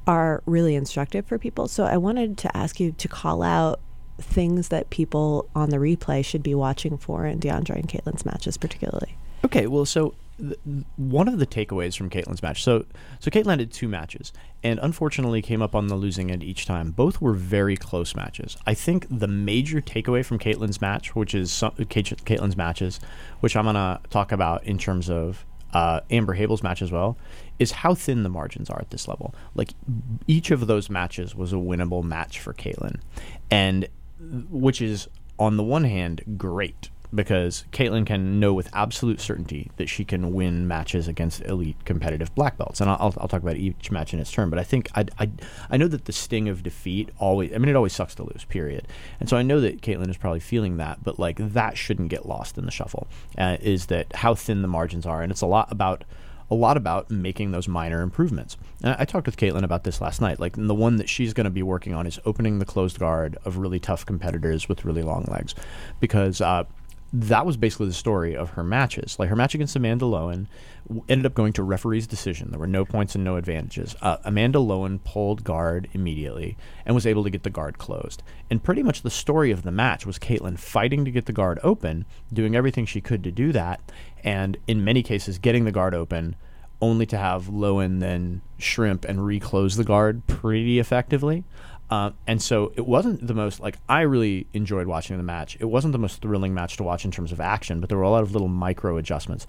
are 0.06 0.42
really 0.46 0.74
instructive 0.74 1.26
for 1.26 1.38
people. 1.38 1.68
So 1.68 1.84
I 1.84 1.96
wanted 1.96 2.38
to 2.38 2.56
ask 2.56 2.78
you 2.78 2.92
to 2.92 3.08
call 3.08 3.42
out 3.42 3.80
things 4.18 4.68
that 4.68 4.90
people 4.90 5.48
on 5.54 5.70
the 5.70 5.76
replay 5.76 6.24
should 6.24 6.42
be 6.42 6.54
watching 6.54 6.98
for 6.98 7.26
in 7.26 7.40
DeAndre 7.40 7.76
and 7.76 7.88
Caitlin's 7.88 8.24
matches, 8.24 8.56
particularly. 8.56 9.16
Okay, 9.44 9.66
well, 9.66 9.86
so 9.86 10.14
th- 10.38 10.58
one 10.96 11.28
of 11.28 11.38
the 11.38 11.46
takeaways 11.46 11.96
from 11.96 12.10
Caitlin's 12.10 12.42
match. 12.42 12.62
So, 12.62 12.84
so 13.20 13.30
Caitlin 13.30 13.58
did 13.58 13.72
two 13.72 13.88
matches, 13.88 14.32
and 14.62 14.80
unfortunately 14.82 15.42
came 15.42 15.62
up 15.62 15.74
on 15.74 15.86
the 15.86 15.94
losing 15.94 16.30
end 16.30 16.42
each 16.42 16.66
time. 16.66 16.90
Both 16.90 17.20
were 17.20 17.34
very 17.34 17.76
close 17.76 18.14
matches. 18.16 18.56
I 18.66 18.74
think 18.74 19.06
the 19.10 19.28
major 19.28 19.80
takeaway 19.80 20.24
from 20.24 20.38
Caitlin's 20.38 20.80
match, 20.80 21.14
which 21.14 21.34
is 21.34 21.52
some, 21.52 21.72
Caitlin's 21.72 22.56
matches, 22.56 22.98
which 23.40 23.56
I'm 23.56 23.64
gonna 23.64 24.00
talk 24.10 24.32
about 24.32 24.64
in 24.64 24.78
terms 24.78 25.08
of 25.08 25.44
uh, 25.72 26.00
Amber 26.10 26.34
Habel's 26.34 26.62
match 26.62 26.82
as 26.82 26.90
well, 26.90 27.16
is 27.58 27.70
how 27.70 27.94
thin 27.94 28.22
the 28.22 28.28
margins 28.28 28.70
are 28.70 28.80
at 28.80 28.90
this 28.90 29.06
level. 29.06 29.34
Like 29.54 29.70
each 30.26 30.50
of 30.50 30.66
those 30.66 30.88
matches 30.90 31.34
was 31.34 31.52
a 31.52 31.56
winnable 31.56 32.02
match 32.02 32.40
for 32.40 32.52
Caitlin, 32.52 33.00
and 33.50 33.86
which 34.20 34.80
is 34.80 35.08
on 35.38 35.56
the 35.56 35.62
one 35.62 35.84
hand 35.84 36.22
great 36.36 36.90
because 37.14 37.64
Caitlin 37.72 38.04
can 38.06 38.38
know 38.38 38.52
with 38.52 38.68
absolute 38.74 39.20
certainty 39.20 39.70
that 39.76 39.88
she 39.88 40.04
can 40.04 40.32
win 40.32 40.68
matches 40.68 41.08
against 41.08 41.42
elite 41.42 41.76
competitive 41.84 42.34
black 42.34 42.58
belts, 42.58 42.80
and 42.80 42.90
I'll, 42.90 43.14
I'll 43.18 43.28
talk 43.28 43.42
about 43.42 43.56
each 43.56 43.90
match 43.90 44.12
in 44.12 44.20
its 44.20 44.30
turn. 44.30 44.50
But 44.50 44.58
I 44.58 44.64
think 44.64 44.90
I, 44.94 45.06
I, 45.18 45.30
I 45.70 45.76
know 45.76 45.88
that 45.88 46.04
the 46.04 46.12
sting 46.12 46.48
of 46.48 46.62
defeat 46.62 47.10
always. 47.18 47.52
I 47.54 47.58
mean, 47.58 47.68
it 47.68 47.76
always 47.76 47.94
sucks 47.94 48.14
to 48.16 48.24
lose. 48.24 48.44
Period. 48.44 48.86
And 49.20 49.28
so 49.28 49.36
I 49.36 49.42
know 49.42 49.60
that 49.60 49.80
Caitlin 49.80 50.10
is 50.10 50.16
probably 50.16 50.40
feeling 50.40 50.76
that, 50.78 51.02
but 51.02 51.18
like 51.18 51.36
that 51.38 51.78
shouldn't 51.78 52.10
get 52.10 52.26
lost 52.26 52.58
in 52.58 52.66
the 52.66 52.70
shuffle. 52.70 53.08
Uh, 53.36 53.56
is 53.60 53.86
that 53.86 54.14
how 54.16 54.34
thin 54.34 54.62
the 54.62 54.68
margins 54.68 55.06
are, 55.06 55.22
and 55.22 55.32
it's 55.32 55.42
a 55.42 55.46
lot 55.46 55.70
about 55.72 56.04
a 56.50 56.54
lot 56.54 56.76
about 56.76 57.10
making 57.10 57.50
those 57.50 57.68
minor 57.68 58.00
improvements. 58.00 58.56
And 58.82 58.96
I 58.98 59.04
talked 59.04 59.26
with 59.26 59.36
Caitlin 59.36 59.64
about 59.64 59.84
this 59.84 60.00
last 60.00 60.20
night. 60.20 60.40
Like 60.40 60.54
the 60.56 60.74
one 60.74 60.96
that 60.96 61.08
she's 61.08 61.34
going 61.34 61.44
to 61.44 61.50
be 61.50 61.62
working 61.62 61.94
on 61.94 62.06
is 62.06 62.18
opening 62.24 62.58
the 62.58 62.64
closed 62.64 62.98
guard 62.98 63.36
of 63.44 63.58
really 63.58 63.78
tough 63.78 64.06
competitors 64.06 64.68
with 64.68 64.84
really 64.84 65.02
long 65.02 65.24
legs, 65.28 65.54
because 66.00 66.40
uh, 66.40 66.64
that 67.12 67.46
was 67.46 67.56
basically 67.56 67.86
the 67.86 67.94
story 67.94 68.36
of 68.36 68.50
her 68.50 68.64
matches. 68.64 69.18
Like 69.18 69.28
her 69.28 69.36
match 69.36 69.54
against 69.54 69.76
Amanda 69.76 70.04
Loewen 70.04 70.46
ended 71.08 71.26
up 71.26 71.34
going 71.34 71.52
to 71.54 71.62
referee's 71.62 72.06
decision. 72.06 72.50
There 72.50 72.60
were 72.60 72.66
no 72.66 72.84
points 72.84 73.14
and 73.14 73.24
no 73.24 73.36
advantages. 73.36 73.94
Uh, 74.00 74.18
Amanda 74.24 74.58
Loewen 74.58 75.02
pulled 75.04 75.44
guard 75.44 75.88
immediately 75.92 76.56
and 76.86 76.94
was 76.94 77.06
able 77.06 77.24
to 77.24 77.30
get 77.30 77.42
the 77.42 77.50
guard 77.50 77.78
closed. 77.78 78.22
And 78.50 78.62
pretty 78.62 78.82
much 78.82 79.02
the 79.02 79.10
story 79.10 79.50
of 79.50 79.62
the 79.62 79.70
match 79.70 80.06
was 80.06 80.18
Caitlin 80.18 80.58
fighting 80.58 81.04
to 81.04 81.10
get 81.10 81.26
the 81.26 81.32
guard 81.32 81.58
open, 81.62 82.06
doing 82.32 82.56
everything 82.56 82.86
she 82.86 83.02
could 83.02 83.22
to 83.24 83.30
do 83.30 83.52
that, 83.52 83.80
and 84.24 84.56
in 84.66 84.84
many 84.84 85.02
cases 85.02 85.38
getting 85.38 85.64
the 85.64 85.72
guard 85.72 85.94
open 85.94 86.36
only 86.80 87.06
to 87.06 87.16
have 87.16 87.46
Loewen 87.46 88.00
then 88.00 88.40
shrimp 88.58 89.04
and 89.04 89.24
reclose 89.24 89.76
the 89.76 89.84
guard 89.84 90.26
pretty 90.26 90.78
effectively. 90.78 91.44
Uh, 91.90 92.10
and 92.26 92.42
so 92.42 92.72
it 92.76 92.86
wasn't 92.86 93.26
the 93.26 93.34
most 93.34 93.60
like 93.60 93.78
I 93.88 94.02
really 94.02 94.46
enjoyed 94.52 94.86
watching 94.86 95.16
the 95.16 95.22
match. 95.22 95.56
It 95.58 95.64
wasn't 95.64 95.92
the 95.92 95.98
most 95.98 96.20
thrilling 96.20 96.54
match 96.54 96.76
to 96.76 96.82
watch 96.82 97.04
in 97.04 97.10
terms 97.10 97.32
of 97.32 97.40
action, 97.40 97.80
but 97.80 97.88
there 97.88 97.96
were 97.96 98.04
a 98.04 98.10
lot 98.10 98.22
of 98.22 98.32
little 98.32 98.48
micro 98.48 98.98
adjustments 98.98 99.46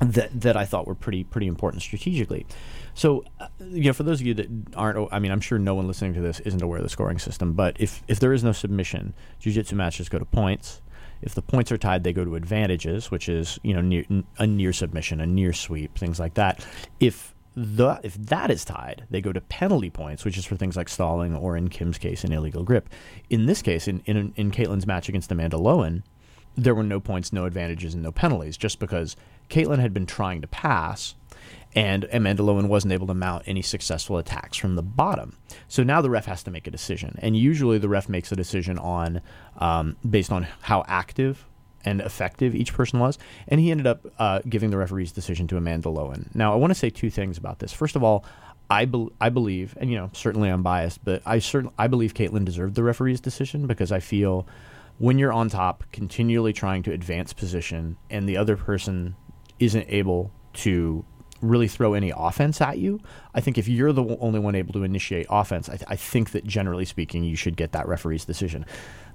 that 0.00 0.40
that 0.40 0.56
I 0.56 0.64
thought 0.64 0.86
were 0.86 0.94
pretty 0.94 1.24
pretty 1.24 1.48
important 1.48 1.82
strategically. 1.82 2.46
So, 2.94 3.24
uh, 3.40 3.48
you 3.60 3.84
know, 3.84 3.92
for 3.92 4.02
those 4.02 4.20
of 4.20 4.26
you 4.26 4.34
that 4.34 4.48
aren't, 4.74 5.12
I 5.12 5.18
mean, 5.18 5.30
I'm 5.30 5.40
sure 5.40 5.58
no 5.58 5.74
one 5.74 5.86
listening 5.86 6.14
to 6.14 6.20
this 6.20 6.40
isn't 6.40 6.62
aware 6.62 6.78
of 6.78 6.84
the 6.84 6.90
scoring 6.90 7.18
system. 7.18 7.52
But 7.52 7.76
if 7.80 8.02
if 8.08 8.20
there 8.20 8.32
is 8.32 8.44
no 8.44 8.52
submission, 8.52 9.14
jiu-jitsu 9.40 9.74
matches 9.76 10.08
go 10.08 10.18
to 10.18 10.24
points. 10.24 10.80
If 11.22 11.34
the 11.34 11.42
points 11.42 11.70
are 11.70 11.78
tied, 11.78 12.04
they 12.04 12.12
go 12.12 12.24
to 12.24 12.36
advantages, 12.36 13.10
which 13.10 13.28
is 13.28 13.58
you 13.62 13.74
know 13.74 13.80
near, 13.80 14.04
a 14.38 14.46
near 14.46 14.72
submission, 14.72 15.20
a 15.20 15.26
near 15.26 15.52
sweep, 15.52 15.96
things 15.96 16.18
like 16.18 16.34
that. 16.34 16.66
If 16.98 17.34
the 17.54 18.00
if 18.02 18.14
that 18.14 18.50
is 18.50 18.64
tied, 18.64 19.06
they 19.10 19.20
go 19.20 19.32
to 19.32 19.40
penalty 19.40 19.90
points, 19.90 20.24
which 20.24 20.38
is 20.38 20.44
for 20.44 20.56
things 20.56 20.76
like 20.76 20.88
stalling 20.88 21.34
or, 21.34 21.56
in 21.56 21.68
Kim's 21.68 21.98
case, 21.98 22.24
an 22.24 22.32
illegal 22.32 22.62
grip. 22.62 22.88
In 23.28 23.46
this 23.46 23.62
case, 23.62 23.88
in 23.88 24.02
in, 24.06 24.32
in 24.36 24.50
Caitlin's 24.50 24.86
match 24.86 25.08
against 25.08 25.32
Amanda 25.32 25.56
Loewen, 25.56 26.02
there 26.56 26.74
were 26.74 26.82
no 26.82 27.00
points, 27.00 27.32
no 27.32 27.44
advantages, 27.44 27.94
and 27.94 28.02
no 28.02 28.12
penalties, 28.12 28.56
just 28.56 28.78
because 28.78 29.16
Caitlin 29.48 29.78
had 29.78 29.92
been 29.92 30.06
trying 30.06 30.40
to 30.40 30.46
pass, 30.46 31.14
and 31.74 32.08
Amanda 32.12 32.42
Loewen 32.42 32.68
wasn't 32.68 32.92
able 32.92 33.06
to 33.06 33.14
mount 33.14 33.44
any 33.46 33.62
successful 33.62 34.18
attacks 34.18 34.56
from 34.56 34.74
the 34.74 34.82
bottom. 34.82 35.36
So 35.68 35.82
now 35.82 36.00
the 36.00 36.10
ref 36.10 36.26
has 36.26 36.42
to 36.44 36.50
make 36.50 36.66
a 36.66 36.70
decision, 36.70 37.18
and 37.22 37.36
usually 37.36 37.78
the 37.78 37.88
ref 37.88 38.08
makes 38.08 38.32
a 38.32 38.36
decision 38.36 38.78
on 38.78 39.20
um, 39.58 39.96
based 40.08 40.32
on 40.32 40.46
how 40.62 40.84
active 40.88 41.46
and 41.84 42.00
effective 42.00 42.54
each 42.54 42.74
person 42.74 42.98
was. 42.98 43.18
And 43.48 43.60
he 43.60 43.70
ended 43.70 43.86
up 43.86 44.06
uh, 44.18 44.40
giving 44.48 44.70
the 44.70 44.76
referee's 44.76 45.12
decision 45.12 45.46
to 45.48 45.56
Amanda 45.56 45.88
Loewen. 45.88 46.34
Now, 46.34 46.52
I 46.52 46.56
want 46.56 46.72
to 46.72 46.78
say 46.78 46.90
two 46.90 47.10
things 47.10 47.38
about 47.38 47.58
this. 47.58 47.72
First 47.72 47.96
of 47.96 48.04
all, 48.04 48.24
I, 48.68 48.84
be- 48.84 49.08
I 49.20 49.30
believe, 49.30 49.76
and 49.80 49.90
you 49.90 49.96
know, 49.96 50.10
certainly 50.12 50.48
I'm 50.48 50.62
biased, 50.62 51.04
but 51.04 51.22
I 51.26 51.38
certainly 51.38 51.74
I 51.78 51.88
believe 51.88 52.14
Caitlin 52.14 52.44
deserved 52.44 52.74
the 52.74 52.82
referee's 52.82 53.20
decision 53.20 53.66
because 53.66 53.90
I 53.90 54.00
feel 54.00 54.46
when 54.98 55.18
you're 55.18 55.32
on 55.32 55.48
top, 55.48 55.84
continually 55.92 56.52
trying 56.52 56.82
to 56.82 56.92
advance 56.92 57.32
position, 57.32 57.96
and 58.10 58.28
the 58.28 58.36
other 58.36 58.56
person 58.56 59.16
isn't 59.58 59.86
able 59.88 60.30
to 60.52 61.04
really 61.40 61.68
throw 61.68 61.94
any 61.94 62.12
offense 62.14 62.60
at 62.60 62.78
you. 62.78 63.00
I 63.34 63.40
think 63.40 63.58
if 63.58 63.68
you're 63.68 63.92
the 63.92 64.16
only 64.20 64.38
one 64.38 64.54
able 64.54 64.72
to 64.74 64.82
initiate 64.82 65.26
offense, 65.30 65.68
I, 65.68 65.76
th- 65.76 65.88
I, 65.88 65.96
think 65.96 66.32
that 66.32 66.44
generally 66.44 66.84
speaking, 66.84 67.24
you 67.24 67.36
should 67.36 67.56
get 67.56 67.72
that 67.72 67.88
referee's 67.88 68.24
decision. 68.24 68.66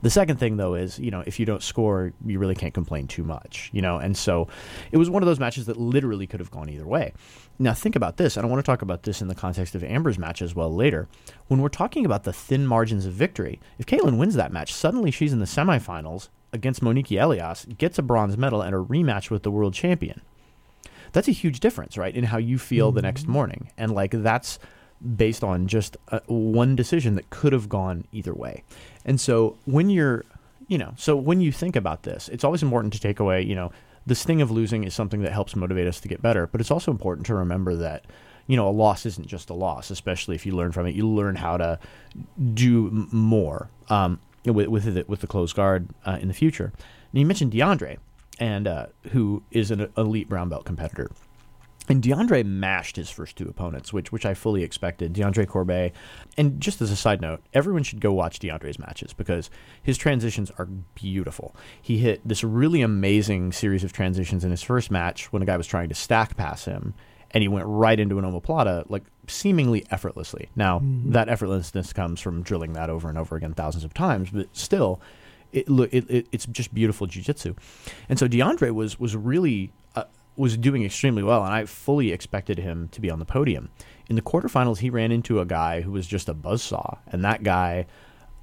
The 0.02 0.10
second 0.10 0.38
thing, 0.38 0.58
though, 0.58 0.76
is 0.76 1.00
you 1.00 1.12
know 1.12 1.24
if 1.26 1.40
you 1.40 1.46
don't 1.46 1.64
score, 1.64 2.14
you 2.26 2.40
really 2.40 2.56
can't 2.56 2.74
complain 2.74 3.08
too 3.08 3.24
much, 3.24 3.70
you 3.74 3.82
know. 3.82 3.98
And 3.98 4.16
so 4.16 4.48
it 4.92 4.98
was 4.98 5.10
one 5.10 5.24
of 5.24 5.28
those 5.28 5.40
matches 5.40 5.66
that 5.66 5.78
literally 5.78 6.28
could 6.28 6.40
have 6.40 6.52
gone 6.52 6.70
either 6.70 6.86
way. 6.86 7.14
Now 7.58 7.74
think 7.74 7.96
about 7.96 8.18
this, 8.18 8.38
and 8.38 8.46
I 8.46 8.50
want 8.50 8.64
to 8.64 8.70
talk 8.70 8.82
about 8.82 9.04
this 9.04 9.22
in 9.22 9.28
the 9.28 9.36
context 9.36 9.76
of 9.76 9.84
Amber's 9.84 10.20
match 10.20 10.42
as 10.42 10.56
well 10.56 10.74
later. 10.74 11.08
When 11.48 11.62
we're 11.62 11.70
talking 11.70 12.06
about 12.06 12.24
the 12.24 12.34
thin 12.34 12.68
margins 12.68 13.06
of 13.06 13.14
victory, 13.14 13.60
if 13.80 13.86
Caitlin 13.86 14.18
wins 14.18 14.36
that 14.36 14.54
match, 14.54 14.74
suddenly 14.74 15.12
she's 15.12 15.34
in 15.34 15.40
the 15.40 15.46
semifinals 15.46 16.30
against 16.54 16.82
Monique 16.82 17.12
Elias, 17.12 17.66
gets 17.78 17.98
a 17.98 18.04
bronze 18.04 18.38
medal 18.38 18.62
and 18.62 18.76
a 18.76 18.80
rematch 18.80 19.30
with 19.30 19.44
the 19.44 19.52
world 19.52 19.74
champion 19.74 20.22
that's 21.16 21.28
a 21.30 21.32
huge 21.32 21.62
difference, 21.62 21.98
right, 21.98 22.16
in 22.16 22.26
how 22.26 22.38
you 22.38 22.60
feel 22.60 22.90
mm-hmm. 22.90 22.98
the 22.98 23.02
next 23.02 23.24
mm-hmm. 23.24 23.32
morning. 23.32 23.72
And 23.78 23.92
like 23.94 24.12
that's 24.12 24.60
based 25.16 25.44
on 25.44 25.68
just 25.68 25.98
uh, 26.10 26.20
one 26.28 26.76
decision 26.76 27.16
that 27.16 27.30
could 27.30 27.54
have 27.54 27.70
gone 27.70 28.06
either 28.12 28.34
way. 28.34 28.64
And 29.06 29.20
so 29.20 29.58
when 29.66 29.90
you're, 29.90 30.26
you 30.68 30.78
know, 30.78 30.94
so 30.98 31.16
when 31.16 31.42
you 31.42 31.52
think 31.52 31.76
about 31.76 32.04
this, 32.04 32.30
it's 32.30 32.44
always 32.44 32.62
important 32.62 32.94
to 32.94 33.00
take 33.00 33.20
away, 33.20 33.42
you 33.42 33.56
know, 33.56 33.72
the 34.06 34.16
sting 34.16 34.42
of 34.42 34.52
losing 34.52 34.84
is 34.84 34.94
something 34.94 35.22
that 35.22 35.32
helps 35.32 35.56
motivate 35.56 35.88
us 35.88 36.00
to 36.02 36.08
get 36.08 36.22
better, 36.22 36.48
but 36.48 36.62
it's 36.62 36.72
also 36.72 36.92
important 36.92 37.26
to 37.28 37.34
remember 37.34 37.76
that 37.76 38.06
you 38.48 38.56
know 38.56 38.68
a 38.68 38.70
loss 38.70 39.08
isn't 39.08 39.26
just 39.26 39.50
a 39.50 39.56
loss 39.56 39.90
especially 39.90 40.36
if 40.36 40.46
you 40.46 40.52
learn 40.52 40.72
from 40.72 40.86
it 40.86 40.94
you 40.94 41.08
learn 41.08 41.36
how 41.36 41.58
to 41.58 41.80
do 42.54 43.08
more 43.12 43.72
um, 43.90 44.20
with 44.46 44.68
with 44.68 44.94
the, 44.94 45.04
with 45.08 45.22
the 45.22 45.26
closed 45.28 45.56
guard 45.56 45.90
uh, 46.06 46.20
in 46.22 46.28
the 46.28 46.34
future 46.34 46.72
and 47.12 47.20
you 47.20 47.26
mentioned 47.26 47.52
DeAndre 47.52 47.98
and 48.40 48.68
uh, 48.68 48.88
who 49.12 49.44
is 49.52 49.72
an 49.72 49.92
elite 49.98 50.30
brown 50.30 50.50
belt 50.50 50.66
competitor. 50.66 51.10
And 51.88 52.02
DeAndre 52.02 52.44
mashed 52.44 52.96
his 52.96 53.12
first 53.12 53.36
two 53.36 53.48
opponents, 53.48 53.94
which 53.94 54.12
which 54.12 54.26
I 54.26 54.34
fully 54.34 54.64
expected. 54.64 55.14
DeAndre 55.14 55.48
Corbe, 55.48 55.92
and 56.36 56.60
just 56.60 56.82
as 56.82 56.90
a 56.90 56.96
side 56.96 57.22
note, 57.22 57.42
everyone 57.54 57.84
should 57.84 58.02
go 58.02 58.12
watch 58.12 58.40
DeAndre's 58.40 58.80
matches 58.80 59.14
because 59.14 59.52
his 59.84 59.98
transitions 59.98 60.52
are 60.58 60.66
beautiful. 60.96 61.56
He 61.80 62.00
hit 62.00 62.28
this 62.28 62.44
really 62.44 62.82
amazing 62.82 63.52
series 63.52 63.84
of 63.84 63.94
transitions 63.94 64.44
in 64.44 64.50
his 64.50 64.64
first 64.64 64.90
match 64.90 65.32
when 65.32 65.44
a 65.44 65.46
guy 65.46 65.58
was 65.58 65.68
trying 65.68 65.90
to 65.90 65.96
stack 65.96 66.36
pass 66.36 66.66
him, 66.66 66.96
and 67.30 67.44
he 67.44 67.48
went 67.48 67.68
right 67.68 68.00
into 68.00 68.18
an 68.18 68.26
omoplata 68.26 68.90
like 68.90 69.04
seemingly 69.28 69.86
effortlessly. 69.92 70.50
Now 70.56 70.80
mm-hmm. 70.80 71.12
that 71.12 71.28
effortlessness 71.28 71.94
comes 71.94 72.20
from 72.20 72.42
drilling 72.42 72.74
that 72.74 72.90
over 72.90 73.10
and 73.10 73.18
over 73.18 73.36
again 73.36 73.54
thousands 73.54 73.84
of 73.84 73.94
times, 73.94 74.32
but 74.32 74.48
still, 74.54 75.00
it, 75.56 75.70
it, 75.70 76.10
it, 76.10 76.28
it's 76.32 76.46
just 76.46 76.74
beautiful 76.74 77.08
jujitsu. 77.08 77.58
And 78.10 78.20
so 78.20 78.28
DeAndre 78.28 78.72
was 78.72 79.00
was 79.00 79.16
really 79.16 79.72
uh, 79.96 80.04
was 80.36 80.58
doing 80.58 80.84
extremely 80.84 81.24
well, 81.24 81.44
and 81.44 81.54
I 81.54 81.66
fully 81.66 82.12
expected 82.12 82.60
him 82.60 82.90
to 82.90 83.02
be 83.02 83.10
on 83.10 83.20
the 83.20 83.26
podium. 83.26 83.70
In 84.08 84.16
the 84.16 84.22
quarterfinals, 84.22 84.80
he 84.80 84.90
ran 84.90 85.12
into 85.12 85.40
a 85.40 85.46
guy 85.46 85.82
who 85.82 85.92
was 85.92 86.06
just 86.08 86.30
a 86.30 86.34
buzzsaw, 86.34 86.98
and 87.08 87.24
that 87.24 87.44
guy, 87.44 87.86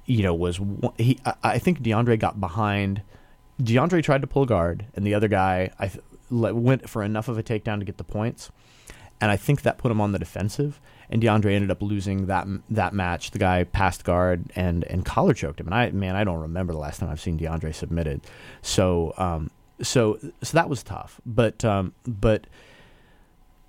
you 0.05 0.23
know, 0.23 0.33
was 0.33 0.59
he. 0.97 1.19
I, 1.43 1.59
think 1.59 1.81
DeAndre 1.81 2.19
got 2.19 2.39
behind. 2.39 3.03
DeAndre 3.61 4.03
tried 4.03 4.21
to 4.21 4.27
pull 4.27 4.45
guard, 4.45 4.87
and 4.95 5.05
the 5.05 5.13
other 5.13 5.27
guy 5.27 5.71
I 5.79 5.87
th- 5.87 6.03
went 6.29 6.89
for 6.89 7.03
enough 7.03 7.27
of 7.27 7.37
a 7.37 7.43
takedown 7.43 7.79
to 7.79 7.85
get 7.85 7.97
the 7.97 8.03
points, 8.03 8.51
and 9.21 9.29
I 9.29 9.37
think 9.37 9.61
that 9.61 9.77
put 9.77 9.91
him 9.91 10.01
on 10.01 10.11
the 10.11 10.19
defensive 10.19 10.81
and 11.09 11.21
DeAndre 11.21 11.53
ended 11.53 11.71
up 11.71 11.81
losing 11.81 12.27
that 12.27 12.47
that 12.69 12.93
match. 12.93 13.31
The 13.31 13.39
guy 13.39 13.63
passed 13.63 14.03
guard 14.03 14.45
and 14.55 14.83
and 14.85 15.05
collar 15.05 15.33
choked 15.33 15.59
him. 15.59 15.67
And 15.67 15.75
I 15.75 15.91
man, 15.91 16.15
I 16.15 16.23
don't 16.23 16.39
remember 16.39 16.73
the 16.73 16.79
last 16.79 16.99
time 16.99 17.09
I've 17.09 17.21
seen 17.21 17.37
DeAndre 17.37 17.73
submitted. 17.73 18.21
So 18.61 19.13
um, 19.17 19.51
so 19.81 20.19
so 20.41 20.55
that 20.55 20.69
was 20.69 20.83
tough. 20.83 21.19
But 21.25 21.63
um, 21.65 21.93
but 22.05 22.47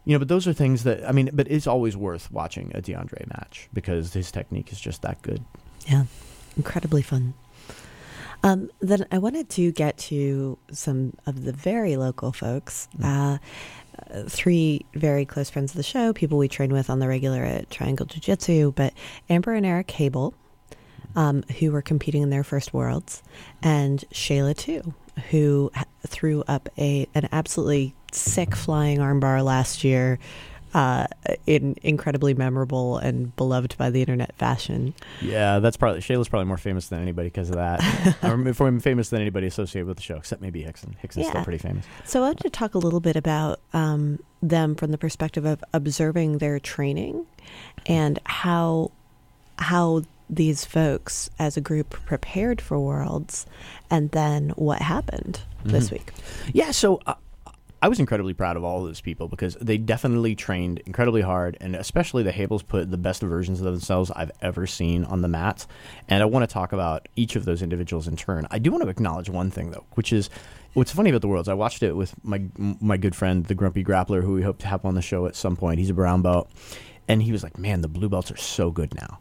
you 0.04 0.12
know, 0.12 0.18
but 0.18 0.28
those 0.28 0.46
are 0.46 0.52
things 0.52 0.84
that 0.84 1.06
I 1.08 1.12
mean. 1.12 1.30
But 1.32 1.50
it's 1.50 1.66
always 1.66 1.96
worth 1.96 2.30
watching 2.30 2.72
a 2.74 2.82
DeAndre 2.82 3.26
match 3.28 3.68
because 3.72 4.12
his 4.12 4.30
technique 4.30 4.72
is 4.72 4.80
just 4.80 5.02
that 5.02 5.22
good. 5.22 5.44
Yeah, 5.86 6.04
incredibly 6.56 7.02
fun. 7.02 7.34
Um, 8.42 8.70
then 8.80 9.06
I 9.10 9.16
wanted 9.16 9.48
to 9.50 9.72
get 9.72 9.96
to 9.98 10.58
some 10.70 11.14
of 11.24 11.44
the 11.44 11.52
very 11.52 11.96
local 11.96 12.30
folks. 12.30 12.88
Mm. 12.98 13.34
Uh, 13.34 13.38
three 14.28 14.84
very 14.94 15.24
close 15.24 15.50
friends 15.50 15.72
of 15.72 15.76
the 15.76 15.82
show, 15.82 16.12
people 16.12 16.38
we 16.38 16.48
train 16.48 16.72
with 16.72 16.90
on 16.90 16.98
the 16.98 17.08
regular 17.08 17.42
at 17.42 17.70
Triangle 17.70 18.06
Jiu 18.06 18.20
Jitsu, 18.20 18.72
but 18.72 18.92
Amber 19.28 19.52
and 19.52 19.66
Eric 19.66 19.88
Habel, 19.88 20.34
um, 21.16 21.42
who 21.58 21.72
were 21.72 21.82
competing 21.82 22.22
in 22.22 22.30
their 22.30 22.44
first 22.44 22.72
worlds, 22.72 23.22
and 23.62 24.04
Shayla 24.12 24.56
too, 24.56 24.94
who 25.30 25.70
threw 26.06 26.42
up 26.48 26.68
a 26.78 27.06
an 27.14 27.28
absolutely 27.32 27.94
sick 28.12 28.54
flying 28.54 28.98
armbar 28.98 29.44
last 29.44 29.84
year 29.84 30.18
uh, 30.74 31.06
in 31.46 31.76
incredibly 31.82 32.34
memorable 32.34 32.98
and 32.98 33.34
beloved 33.36 33.76
by 33.78 33.90
the 33.90 34.00
internet 34.00 34.34
fashion. 34.36 34.92
Yeah, 35.22 35.60
that's 35.60 35.76
probably 35.76 36.00
Shayla's 36.00 36.28
probably 36.28 36.46
more 36.46 36.58
famous 36.58 36.88
than 36.88 37.00
anybody 37.00 37.28
because 37.28 37.48
of 37.48 37.56
that. 37.56 37.80
I'm 38.22 38.80
famous 38.80 39.08
than 39.10 39.20
anybody 39.20 39.46
associated 39.46 39.86
with 39.86 39.98
the 39.98 40.02
show, 40.02 40.16
except 40.16 40.42
maybe 40.42 40.62
Rickson. 40.64 40.94
Rickson's 41.02 41.26
yeah. 41.26 41.30
still 41.30 41.44
pretty 41.44 41.58
famous. 41.58 41.86
So 42.04 42.20
I 42.20 42.26
wanted 42.26 42.42
to 42.42 42.50
talk 42.50 42.74
a 42.74 42.78
little 42.78 43.00
bit 43.00 43.14
about 43.14 43.60
um, 43.72 44.18
them 44.42 44.74
from 44.74 44.90
the 44.90 44.98
perspective 44.98 45.44
of 45.44 45.62
observing 45.72 46.38
their 46.38 46.58
training 46.58 47.26
and 47.86 48.18
how 48.24 48.90
how 49.56 50.02
these 50.28 50.64
folks 50.64 51.30
as 51.38 51.56
a 51.56 51.60
group 51.60 51.90
prepared 51.90 52.60
for 52.60 52.80
Worlds, 52.80 53.46
and 53.90 54.10
then 54.10 54.50
what 54.56 54.80
happened 54.82 55.40
mm-hmm. 55.60 55.70
this 55.70 55.90
week. 55.90 56.12
Yeah, 56.52 56.72
so 56.72 57.00
uh, 57.06 57.14
I 57.84 57.88
was 57.88 58.00
incredibly 58.00 58.32
proud 58.32 58.56
of 58.56 58.64
all 58.64 58.80
of 58.80 58.86
those 58.86 59.02
people 59.02 59.28
because 59.28 59.56
they 59.60 59.76
definitely 59.76 60.34
trained 60.34 60.78
incredibly 60.86 61.20
hard, 61.20 61.58
and 61.60 61.76
especially 61.76 62.22
the 62.22 62.32
Habels 62.32 62.66
put 62.66 62.90
the 62.90 62.96
best 62.96 63.20
versions 63.20 63.60
of 63.60 63.66
themselves 63.66 64.10
I've 64.16 64.30
ever 64.40 64.66
seen 64.66 65.04
on 65.04 65.20
the 65.20 65.28
mats. 65.28 65.66
And 66.08 66.22
I 66.22 66.24
want 66.24 66.48
to 66.48 66.50
talk 66.50 66.72
about 66.72 67.06
each 67.14 67.36
of 67.36 67.44
those 67.44 67.60
individuals 67.60 68.08
in 68.08 68.16
turn. 68.16 68.46
I 68.50 68.58
do 68.58 68.70
want 68.70 68.84
to 68.84 68.88
acknowledge 68.88 69.28
one 69.28 69.50
thing 69.50 69.70
though, 69.70 69.84
which 69.96 70.14
is 70.14 70.30
what's 70.72 70.92
funny 70.92 71.10
about 71.10 71.20
the 71.20 71.28
worlds. 71.28 71.46
I 71.46 71.52
watched 71.52 71.82
it 71.82 71.92
with 71.92 72.14
my 72.24 72.44
my 72.56 72.96
good 72.96 73.14
friend, 73.14 73.44
the 73.44 73.54
Grumpy 73.54 73.84
Grappler, 73.84 74.22
who 74.22 74.32
we 74.32 74.40
hope 74.40 74.60
to 74.60 74.66
have 74.66 74.82
on 74.86 74.94
the 74.94 75.02
show 75.02 75.26
at 75.26 75.36
some 75.36 75.54
point. 75.54 75.78
He's 75.78 75.90
a 75.90 75.94
brown 75.94 76.22
belt, 76.22 76.50
and 77.06 77.22
he 77.22 77.32
was 77.32 77.42
like, 77.42 77.58
"Man, 77.58 77.82
the 77.82 77.88
blue 77.88 78.08
belts 78.08 78.32
are 78.32 78.38
so 78.38 78.70
good 78.70 78.94
now," 78.94 79.18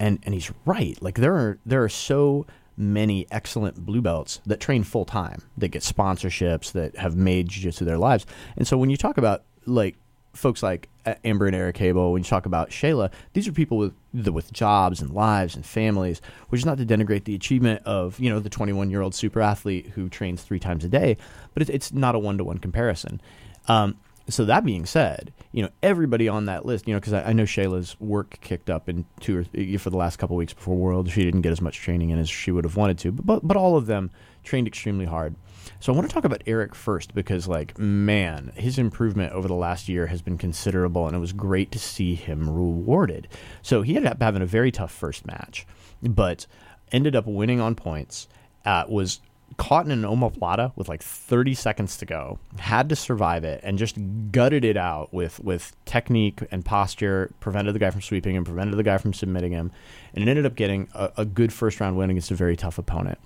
and 0.00 0.20
and 0.22 0.32
he's 0.32 0.50
right. 0.64 0.96
Like 1.02 1.16
there 1.16 1.34
are 1.34 1.58
there 1.66 1.84
are 1.84 1.90
so 1.90 2.46
many 2.76 3.26
excellent 3.30 3.84
blue 3.84 4.02
belts 4.02 4.40
that 4.46 4.60
train 4.60 4.84
full 4.84 5.04
time, 5.04 5.42
that 5.56 5.68
get 5.68 5.82
sponsorships, 5.82 6.72
that 6.72 6.96
have 6.96 7.16
made 7.16 7.48
jiu-jitsu 7.48 7.84
their 7.84 7.98
lives. 7.98 8.26
And 8.56 8.66
so 8.66 8.76
when 8.76 8.90
you 8.90 8.96
talk 8.96 9.18
about 9.18 9.44
like 9.66 9.96
folks 10.36 10.62
like 10.62 10.88
uh, 11.04 11.14
Amber 11.24 11.46
and 11.46 11.56
Eric 11.56 11.76
Habel, 11.76 12.12
when 12.12 12.20
you 12.20 12.28
talk 12.28 12.46
about 12.46 12.70
Shayla, 12.70 13.10
these 13.32 13.48
are 13.48 13.52
people 13.52 13.78
with 13.78 13.94
with 14.12 14.52
jobs 14.52 15.00
and 15.00 15.10
lives 15.10 15.56
and 15.56 15.64
families, 15.64 16.20
which 16.48 16.60
is 16.60 16.66
not 16.66 16.78
to 16.78 16.86
denigrate 16.86 17.24
the 17.24 17.34
achievement 17.34 17.82
of 17.84 18.18
you 18.20 18.30
know 18.30 18.40
the 18.40 18.50
21 18.50 18.90
year 18.90 19.02
old 19.02 19.14
super 19.14 19.40
athlete 19.40 19.88
who 19.94 20.08
trains 20.08 20.42
three 20.42 20.60
times 20.60 20.84
a 20.84 20.88
day, 20.88 21.16
but 21.54 21.62
it's, 21.62 21.70
it's 21.70 21.92
not 21.92 22.14
a 22.14 22.18
one 22.18 22.38
to 22.38 22.44
one 22.44 22.58
comparison. 22.58 23.20
Um, 23.68 23.96
so 24.28 24.44
that 24.44 24.64
being 24.64 24.86
said, 24.86 25.32
you 25.52 25.62
know 25.62 25.70
everybody 25.82 26.28
on 26.28 26.46
that 26.46 26.66
list, 26.66 26.86
you 26.86 26.94
know, 26.94 27.00
because 27.00 27.12
I, 27.12 27.24
I, 27.28 27.32
know 27.32 27.44
Shayla's 27.44 27.98
work 28.00 28.38
kicked 28.40 28.68
up 28.68 28.88
in 28.88 29.04
two 29.20 29.38
or 29.38 29.44
th- 29.44 29.80
for 29.80 29.90
the 29.90 29.96
last 29.96 30.16
couple 30.16 30.36
weeks 30.36 30.52
before 30.52 30.76
World. 30.76 31.10
She 31.10 31.24
didn't 31.24 31.42
get 31.42 31.52
as 31.52 31.60
much 31.60 31.78
training 31.78 32.10
in 32.10 32.18
as 32.18 32.28
she 32.28 32.50
would 32.50 32.64
have 32.64 32.76
wanted 32.76 32.98
to, 32.98 33.12
but, 33.12 33.26
but 33.26 33.46
but 33.46 33.56
all 33.56 33.76
of 33.76 33.86
them 33.86 34.10
trained 34.42 34.66
extremely 34.66 35.04
hard. 35.04 35.34
So 35.80 35.92
I 35.92 35.96
want 35.96 36.08
to 36.08 36.14
talk 36.14 36.24
about 36.24 36.42
Eric 36.46 36.74
first 36.74 37.14
because, 37.14 37.48
like, 37.48 37.78
man, 37.78 38.52
his 38.54 38.78
improvement 38.78 39.32
over 39.32 39.48
the 39.48 39.54
last 39.54 39.88
year 39.88 40.06
has 40.06 40.22
been 40.22 40.38
considerable, 40.38 41.06
and 41.06 41.14
it 41.14 41.20
was 41.20 41.32
great 41.32 41.70
to 41.72 41.78
see 41.78 42.14
him 42.14 42.48
rewarded. 42.48 43.28
So 43.62 43.82
he 43.82 43.96
ended 43.96 44.12
up 44.12 44.22
having 44.22 44.42
a 44.42 44.46
very 44.46 44.70
tough 44.70 44.92
first 44.92 45.26
match, 45.26 45.66
but 46.02 46.46
ended 46.92 47.16
up 47.16 47.26
winning 47.26 47.60
on 47.60 47.74
points. 47.74 48.28
Uh, 48.64 48.84
was 48.88 49.20
caught 49.56 49.86
in 49.86 49.92
an 49.92 50.02
omoplata 50.02 50.72
with 50.76 50.88
like 50.88 51.02
30 51.02 51.54
seconds 51.54 51.96
to 51.98 52.06
go, 52.06 52.38
had 52.58 52.88
to 52.88 52.96
survive 52.96 53.44
it, 53.44 53.60
and 53.62 53.78
just 53.78 53.96
gutted 54.30 54.64
it 54.64 54.76
out 54.76 55.12
with, 55.12 55.40
with 55.40 55.74
technique 55.84 56.40
and 56.50 56.64
posture, 56.64 57.30
prevented 57.40 57.74
the 57.74 57.78
guy 57.78 57.90
from 57.90 58.02
sweeping 58.02 58.34
him, 58.34 58.44
prevented 58.44 58.76
the 58.76 58.82
guy 58.82 58.98
from 58.98 59.14
submitting 59.14 59.52
him, 59.52 59.72
and 60.14 60.22
it 60.22 60.28
ended 60.28 60.46
up 60.46 60.54
getting 60.54 60.88
a, 60.94 61.12
a 61.18 61.24
good 61.24 61.52
first 61.52 61.80
round 61.80 61.96
win 61.96 62.10
against 62.10 62.30
a 62.30 62.34
very 62.34 62.56
tough 62.56 62.78
opponent. 62.78 63.18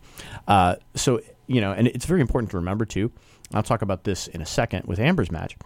Uh, 0.47 0.77
so, 0.95 1.21
you 1.47 1.61
know, 1.61 1.73
and 1.73 1.89
it's 1.89 2.07
very 2.07 2.21
important 2.21 2.51
to 2.51 2.57
remember 2.57 2.85
too, 2.85 3.11
I'll 3.53 3.63
talk 3.63 3.83
about 3.83 4.05
this 4.05 4.29
in 4.29 4.41
a 4.41 4.47
second 4.47 4.87
with 4.87 4.99
Amber's 4.99 5.31
match, 5.31 5.57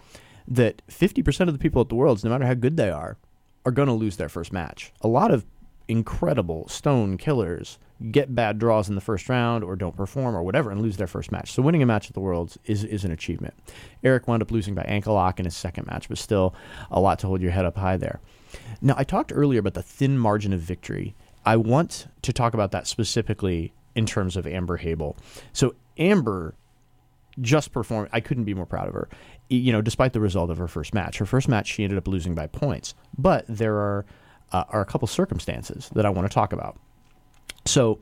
that 0.48 0.82
50% 0.88 1.48
of 1.48 1.52
the 1.52 1.58
people 1.58 1.82
at 1.82 1.88
the 1.88 1.94
Worlds, 1.94 2.24
no 2.24 2.30
matter 2.30 2.46
how 2.46 2.54
good 2.54 2.76
they 2.76 2.90
are, 2.90 3.18
are 3.66 3.72
going 3.72 3.88
to 3.88 3.94
lose 3.94 4.16
their 4.16 4.28
first 4.28 4.52
match. 4.52 4.92
A 5.00 5.08
lot 5.08 5.30
of 5.30 5.44
incredible 5.88 6.68
stone 6.68 7.18
killers 7.18 7.78
get 8.10 8.34
bad 8.34 8.58
draws 8.58 8.88
in 8.88 8.94
the 8.94 9.00
first 9.00 9.28
round 9.28 9.64
or 9.64 9.76
don't 9.76 9.96
perform 9.96 10.36
or 10.36 10.42
whatever 10.42 10.70
and 10.70 10.82
lose 10.82 10.96
their 10.96 11.06
first 11.06 11.32
match. 11.32 11.52
So 11.52 11.62
winning 11.62 11.82
a 11.82 11.86
match 11.86 12.08
at 12.08 12.14
the 12.14 12.20
Worlds 12.20 12.58
is, 12.64 12.84
is 12.84 13.04
an 13.04 13.10
achievement. 13.10 13.54
Eric 14.02 14.28
wound 14.28 14.42
up 14.42 14.50
losing 14.50 14.74
by 14.74 14.82
ankle 14.82 15.14
lock 15.14 15.38
in 15.38 15.44
his 15.44 15.56
second 15.56 15.86
match, 15.86 16.08
but 16.08 16.18
still 16.18 16.54
a 16.90 17.00
lot 17.00 17.18
to 17.20 17.26
hold 17.26 17.40
your 17.40 17.50
head 17.50 17.64
up 17.64 17.76
high 17.76 17.96
there. 17.96 18.20
Now, 18.80 18.94
I 18.96 19.04
talked 19.04 19.32
earlier 19.34 19.60
about 19.60 19.74
the 19.74 19.82
thin 19.82 20.18
margin 20.18 20.52
of 20.52 20.60
victory. 20.60 21.14
I 21.44 21.56
want 21.56 22.06
to 22.22 22.32
talk 22.32 22.54
about 22.54 22.70
that 22.72 22.86
specifically 22.86 23.72
in 23.94 24.06
terms 24.06 24.36
of 24.36 24.46
Amber 24.46 24.78
Habel. 24.78 25.16
So, 25.52 25.74
Amber 25.98 26.54
just 27.40 27.72
performed. 27.72 28.08
I 28.12 28.20
couldn't 28.20 28.44
be 28.44 28.54
more 28.54 28.66
proud 28.66 28.88
of 28.88 28.94
her. 28.94 29.08
You 29.48 29.72
know, 29.72 29.82
despite 29.82 30.12
the 30.12 30.20
result 30.20 30.50
of 30.50 30.58
her 30.58 30.68
first 30.68 30.94
match, 30.94 31.18
her 31.18 31.26
first 31.26 31.48
match 31.48 31.68
she 31.68 31.84
ended 31.84 31.98
up 31.98 32.08
losing 32.08 32.34
by 32.34 32.46
points. 32.46 32.94
But 33.18 33.44
there 33.48 33.74
are 33.74 34.06
uh, 34.52 34.64
are 34.68 34.80
a 34.80 34.84
couple 34.84 35.08
circumstances 35.08 35.90
that 35.94 36.06
I 36.06 36.10
want 36.10 36.28
to 36.28 36.32
talk 36.32 36.52
about. 36.52 36.78
So, 37.66 38.00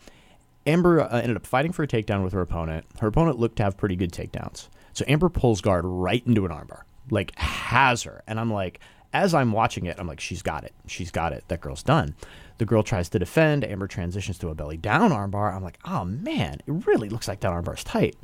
Amber 0.66 1.00
uh, 1.00 1.20
ended 1.20 1.36
up 1.36 1.46
fighting 1.46 1.72
for 1.72 1.82
a 1.82 1.88
takedown 1.88 2.22
with 2.22 2.32
her 2.32 2.40
opponent. 2.40 2.86
Her 3.00 3.08
opponent 3.08 3.38
looked 3.38 3.56
to 3.56 3.64
have 3.64 3.76
pretty 3.76 3.96
good 3.96 4.12
takedowns. 4.12 4.68
So 4.92 5.04
Amber 5.08 5.28
pulls 5.28 5.60
guard 5.60 5.84
right 5.84 6.22
into 6.26 6.44
an 6.44 6.52
armbar, 6.52 6.82
like 7.10 7.36
has 7.38 8.02
her, 8.02 8.22
and 8.26 8.38
I'm 8.38 8.52
like, 8.52 8.80
as 9.12 9.34
I'm 9.34 9.52
watching 9.52 9.86
it, 9.86 9.98
I'm 9.98 10.06
like, 10.06 10.20
she's 10.20 10.42
got 10.42 10.64
it. 10.64 10.72
She's 10.86 11.10
got 11.10 11.32
it. 11.32 11.44
That 11.48 11.60
girl's 11.60 11.82
done. 11.82 12.14
The 12.58 12.64
girl 12.64 12.82
tries 12.82 13.08
to 13.10 13.18
defend. 13.18 13.64
Amber 13.64 13.86
transitions 13.86 14.38
to 14.38 14.48
a 14.48 14.54
belly 14.54 14.76
down 14.76 15.10
armbar. 15.10 15.54
I'm 15.54 15.62
like, 15.62 15.78
oh 15.84 16.04
man, 16.04 16.54
it 16.66 16.86
really 16.86 17.08
looks 17.08 17.28
like 17.28 17.40
that 17.40 17.52
armbar 17.52 17.76
is 17.76 17.84
tight. 17.84 18.16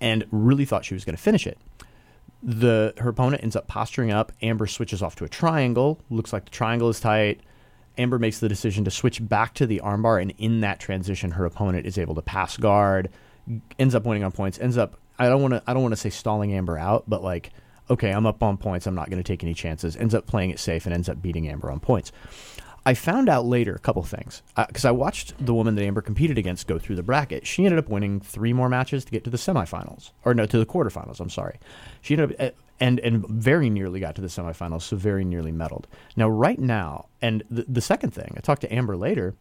And 0.00 0.24
really 0.30 0.64
thought 0.64 0.84
she 0.84 0.94
was 0.94 1.04
going 1.04 1.16
to 1.16 1.22
finish 1.22 1.46
it. 1.46 1.58
The 2.42 2.94
her 2.98 3.10
opponent 3.10 3.42
ends 3.42 3.56
up 3.56 3.66
posturing 3.66 4.10
up. 4.10 4.32
Amber 4.40 4.66
switches 4.66 5.02
off 5.02 5.16
to 5.16 5.24
a 5.24 5.28
triangle. 5.28 6.00
Looks 6.10 6.32
like 6.32 6.44
the 6.44 6.50
triangle 6.50 6.88
is 6.88 7.00
tight. 7.00 7.40
Amber 7.98 8.18
makes 8.18 8.38
the 8.38 8.48
decision 8.48 8.84
to 8.84 8.90
switch 8.90 9.26
back 9.26 9.54
to 9.54 9.66
the 9.66 9.80
armbar, 9.84 10.20
and 10.20 10.32
in 10.38 10.60
that 10.60 10.80
transition, 10.80 11.32
her 11.32 11.44
opponent 11.44 11.86
is 11.86 11.98
able 11.98 12.14
to 12.14 12.22
pass 12.22 12.56
guard, 12.56 13.10
ends 13.78 13.94
up 13.94 14.04
winning 14.04 14.24
on 14.24 14.32
points, 14.32 14.58
ends 14.58 14.76
up. 14.76 14.98
I 15.18 15.28
don't 15.28 15.40
want 15.40 15.54
to. 15.54 15.62
I 15.66 15.72
don't 15.72 15.82
want 15.82 15.92
to 15.92 15.96
say 15.96 16.10
stalling 16.10 16.52
Amber 16.52 16.76
out, 16.76 17.04
but 17.08 17.22
like 17.22 17.52
okay, 17.90 18.10
I'm 18.10 18.26
up 18.26 18.42
on 18.42 18.56
points. 18.56 18.86
I'm 18.86 18.94
not 18.94 19.10
going 19.10 19.22
to 19.22 19.26
take 19.26 19.42
any 19.42 19.54
chances. 19.54 19.96
Ends 19.96 20.14
up 20.14 20.26
playing 20.26 20.50
it 20.50 20.58
safe 20.58 20.86
and 20.86 20.94
ends 20.94 21.08
up 21.08 21.22
beating 21.22 21.48
Amber 21.48 21.70
on 21.70 21.80
points. 21.80 22.12
I 22.84 22.94
found 22.94 23.28
out 23.28 23.44
later 23.46 23.74
a 23.74 23.80
couple 23.80 24.02
things 24.04 24.42
because 24.54 24.84
uh, 24.84 24.88
I 24.88 24.92
watched 24.92 25.34
the 25.44 25.52
woman 25.52 25.74
that 25.74 25.82
Amber 25.82 26.02
competed 26.02 26.38
against 26.38 26.68
go 26.68 26.78
through 26.78 26.94
the 26.94 27.02
bracket. 27.02 27.44
She 27.44 27.64
ended 27.64 27.80
up 27.80 27.88
winning 27.88 28.20
three 28.20 28.52
more 28.52 28.68
matches 28.68 29.04
to 29.04 29.10
get 29.10 29.24
to 29.24 29.30
the 29.30 29.36
semifinals, 29.36 30.12
or 30.24 30.34
no, 30.34 30.46
to 30.46 30.58
the 30.58 30.66
quarterfinals. 30.66 31.18
I'm 31.18 31.30
sorry. 31.30 31.58
She 32.00 32.14
ended 32.14 32.40
up 32.40 32.54
uh, 32.54 32.56
and 32.80 33.00
and 33.00 33.26
very 33.28 33.70
nearly 33.70 34.00
got 34.00 34.14
to 34.16 34.22
the 34.22 34.28
semifinals, 34.28 34.82
so 34.82 34.96
very 34.96 35.24
nearly 35.24 35.52
medaled. 35.52 35.84
Now, 36.16 36.28
right 36.28 36.58
now, 36.58 37.06
and 37.22 37.42
the, 37.50 37.64
the 37.68 37.80
second 37.80 38.12
thing, 38.12 38.34
I 38.36 38.40
talked 38.40 38.62
to 38.62 38.72
Amber 38.74 38.96
later. 38.96 39.34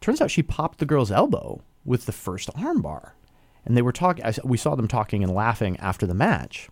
Turns 0.00 0.20
out 0.20 0.30
she 0.30 0.42
popped 0.42 0.78
the 0.78 0.86
girl's 0.86 1.10
elbow 1.10 1.62
with 1.84 2.06
the 2.06 2.12
first 2.12 2.52
armbar, 2.54 3.12
and 3.64 3.76
they 3.76 3.82
were 3.82 3.92
talking. 3.92 4.24
We 4.44 4.58
saw 4.58 4.74
them 4.74 4.88
talking 4.88 5.22
and 5.22 5.34
laughing 5.34 5.76
after 5.78 6.06
the 6.06 6.14
match. 6.14 6.68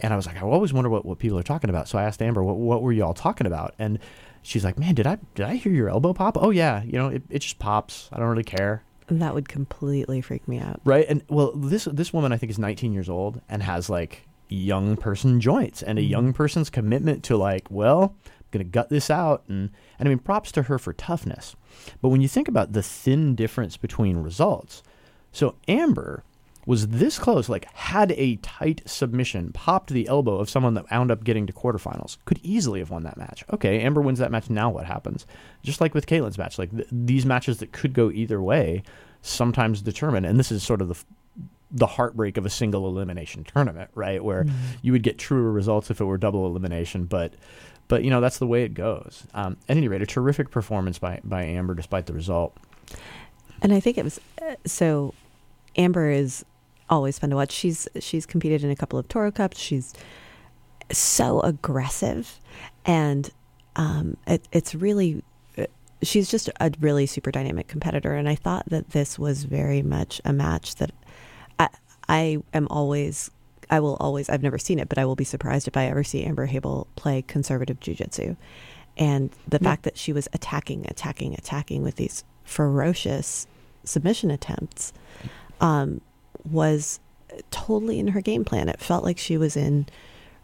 And 0.00 0.12
I 0.12 0.16
was 0.16 0.26
like, 0.26 0.36
I 0.36 0.40
always 0.40 0.72
wonder 0.72 0.90
what, 0.90 1.06
what 1.06 1.18
people 1.18 1.38
are 1.38 1.44
talking 1.44 1.70
about. 1.70 1.88
So 1.88 1.98
I 1.98 2.02
asked 2.02 2.20
Amber, 2.20 2.42
what, 2.42 2.56
what 2.56 2.82
were 2.82 2.92
you 2.92 3.04
all 3.04 3.14
talking 3.14 3.46
about? 3.46 3.74
And 3.78 4.00
she's 4.42 4.64
like, 4.64 4.78
man, 4.78 4.94
did 4.94 5.06
I 5.06 5.18
did 5.34 5.46
I 5.46 5.56
hear 5.56 5.72
your 5.72 5.88
elbow 5.88 6.12
pop? 6.12 6.36
Oh 6.40 6.50
yeah, 6.50 6.82
you 6.82 6.92
know, 6.92 7.08
it, 7.08 7.22
it 7.30 7.38
just 7.40 7.58
pops. 7.58 8.08
I 8.12 8.18
don't 8.18 8.28
really 8.28 8.44
care. 8.44 8.82
That 9.08 9.34
would 9.34 9.48
completely 9.48 10.20
freak 10.20 10.48
me 10.48 10.58
out. 10.58 10.80
Right. 10.84 11.04
And 11.08 11.22
well, 11.28 11.52
this 11.52 11.84
this 11.84 12.12
woman 12.12 12.32
I 12.32 12.36
think 12.36 12.50
is 12.50 12.58
19 12.58 12.92
years 12.92 13.08
old 13.08 13.40
and 13.48 13.62
has 13.62 13.90
like 13.90 14.26
young 14.48 14.96
person 14.96 15.40
joints 15.40 15.82
and 15.82 15.98
a 15.98 16.02
mm-hmm. 16.02 16.10
young 16.10 16.32
person's 16.32 16.70
commitment 16.70 17.24
to 17.24 17.36
like, 17.36 17.70
well, 17.70 18.14
I'm 18.24 18.46
gonna 18.50 18.64
gut 18.64 18.88
this 18.88 19.10
out. 19.10 19.44
And 19.48 19.70
and 19.98 20.08
I 20.08 20.10
mean, 20.10 20.18
props 20.18 20.52
to 20.52 20.62
her 20.62 20.78
for 20.78 20.92
toughness. 20.92 21.56
But 22.00 22.08
when 22.10 22.20
you 22.20 22.28
think 22.28 22.48
about 22.48 22.72
the 22.72 22.82
thin 22.82 23.34
difference 23.34 23.76
between 23.76 24.18
results, 24.18 24.82
so 25.32 25.56
Amber 25.68 26.24
was 26.66 26.88
this 26.88 27.18
close, 27.18 27.48
like 27.48 27.66
had 27.74 28.12
a 28.12 28.36
tight 28.36 28.82
submission, 28.86 29.52
popped 29.52 29.90
the 29.90 30.08
elbow 30.08 30.38
of 30.38 30.48
someone 30.48 30.74
that 30.74 30.90
wound 30.90 31.10
up 31.10 31.24
getting 31.24 31.46
to 31.46 31.52
quarterfinals, 31.52 32.16
could 32.24 32.40
easily 32.42 32.78
have 32.78 32.90
won 32.90 33.02
that 33.02 33.16
match. 33.16 33.44
Okay, 33.52 33.80
Amber 33.80 34.00
wins 34.00 34.18
that 34.18 34.30
match. 34.30 34.48
Now 34.48 34.70
what 34.70 34.86
happens? 34.86 35.26
Just 35.62 35.80
like 35.80 35.94
with 35.94 36.06
Caitlin's 36.06 36.38
match, 36.38 36.58
like 36.58 36.70
th- 36.70 36.88
these 36.90 37.26
matches 37.26 37.58
that 37.58 37.72
could 37.72 37.92
go 37.92 38.10
either 38.10 38.40
way, 38.40 38.82
sometimes 39.20 39.82
determine, 39.82 40.24
and 40.24 40.38
this 40.38 40.50
is 40.50 40.62
sort 40.62 40.80
of 40.80 40.88
the 40.88 40.96
the 41.74 41.86
heartbreak 41.86 42.36
of 42.36 42.46
a 42.46 42.50
single 42.50 42.86
elimination 42.86 43.44
tournament, 43.44 43.90
right? 43.94 44.22
Where 44.24 44.44
mm-hmm. 44.44 44.56
you 44.80 44.92
would 44.92 45.02
get 45.02 45.18
truer 45.18 45.50
results 45.50 45.90
if 45.90 46.00
it 46.00 46.04
were 46.04 46.16
double 46.16 46.46
elimination, 46.46 47.04
but 47.04 47.34
but 47.88 48.04
you 48.04 48.10
know 48.10 48.20
that's 48.20 48.38
the 48.38 48.46
way 48.46 48.62
it 48.62 48.74
goes. 48.74 49.26
Um, 49.34 49.56
at 49.68 49.76
any 49.76 49.88
rate, 49.88 50.00
a 50.00 50.06
terrific 50.06 50.50
performance 50.50 50.98
by 50.98 51.20
by 51.24 51.44
Amber 51.44 51.74
despite 51.74 52.06
the 52.06 52.12
result. 52.12 52.56
And 53.60 53.72
I 53.74 53.80
think 53.80 53.98
it 53.98 54.04
was 54.04 54.20
uh, 54.40 54.54
so. 54.64 55.12
Amber 55.76 56.08
is 56.08 56.44
always 56.88 57.18
fun 57.18 57.30
to 57.30 57.36
watch. 57.36 57.50
She's 57.50 57.88
she's 57.98 58.26
competed 58.26 58.62
in 58.62 58.70
a 58.70 58.76
couple 58.76 58.98
of 58.98 59.08
Toro 59.08 59.32
Cups. 59.32 59.58
She's 59.58 59.92
so 60.92 61.40
aggressive, 61.40 62.38
and 62.86 63.30
um, 63.74 64.16
it, 64.28 64.46
it's 64.52 64.76
really 64.76 65.24
she's 66.04 66.30
just 66.30 66.50
a 66.60 66.72
really 66.80 67.06
super 67.06 67.30
dynamic 67.30 67.66
competitor. 67.66 68.14
And 68.14 68.28
I 68.28 68.34
thought 68.34 68.68
that 68.68 68.90
this 68.90 69.18
was 69.18 69.44
very 69.44 69.82
much 69.82 70.20
a 70.24 70.32
match 70.32 70.76
that 70.76 70.92
I 72.08 72.38
am 72.52 72.68
always 72.70 73.30
I 73.70 73.80
will 73.80 73.96
always 73.98 74.28
I've 74.28 74.42
never 74.42 74.58
seen 74.58 74.78
it, 74.78 74.88
but 74.88 74.98
I 74.98 75.04
will 75.04 75.16
be 75.16 75.24
surprised 75.24 75.68
if 75.68 75.76
I 75.76 75.86
ever 75.86 76.04
see 76.04 76.24
Amber 76.24 76.46
Habel 76.46 76.86
play 76.96 77.22
conservative 77.22 77.80
jujitsu. 77.80 78.36
And 78.96 79.30
the 79.48 79.58
fact 79.58 79.82
that 79.82 79.98
she 79.98 80.12
was 80.12 80.28
attacking, 80.32 80.86
attacking, 80.88 81.34
attacking 81.34 81.82
with 81.82 81.96
these 81.96 82.22
ferocious 82.44 83.46
submission 83.82 84.30
attempts 84.30 84.92
um, 85.60 86.00
was 86.48 87.00
totally 87.50 87.98
in 87.98 88.08
her 88.08 88.20
game 88.20 88.44
plan. 88.44 88.68
It 88.68 88.80
felt 88.80 89.02
like 89.02 89.18
she 89.18 89.36
was 89.36 89.56
in 89.56 89.86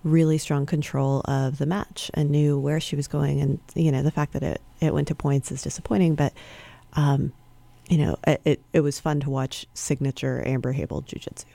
really 0.02 0.38
strong 0.38 0.66
control 0.66 1.20
of 1.26 1.58
the 1.58 1.66
match 1.66 2.10
and 2.14 2.30
knew 2.30 2.58
where 2.58 2.80
she 2.80 2.96
was 2.96 3.06
going. 3.06 3.40
And, 3.40 3.60
you 3.74 3.92
know, 3.92 4.02
the 4.02 4.10
fact 4.10 4.32
that 4.32 4.42
it, 4.42 4.60
it 4.80 4.94
went 4.94 5.08
to 5.08 5.14
points 5.14 5.52
is 5.52 5.62
disappointing, 5.62 6.14
but, 6.14 6.32
um, 6.94 7.32
you 7.90 7.98
know, 7.98 8.16
it, 8.26 8.62
it, 8.72 8.80
was 8.80 9.00
fun 9.00 9.20
to 9.20 9.30
watch 9.30 9.66
signature 9.74 10.42
Amber 10.46 10.72
Habel 10.72 11.04
Jiu 11.04 11.18
Jitsu. 11.18 11.46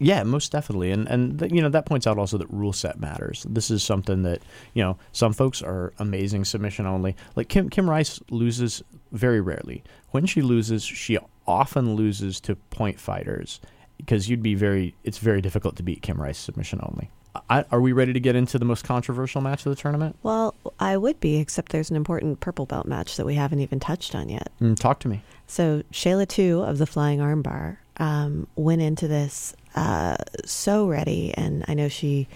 Yeah, 0.00 0.22
most 0.22 0.52
definitely, 0.52 0.92
and 0.92 1.08
and 1.08 1.38
th- 1.38 1.52
you 1.52 1.60
know 1.60 1.68
that 1.68 1.84
points 1.84 2.06
out 2.06 2.18
also 2.18 2.38
that 2.38 2.50
rule 2.50 2.72
set 2.72 3.00
matters. 3.00 3.44
This 3.48 3.70
is 3.70 3.82
something 3.82 4.22
that 4.22 4.40
you 4.72 4.82
know 4.82 4.96
some 5.12 5.32
folks 5.32 5.60
are 5.60 5.92
amazing 5.98 6.44
submission 6.44 6.86
only. 6.86 7.16
Like 7.34 7.48
Kim 7.48 7.68
Kim 7.68 7.90
Rice 7.90 8.20
loses 8.30 8.82
very 9.10 9.40
rarely. 9.40 9.82
When 10.10 10.24
she 10.24 10.40
loses, 10.40 10.84
she 10.84 11.18
often 11.46 11.94
loses 11.96 12.40
to 12.42 12.54
point 12.54 13.00
fighters 13.00 13.60
because 13.96 14.30
you'd 14.30 14.42
be 14.42 14.54
very. 14.54 14.94
It's 15.02 15.18
very 15.18 15.42
difficult 15.42 15.76
to 15.76 15.82
beat 15.82 16.00
Kim 16.00 16.20
Rice 16.20 16.38
submission 16.38 16.80
only. 16.82 17.10
I, 17.50 17.64
are 17.70 17.80
we 17.80 17.92
ready 17.92 18.12
to 18.12 18.20
get 18.20 18.36
into 18.36 18.58
the 18.58 18.64
most 18.64 18.84
controversial 18.84 19.40
match 19.40 19.66
of 19.66 19.74
the 19.74 19.80
tournament? 19.80 20.16
Well, 20.22 20.54
I 20.80 20.96
would 20.96 21.20
be, 21.20 21.38
except 21.38 21.72
there's 21.72 21.90
an 21.90 21.96
important 21.96 22.40
purple 22.40 22.66
belt 22.66 22.86
match 22.86 23.16
that 23.16 23.26
we 23.26 23.34
haven't 23.34 23.60
even 23.60 23.80
touched 23.80 24.14
on 24.14 24.28
yet. 24.28 24.50
Mm, 24.60 24.78
talk 24.78 25.00
to 25.00 25.08
me. 25.08 25.22
So 25.48 25.82
Shayla 25.90 26.28
Two 26.28 26.62
of 26.62 26.78
the 26.78 26.86
Flying 26.86 27.18
Armbar 27.20 27.78
um, 27.96 28.46
went 28.54 28.82
into 28.82 29.08
this 29.08 29.56
uh, 29.74 30.16
so 30.44 30.86
ready, 30.86 31.32
and 31.34 31.64
I 31.66 31.74
know 31.74 31.88
she, 31.88 32.28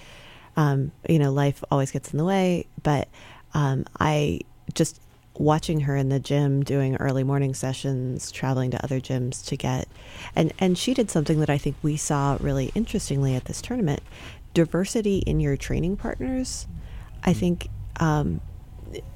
um, 0.56 0.92
you 1.08 1.18
know, 1.18 1.30
life 1.30 1.62
always 1.70 1.90
gets 1.90 2.10
in 2.12 2.18
the 2.18 2.24
way, 2.24 2.66
but 2.82 3.08
um, 3.54 3.84
I 4.00 4.40
just 4.74 5.00
watching 5.38 5.80
her 5.80 5.94
in 5.94 6.08
the 6.08 6.20
gym 6.20 6.62
doing 6.62 6.96
early 6.96 7.22
morning 7.22 7.52
sessions, 7.54 8.30
traveling 8.32 8.70
to 8.70 8.82
other 8.82 8.98
gyms 8.98 9.44
to 9.46 9.56
get, 9.56 9.88
and 10.34 10.52
and 10.58 10.78
she 10.78 10.94
did 10.94 11.10
something 11.10 11.38
that 11.40 11.50
I 11.50 11.58
think 11.58 11.76
we 11.82 11.98
saw 11.98 12.38
really 12.40 12.72
interestingly 12.74 13.34
at 13.34 13.44
this 13.44 13.60
tournament, 13.60 14.02
diversity 14.54 15.18
in 15.18 15.38
your 15.38 15.58
training 15.58 15.98
partners. 15.98 16.66
I 17.24 17.34
think 17.34 17.68
um, 18.00 18.40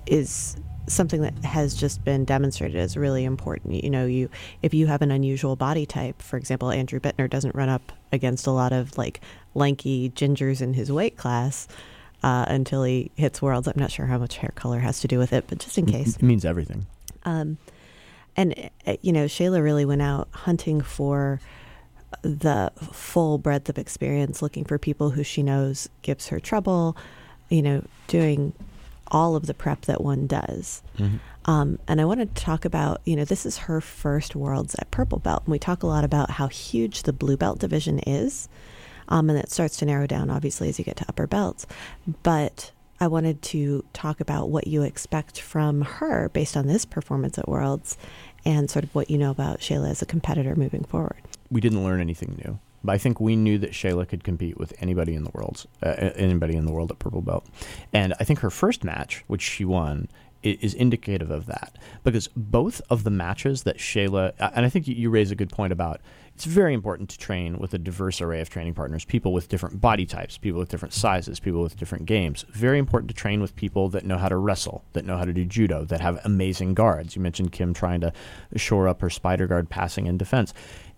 is 0.07 0.57
something 0.87 1.23
that 1.23 1.37
has 1.45 1.75
just 1.75 2.05
been 2.05 2.25
demonstrated 2.25 2.77
as 2.77 2.97
really 2.97 3.25
important. 3.25 3.83
You 3.83 3.91
know, 3.91 4.07
you 4.07 4.29
if 4.63 4.73
you 4.75 4.87
have 4.87 5.03
an 5.03 5.11
unusual 5.11 5.57
body 5.57 5.87
type, 5.87 6.23
for 6.23 6.37
example, 6.37 6.71
Andrew 6.71 7.01
Bittner 7.01 7.29
doesn't 7.29 7.55
run 7.55 7.69
up 7.69 7.93
against 8.13 8.47
a 8.47 8.51
lot 8.51 8.73
of 8.73 8.97
like 8.97 9.21
lanky 9.55 10.11
gingers 10.11 10.61
in 10.61 10.75
his 10.75 10.93
weight 10.93 11.17
class 11.17 11.67
uh, 12.23 12.45
until 12.49 12.83
he 12.85 13.11
hits 13.17 13.43
Worlds. 13.43 13.67
I'm 13.69 13.75
not 13.77 13.91
sure 13.91 14.07
how 14.07 14.19
much 14.19 14.39
hair 14.39 14.53
color 14.55 14.81
has 14.81 15.01
to 15.01 15.09
do 15.09 15.19
with 15.19 15.33
it, 15.33 15.45
but 15.49 15.59
just 15.59 15.79
in 15.79 15.87
case, 15.87 16.17
it 16.17 16.23
means 16.23 16.45
everything. 16.45 16.87
Um, 17.25 17.59
and 18.37 18.71
uh, 18.87 18.97
you 19.03 19.13
know, 19.13 19.27
Shayla 19.27 19.63
really 19.63 19.85
went 19.85 20.03
out 20.03 20.29
hunting 20.33 20.81
for 20.81 21.41
the 22.23 22.73
full 22.93 23.39
breadth 23.39 23.69
of 23.69 23.79
experience, 23.79 24.41
looking 24.43 24.65
for 24.65 24.79
people 24.79 25.11
who 25.11 25.23
she 25.23 25.43
knows 25.43 25.89
gives 26.03 26.29
her 26.29 26.41
trouble. 26.41 26.97
You 27.49 27.63
know, 27.63 27.85
doing 28.09 28.53
all 29.09 29.37
of 29.37 29.47
the 29.47 29.55
prep 29.55 29.83
that 29.83 30.03
one 30.03 30.27
does. 30.27 30.83
Mm-hmm. 30.99 31.17
Um, 31.51 31.79
and 31.87 32.01
I 32.01 32.05
wanted 32.05 32.35
to 32.35 32.43
talk 32.43 32.65
about, 32.65 33.01
you 33.05 33.15
know, 33.17 33.25
this 33.25 33.47
is 33.47 33.59
her 33.59 33.81
first 33.81 34.35
Worlds 34.35 34.75
at 34.79 34.91
Purple 34.91 35.19
Belt. 35.19 35.45
And 35.45 35.53
we 35.53 35.59
talk 35.59 35.83
a 35.83 35.87
lot 35.87 36.05
about 36.05 36.31
how 36.31 36.49
huge 36.49 37.05
the 37.05 37.13
Blue 37.13 37.37
Belt 37.37 37.59
division 37.59 38.01
is. 38.01 38.49
Um, 39.09 39.31
and 39.31 39.39
it 39.39 39.51
starts 39.51 39.77
to 39.79 39.87
narrow 39.87 40.07
down, 40.07 40.31
obviously, 40.31 40.69
as 40.69 40.79
you 40.79 40.85
get 40.85 40.97
to 40.97 41.07
upper 41.09 41.29
belts. 41.29 41.67
But 42.25 42.73
I 42.99 43.07
wanted 43.07 43.43
to 43.43 43.85
talk 43.93 44.21
about 44.21 44.51
what 44.51 44.67
you 44.67 44.83
expect 44.83 45.41
from 45.41 45.83
her 45.83 46.29
based 46.31 46.57
on 46.57 46.67
this 46.67 46.85
performance 46.85 47.39
at 47.39 47.49
Worlds 47.49 47.97
and 48.45 48.69
sort 48.69 48.85
of 48.85 48.95
what 48.95 49.11
you 49.11 49.19
know 49.19 49.31
about 49.31 49.61
Shayla 49.61 49.91
as 49.91 50.03
a 50.03 50.07
competitor 50.07 50.57
moving 50.57 50.83
forward. 50.83 51.21
We 51.51 51.61
didn't 51.61 51.85
learn 51.85 52.01
anything 52.01 52.41
new 52.45 52.59
but 52.87 52.93
I 52.93 52.99
think 52.99 53.21
we 53.21 53.37
knew 53.37 53.59
that 53.59 53.73
Shayla 53.73 54.09
could 54.09 54.25
compete 54.25 54.59
with 54.59 54.73
anybody 54.81 55.15
in 55.15 55.25
the 55.25 55.31
world, 55.35 55.67
uh, 55.83 55.89
anybody 56.15 56.57
in 56.57 56.65
the 56.65 56.73
world 56.73 56.91
at 56.91 56.99
purple 56.99 57.21
belt. 57.21 57.47
And 57.93 58.15
I 58.21 58.25
think 58.25 58.39
her 58.41 58.51
first 58.51 58.85
match, 58.85 59.25
which 59.27 59.43
she 59.43 59.65
won, 59.65 60.09
is 60.43 60.75
indicative 60.75 61.31
of 61.31 61.47
that 61.47 61.77
because 62.05 62.29
both 62.37 62.81
of 62.89 63.05
the 63.05 63.11
matches 63.11 63.65
that 63.65 63.79
Shayla 63.79 64.33
and 64.39 64.65
I 64.65 64.69
think 64.69 64.87
you 64.87 65.11
raise 65.11 65.31
a 65.31 65.35
good 65.35 65.51
point 65.51 65.73
about 65.73 66.01
it's 66.35 66.45
very 66.45 66.75
important 66.75 67.09
to 67.09 67.19
train 67.19 67.59
with 67.59 67.73
a 67.73 67.79
diverse 67.79 68.21
array 68.21 68.43
of 68.43 68.51
training 68.51 68.75
partners, 68.75 69.07
people 69.07 69.33
with 69.33 69.49
different 69.49 69.81
body 69.81 70.05
types, 70.05 70.37
people 70.37 70.61
with 70.61 70.69
different 70.69 70.93
sizes, 70.93 71.41
people 71.41 71.63
with 71.63 71.79
different 71.79 72.05
games. 72.05 72.45
Very 72.51 72.79
important 72.79 73.09
to 73.09 73.15
train 73.15 73.41
with 73.41 73.57
people 73.57 73.89
that 73.89 74.05
know 74.05 74.19
how 74.19 74.29
to 74.29 74.37
wrestle, 74.37 74.85
that 74.93 75.07
know 75.07 75.17
how 75.17 75.25
to 75.25 75.33
do 75.33 75.47
judo, 75.47 75.85
that 75.87 76.03
have 76.03 76.21
amazing 76.25 76.75
guards. 76.75 77.17
You 77.17 77.23
mentioned 77.23 77.53
Kim 77.53 77.73
trying 77.73 78.03
to 78.03 78.13
shore 78.55 78.87
up 78.87 79.01
her 79.01 79.09
spider 79.09 79.47
guard 79.47 79.71
passing 79.71 80.07
and 80.07 80.19
defense. 80.19 80.53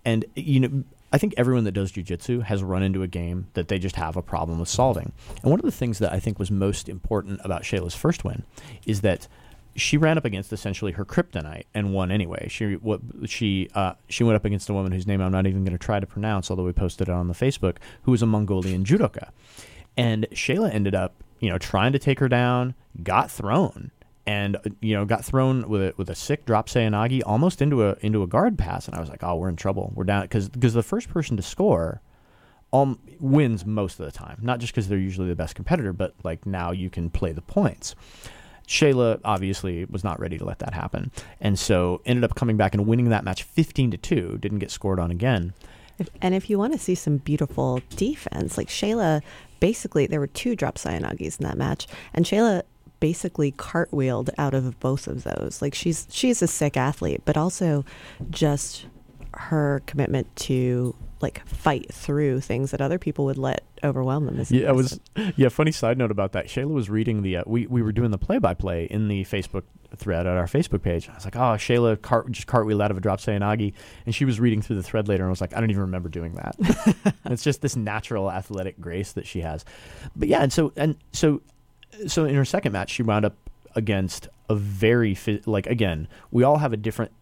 And 0.04 0.24
you 0.34 0.60
know, 0.60 0.84
I 1.12 1.18
think 1.18 1.34
everyone 1.36 1.64
that 1.64 1.72
does 1.72 1.92
jujitsu 1.92 2.42
has 2.44 2.62
run 2.62 2.82
into 2.82 3.02
a 3.02 3.08
game 3.08 3.48
that 3.54 3.68
they 3.68 3.78
just 3.78 3.96
have 3.96 4.16
a 4.16 4.22
problem 4.22 4.58
with 4.58 4.68
solving. 4.68 5.12
And 5.42 5.50
one 5.50 5.58
of 5.58 5.64
the 5.64 5.72
things 5.72 5.98
that 6.00 6.12
I 6.12 6.20
think 6.20 6.38
was 6.38 6.50
most 6.50 6.88
important 6.88 7.40
about 7.44 7.62
Shayla's 7.62 7.94
first 7.94 8.24
win 8.24 8.44
is 8.86 9.00
that 9.00 9.26
she 9.74 9.96
ran 9.96 10.18
up 10.18 10.24
against 10.24 10.52
essentially 10.52 10.92
her 10.92 11.04
kryptonite 11.04 11.64
and 11.72 11.94
won 11.94 12.10
anyway. 12.10 12.48
She 12.50 12.74
what 12.74 13.00
she 13.26 13.68
uh, 13.74 13.94
she 14.08 14.24
went 14.24 14.36
up 14.36 14.44
against 14.44 14.68
a 14.68 14.74
woman 14.74 14.92
whose 14.92 15.06
name 15.06 15.20
I'm 15.20 15.32
not 15.32 15.46
even 15.46 15.64
going 15.64 15.76
to 15.76 15.84
try 15.84 16.00
to 16.00 16.06
pronounce, 16.06 16.50
although 16.50 16.64
we 16.64 16.72
posted 16.72 17.08
it 17.08 17.12
on 17.12 17.28
the 17.28 17.34
Facebook, 17.34 17.76
who 18.02 18.10
was 18.10 18.22
a 18.22 18.26
Mongolian 18.26 18.84
judoka, 18.84 19.30
and 19.96 20.26
Shayla 20.32 20.74
ended 20.74 20.94
up 20.94 21.14
you 21.40 21.48
know 21.48 21.58
trying 21.58 21.92
to 21.92 21.98
take 21.98 22.18
her 22.18 22.28
down, 22.28 22.74
got 23.02 23.30
thrown, 23.30 23.92
and 24.28 24.56
uh, 24.56 24.60
you 24.80 24.94
know 24.94 25.06
got 25.06 25.24
thrown 25.24 25.66
with 25.70 25.80
a, 25.80 25.94
with 25.96 26.10
a 26.10 26.14
sick 26.14 26.44
drop 26.44 26.68
seoi 26.68 26.90
nage 26.90 27.22
almost 27.24 27.62
into 27.62 27.82
a 27.88 27.96
into 28.00 28.22
a 28.22 28.26
guard 28.26 28.58
pass, 28.58 28.86
and 28.86 28.94
I 28.94 29.00
was 29.00 29.08
like, 29.08 29.24
oh, 29.24 29.36
we're 29.36 29.48
in 29.48 29.56
trouble. 29.56 29.90
We're 29.94 30.04
down 30.04 30.22
because 30.22 30.50
because 30.50 30.74
the 30.74 30.82
first 30.82 31.08
person 31.08 31.36
to 31.36 31.42
score. 31.42 32.02
Um, 32.70 32.98
wins 33.18 33.64
most 33.64 33.98
of 33.98 34.04
the 34.04 34.12
time, 34.12 34.40
not 34.42 34.58
just 34.58 34.74
because 34.74 34.88
they're 34.88 34.98
usually 34.98 35.28
the 35.28 35.34
best 35.34 35.54
competitor, 35.54 35.94
but 35.94 36.14
like 36.22 36.44
now 36.44 36.70
you 36.70 36.90
can 36.90 37.08
play 37.08 37.32
the 37.32 37.40
points. 37.40 37.94
Shayla 38.66 39.22
obviously 39.24 39.86
was 39.86 40.04
not 40.04 40.20
ready 40.20 40.36
to 40.36 40.44
let 40.44 40.58
that 40.58 40.74
happen, 40.74 41.10
and 41.40 41.58
so 41.58 42.02
ended 42.04 42.24
up 42.24 42.34
coming 42.34 42.58
back 42.58 42.74
and 42.74 42.86
winning 42.86 43.08
that 43.08 43.24
match 43.24 43.42
15 43.42 43.92
to 43.92 43.96
two. 43.96 44.36
Didn't 44.38 44.58
get 44.58 44.70
scored 44.70 45.00
on 45.00 45.10
again. 45.10 45.54
If, 45.98 46.10
and 46.20 46.34
if 46.34 46.50
you 46.50 46.58
want 46.58 46.74
to 46.74 46.78
see 46.78 46.94
some 46.94 47.16
beautiful 47.16 47.80
defense, 47.96 48.58
like 48.58 48.68
Shayla, 48.68 49.22
basically 49.60 50.06
there 50.06 50.20
were 50.20 50.26
two 50.26 50.54
drop 50.54 50.76
seoi 50.76 50.98
nages 50.98 51.38
in 51.38 51.46
that 51.46 51.56
match, 51.56 51.86
and 52.12 52.26
Shayla 52.26 52.64
basically 53.00 53.52
cartwheeled 53.52 54.30
out 54.38 54.54
of 54.54 54.78
both 54.80 55.06
of 55.06 55.24
those. 55.24 55.60
Like 55.62 55.74
she's 55.74 56.06
she's 56.10 56.42
a 56.42 56.46
sick 56.46 56.76
athlete, 56.76 57.22
but 57.24 57.36
also 57.36 57.84
just 58.30 58.86
her 59.34 59.82
commitment 59.86 60.34
to 60.34 60.94
like 61.20 61.46
fight 61.46 61.92
through 61.92 62.40
things 62.40 62.70
that 62.70 62.80
other 62.80 62.98
people 62.98 63.24
would 63.24 63.38
let 63.38 63.64
overwhelm 63.82 64.26
them. 64.26 64.44
yeah, 64.50 64.68
it 64.68 64.74
was. 64.74 65.00
Yeah, 65.36 65.48
funny 65.48 65.72
side 65.72 65.98
note 65.98 66.10
about 66.10 66.32
that. 66.32 66.46
Shayla 66.46 66.70
was 66.70 66.88
reading 66.88 67.22
the. 67.22 67.38
Uh, 67.38 67.42
we 67.46 67.66
we 67.66 67.82
were 67.82 67.92
doing 67.92 68.10
the 68.10 68.18
play 68.18 68.38
by 68.38 68.54
play 68.54 68.84
in 68.84 69.08
the 69.08 69.24
Facebook 69.24 69.64
thread 69.96 70.26
at 70.26 70.36
our 70.36 70.46
Facebook 70.46 70.82
page. 70.82 71.08
I 71.08 71.14
was 71.14 71.24
like, 71.24 71.36
oh, 71.36 71.56
Shayla 71.56 72.00
cart, 72.00 72.30
just 72.30 72.46
cartwheel 72.46 72.80
out 72.82 72.90
of 72.90 72.96
a 72.96 73.00
drop 73.00 73.20
seoinage, 73.20 73.72
and 74.06 74.14
she 74.14 74.24
was 74.24 74.38
reading 74.38 74.62
through 74.62 74.76
the 74.76 74.82
thread 74.82 75.08
later, 75.08 75.24
and 75.24 75.28
I 75.28 75.30
was 75.30 75.40
like, 75.40 75.56
I 75.56 75.60
don't 75.60 75.70
even 75.70 75.82
remember 75.82 76.08
doing 76.08 76.34
that. 76.34 77.14
it's 77.24 77.42
just 77.42 77.62
this 77.62 77.76
natural 77.76 78.30
athletic 78.30 78.80
grace 78.80 79.12
that 79.12 79.26
she 79.26 79.40
has. 79.40 79.64
But 80.14 80.28
yeah, 80.28 80.42
and 80.42 80.52
so 80.52 80.72
and 80.76 80.96
so 81.12 81.42
so 82.06 82.24
in 82.24 82.34
her 82.34 82.44
second 82.44 82.72
match, 82.72 82.90
she 82.90 83.02
wound 83.02 83.24
up 83.24 83.36
against 83.74 84.28
a 84.48 84.54
very 84.54 85.16
like 85.46 85.66
again, 85.66 86.08
we 86.30 86.42
all 86.42 86.58
have 86.58 86.72
a 86.72 86.76
different, 86.76 87.12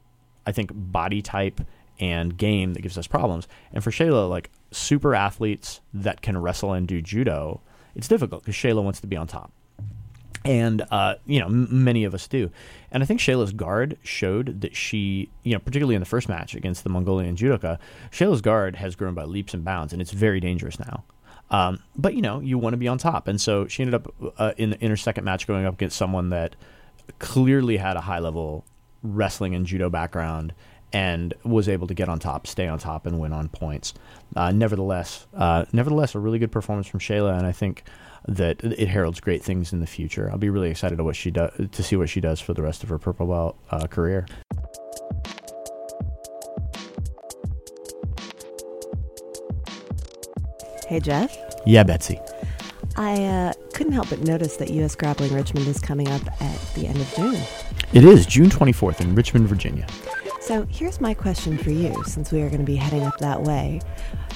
I 0.47 0.53
think, 0.53 0.71
body 0.73 1.23
type 1.23 1.61
and 1.99 2.37
game 2.37 2.75
that 2.75 2.83
gives 2.83 2.99
us 2.99 3.07
problems. 3.07 3.49
And 3.73 3.83
for 3.83 3.91
Shayla, 3.91 4.29
like 4.29 4.51
super 4.71 5.15
athletes 5.15 5.81
that 5.95 6.23
can 6.23 6.39
wrestle 6.39 6.73
and 6.73 6.87
do 6.87 7.01
judo, 7.01 7.61
it's 7.95 8.09
difficult 8.09 8.43
because 8.43 8.55
Shayla 8.55 8.83
wants 8.83 9.01
to 9.01 9.07
be 9.07 9.17
on 9.17 9.27
top. 9.27 9.53
And, 10.45 10.83
uh, 10.93 11.17
you 11.25 11.41
know, 11.41 11.47
m- 11.47 11.85
many 11.85 12.05
of 12.05 12.15
us 12.15 12.29
do. 12.29 12.51
And 12.93 13.03
I 13.03 13.07
think 13.07 13.19
Shayla's 13.19 13.53
guard 13.53 13.99
showed 14.05 14.61
that 14.61 14.77
she, 14.77 15.29
you 15.43 15.55
know, 15.55 15.59
particularly 15.59 15.97
in 15.97 16.01
the 16.01 16.07
first 16.07 16.29
match 16.29 16.55
against 16.55 16.85
the 16.85 16.91
Mongolian 16.91 17.35
judoka, 17.35 17.79
Shayla's 18.13 18.43
guard 18.43 18.77
has 18.77 18.95
grown 18.95 19.15
by 19.15 19.25
leaps 19.25 19.55
and 19.55 19.65
bounds, 19.65 19.93
and 19.93 20.01
it's 20.01 20.13
very 20.13 20.39
dangerous 20.39 20.79
now. 20.79 21.03
Um, 21.51 21.83
but, 21.95 22.15
you 22.15 22.23
know, 22.23 22.41
you 22.41 22.59
want 22.59 22.75
to 22.75 22.79
be 22.79 22.89
on 22.89 22.99
top. 22.99 23.29
And 23.29 23.41
so 23.41 23.67
she 23.69 23.83
ended 23.83 23.95
up 23.95 24.15
uh, 24.39 24.53
in, 24.57 24.75
in 24.75 24.91
her 24.91 24.97
second 24.97 25.25
match 25.25 25.47
going 25.47 25.65
up 25.65 25.75
against 25.75 25.97
someone 25.97 26.31
that 26.31 26.57
clearly 27.19 27.77
had 27.77 27.97
a 27.97 28.01
high 28.01 28.19
level 28.19 28.65
wrestling 29.03 29.55
and 29.55 29.67
judo 29.67 29.89
background 29.89 30.53
and 30.93 31.35
was 31.45 31.69
able 31.69 31.87
to 31.87 31.95
get 31.95 32.09
on 32.09 32.19
top, 32.19 32.47
stay 32.47 32.67
on 32.67 32.79
top, 32.79 33.07
and 33.07 33.21
win 33.21 33.33
on 33.33 33.49
points. 33.49 33.95
Uh, 34.35 34.51
nevertheless, 34.51 35.27
uh, 35.35 35.65
nevertheless, 35.73 36.15
a 36.15 36.19
really 36.19 36.39
good 36.39 36.53
performance 36.53 36.87
from 36.87 37.01
Shayla, 37.01 37.37
and 37.37 37.47
I 37.47 37.53
think 37.53 37.83
that 38.29 38.63
it 38.63 38.89
heralds 38.89 39.21
great 39.21 39.43
things 39.43 39.73
in 39.73 39.81
the 39.81 39.87
future. 39.87 40.31
I'll 40.31 40.39
be 40.39 40.51
really 40.51 40.71
excited 40.71 40.97
to 40.97 41.05
what 41.05 41.17
she 41.17 41.31
does 41.31 41.51
to 41.71 41.83
see 41.83 41.97
what 41.97 42.09
she 42.09 42.21
does 42.21 42.41
for 42.41 42.55
the 42.55 42.63
rest 42.63 42.83
of 42.83 42.89
her 42.89 42.99
purple 42.99 43.27
belt 43.27 43.59
uh, 43.71 43.87
career. 43.87 44.27
Hey 50.87 51.01
Jeff. 51.01 51.37
Yeah, 51.67 51.83
Betsy. 51.83 52.21
I 52.97 53.25
uh, 53.25 53.53
couldn't 53.75 53.93
help 53.93 54.09
but 54.09 54.21
notice 54.21 54.57
that 54.59 54.71
U.S. 54.71 54.95
Grappling 54.95 55.35
Richmond 55.35 55.67
is 55.67 55.81
coming 55.81 56.07
up 56.09 56.23
at 56.41 56.61
the 56.77 56.87
end 56.87 56.99
of 56.99 57.13
June. 57.17 57.41
It 57.93 58.05
is 58.05 58.25
June 58.25 58.49
24th 58.49 59.01
in 59.01 59.17
Richmond, 59.17 59.49
Virginia. 59.49 59.87
So 60.47 60.65
here's 60.71 61.01
my 61.01 61.13
question 61.13 61.59
for 61.59 61.71
you, 61.71 62.05
since 62.05 62.31
we 62.31 62.41
are 62.41 62.49
going 62.49 62.61
to 62.61 62.65
be 62.65 62.77
heading 62.77 63.03
up 63.03 63.19
that 63.19 63.43
way. 63.43 63.81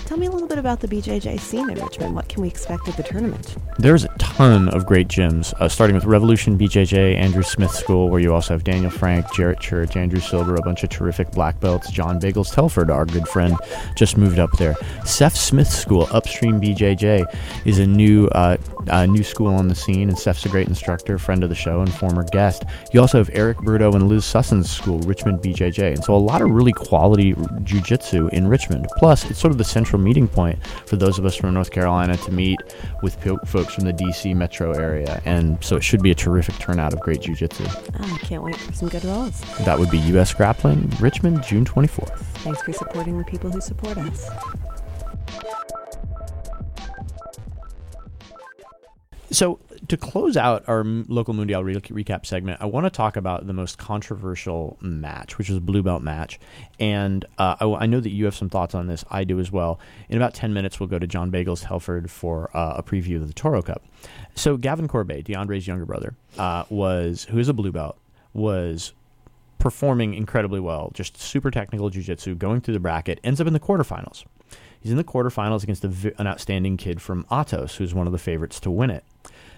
Tell 0.07 0.19
me 0.19 0.27
a 0.27 0.31
little 0.33 0.49
bit 0.49 0.59
about 0.59 0.81
the 0.81 0.89
BJJ 0.89 1.39
scene 1.39 1.71
in 1.71 1.81
Richmond. 1.81 2.17
What 2.17 2.29
can 2.29 2.43
we 2.43 2.49
expect 2.49 2.89
at 2.89 2.97
the 2.97 3.05
tournament? 3.05 3.55
There's 3.79 4.03
a 4.03 4.09
ton 4.19 4.69
of 4.71 4.85
great 4.85 5.07
gyms, 5.07 5.55
uh, 5.61 5.69
starting 5.69 5.95
with 5.95 6.05
Revolution 6.05 6.59
BJJ, 6.59 7.15
Andrew 7.15 7.45
Smith 7.45 7.71
School, 7.71 8.09
where 8.11 8.19
you 8.19 8.35
also 8.35 8.55
have 8.55 8.65
Daniel 8.65 8.91
Frank, 8.91 9.33
Jarrett 9.33 9.61
Church, 9.61 9.97
Andrew 9.97 10.19
Silver, 10.19 10.57
a 10.57 10.63
bunch 10.63 10.83
of 10.83 10.91
terrific 10.91 11.31
black 11.31 11.61
belts. 11.61 11.93
John 11.93 12.19
Bagels 12.19 12.53
Telford, 12.53 12.91
our 12.91 13.07
good 13.07 13.29
friend, 13.29 13.57
just 13.95 14.17
moved 14.17 14.41
up 14.41 14.51
there. 14.59 14.75
Seth 15.05 15.37
Smith 15.37 15.69
School, 15.69 16.09
Upstream 16.11 16.61
BJJ, 16.61 17.25
is 17.65 17.79
a 17.79 17.87
new 17.87 18.27
uh, 18.33 18.57
uh, 18.89 19.07
new 19.07 19.23
school 19.23 19.55
on 19.55 19.69
the 19.69 19.75
scene, 19.75 20.09
and 20.09 20.19
Steph's 20.19 20.45
a 20.47 20.49
great 20.49 20.69
instructor, 20.69 21.19
friend 21.19 21.43
of 21.43 21.49
the 21.49 21.55
show, 21.55 21.81
and 21.81 21.93
former 21.93 22.25
guest. 22.25 22.65
You 22.93 23.01
also 23.01 23.19
have 23.19 23.31
Eric 23.33 23.59
Bruto 23.59 23.95
and 23.95 24.09
Liz 24.09 24.25
Susson's 24.25 24.71
school, 24.71 24.99
Richmond 25.01 25.41
BJJ, 25.41 25.95
and 25.95 26.05
so 26.05 26.15
a 26.15 26.17
lot 26.17 26.43
of 26.43 26.51
really 26.51 26.73
quality 26.73 27.35
jiu-jitsu 27.63 28.29
in 28.29 28.49
Richmond. 28.49 28.87
Plus, 28.97 29.31
it's 29.31 29.39
sort 29.39 29.51
of 29.51 29.59
the 29.59 29.65
central 29.65 30.01
meeting 30.01 30.29
point 30.29 30.59
for 30.87 30.97
those 30.97 31.19
of 31.19 31.25
us 31.25 31.37
from 31.37 31.55
North 31.55 31.71
Carolina 31.71 32.17
to 32.17 32.33
meet 32.33 32.59
with 33.03 33.15
folks 33.47 33.75
from 33.75 33.85
the 33.85 33.93
DC 33.93 34.35
metro 34.35 34.73
area. 34.73 35.21
And 35.25 35.63
so 35.63 35.77
it 35.77 35.85
should 35.85 36.03
be 36.03 36.11
a 36.11 36.15
terrific 36.15 36.57
turnout 36.59 36.93
of 36.93 37.01
great 37.01 37.21
jiu-jitsu. 37.21 37.65
Oh, 37.69 38.15
I 38.15 38.19
can't 38.19 38.43
wait 38.43 38.57
for 38.57 38.73
some 38.73 38.89
good 38.89 39.05
rolls. 39.05 39.41
That 39.65 39.79
would 39.79 39.91
be 39.91 39.99
U.S. 39.99 40.33
Grappling, 40.33 40.91
Richmond, 41.01 41.43
June 41.43 41.65
24th. 41.65 42.19
Thanks 42.41 42.63
for 42.63 42.73
supporting 42.73 43.19
the 43.19 43.25
people 43.25 43.51
who 43.51 43.61
support 43.61 43.99
us. 43.99 44.29
So 49.33 49.61
to 49.89 49.97
close 49.97 50.37
out 50.37 50.69
our 50.69 50.83
local 50.85 51.35
Mundial 51.35 51.65
re- 51.65 51.77
recap 51.77 52.27
segment, 52.27 52.61
I 52.61 52.67
want 52.67 52.87
to 52.87 52.91
talk 52.91 53.17
about 53.17 53.47
the 53.47 53.53
most 53.53 53.79
controversial 53.79 54.77
match, 54.81 55.39
which 55.39 55.49
was 55.49 55.59
a 55.59 55.61
blue 55.61 55.83
belt 55.83 56.03
match. 56.03 56.41
And 56.81 57.25
uh, 57.39 57.57
I, 57.61 57.85
I, 57.85 57.87
know 57.87 58.01
that 58.01 58.11
you 58.11 58.25
have 58.25 58.35
some 58.35 58.49
thoughts 58.49 58.75
on 58.75 58.89
this. 58.89 59.05
I 59.09 59.23
do 59.23 59.39
as 59.39 59.53
well. 59.53 59.79
In 60.09 60.17
about 60.17 60.35
10 60.35 60.53
minutes, 60.53 60.81
we'll 60.81 60.89
go 60.89 60.99
to 60.99 61.07
John 61.07 61.31
Bagels 61.31 61.65
Telford 61.65 62.11
for 62.11 62.51
uh, 62.57 62.75
a 62.79 62.83
preview 62.83 63.17
of 63.17 63.29
the 63.29 63.33
Toro 63.35 63.63
Cup. 63.63 63.85
So 64.35 64.57
Gavin 64.57 64.89
Corbe, 64.89 65.09
DeAndre's 65.09 65.67
younger 65.67 65.87
brother, 65.87 66.17
uh, 66.37 66.65
was 66.69 67.25
who 67.25 67.39
is 67.39 67.49
a 67.49 67.55
blue 67.55 67.73
belt, 67.73 67.99
was 68.33 68.93
performing 69.59 70.15
incredibly 70.15 70.59
well, 70.59 70.91
just 70.95 71.21
super 71.21 71.51
technical 71.51 71.91
jiu-jitsu, 71.91 72.35
going 72.35 72.61
through 72.61 72.75
the 72.75 72.81
bracket, 72.81 73.21
ends 73.23 73.41
up 73.41 73.47
in 73.47 73.53
the 73.53 73.61
quarterfinals. 73.61 74.25
He's 74.81 74.91
in 74.91 74.97
the 74.97 75.05
quarterfinals 75.05 75.63
against 75.63 75.85
a, 75.85 76.15
an 76.19 76.27
outstanding 76.27 76.77
kid 76.77 77.03
from 77.03 77.25
Atos, 77.25 77.77
who's 77.77 77.95
one 77.95 78.07
of 78.07 78.13
the 78.13 78.19
favorites 78.19 78.59
to 78.61 78.71
win 78.71 78.91
it. 78.91 79.05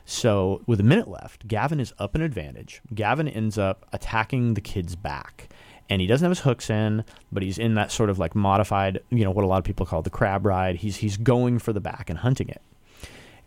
So 0.04 0.62
with 0.66 0.80
a 0.80 0.84
minute 0.84 1.08
left, 1.08 1.46
Gavin 1.46 1.80
is 1.80 1.92
up 1.98 2.14
an 2.14 2.22
advantage. 2.22 2.82
Gavin 2.92 3.28
ends 3.28 3.56
up 3.56 3.86
attacking 3.92 4.54
the 4.54 4.60
kid's 4.60 4.96
back. 4.96 5.48
And 5.88 6.00
he 6.00 6.06
doesn't 6.06 6.24
have 6.24 6.30
his 6.30 6.40
hooks 6.40 6.70
in, 6.70 7.04
but 7.30 7.42
he's 7.42 7.58
in 7.58 7.74
that 7.74 7.92
sort 7.92 8.10
of 8.10 8.18
like 8.18 8.34
modified, 8.34 9.00
you 9.10 9.24
know, 9.24 9.30
what 9.30 9.44
a 9.44 9.46
lot 9.46 9.58
of 9.58 9.64
people 9.64 9.86
call 9.86 10.02
the 10.02 10.10
crab 10.10 10.46
ride. 10.46 10.76
He's 10.76 10.96
he's 10.96 11.16
going 11.16 11.58
for 11.58 11.72
the 11.72 11.80
back 11.80 12.08
and 12.08 12.20
hunting 12.20 12.48
it. 12.48 12.62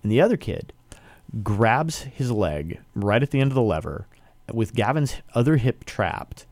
And 0.03 0.11
the 0.11 0.21
other 0.21 0.37
kid 0.37 0.71
grabs 1.43 2.03
his 2.03 2.31
leg 2.31 2.79
right 2.93 3.23
at 3.23 3.31
the 3.31 3.39
end 3.39 3.51
of 3.51 3.55
the 3.55 3.61
lever 3.61 4.05
with 4.53 4.75
Gavin's 4.75 5.15
other 5.33 5.57
hip 5.57 5.85
trapped, 5.85 6.45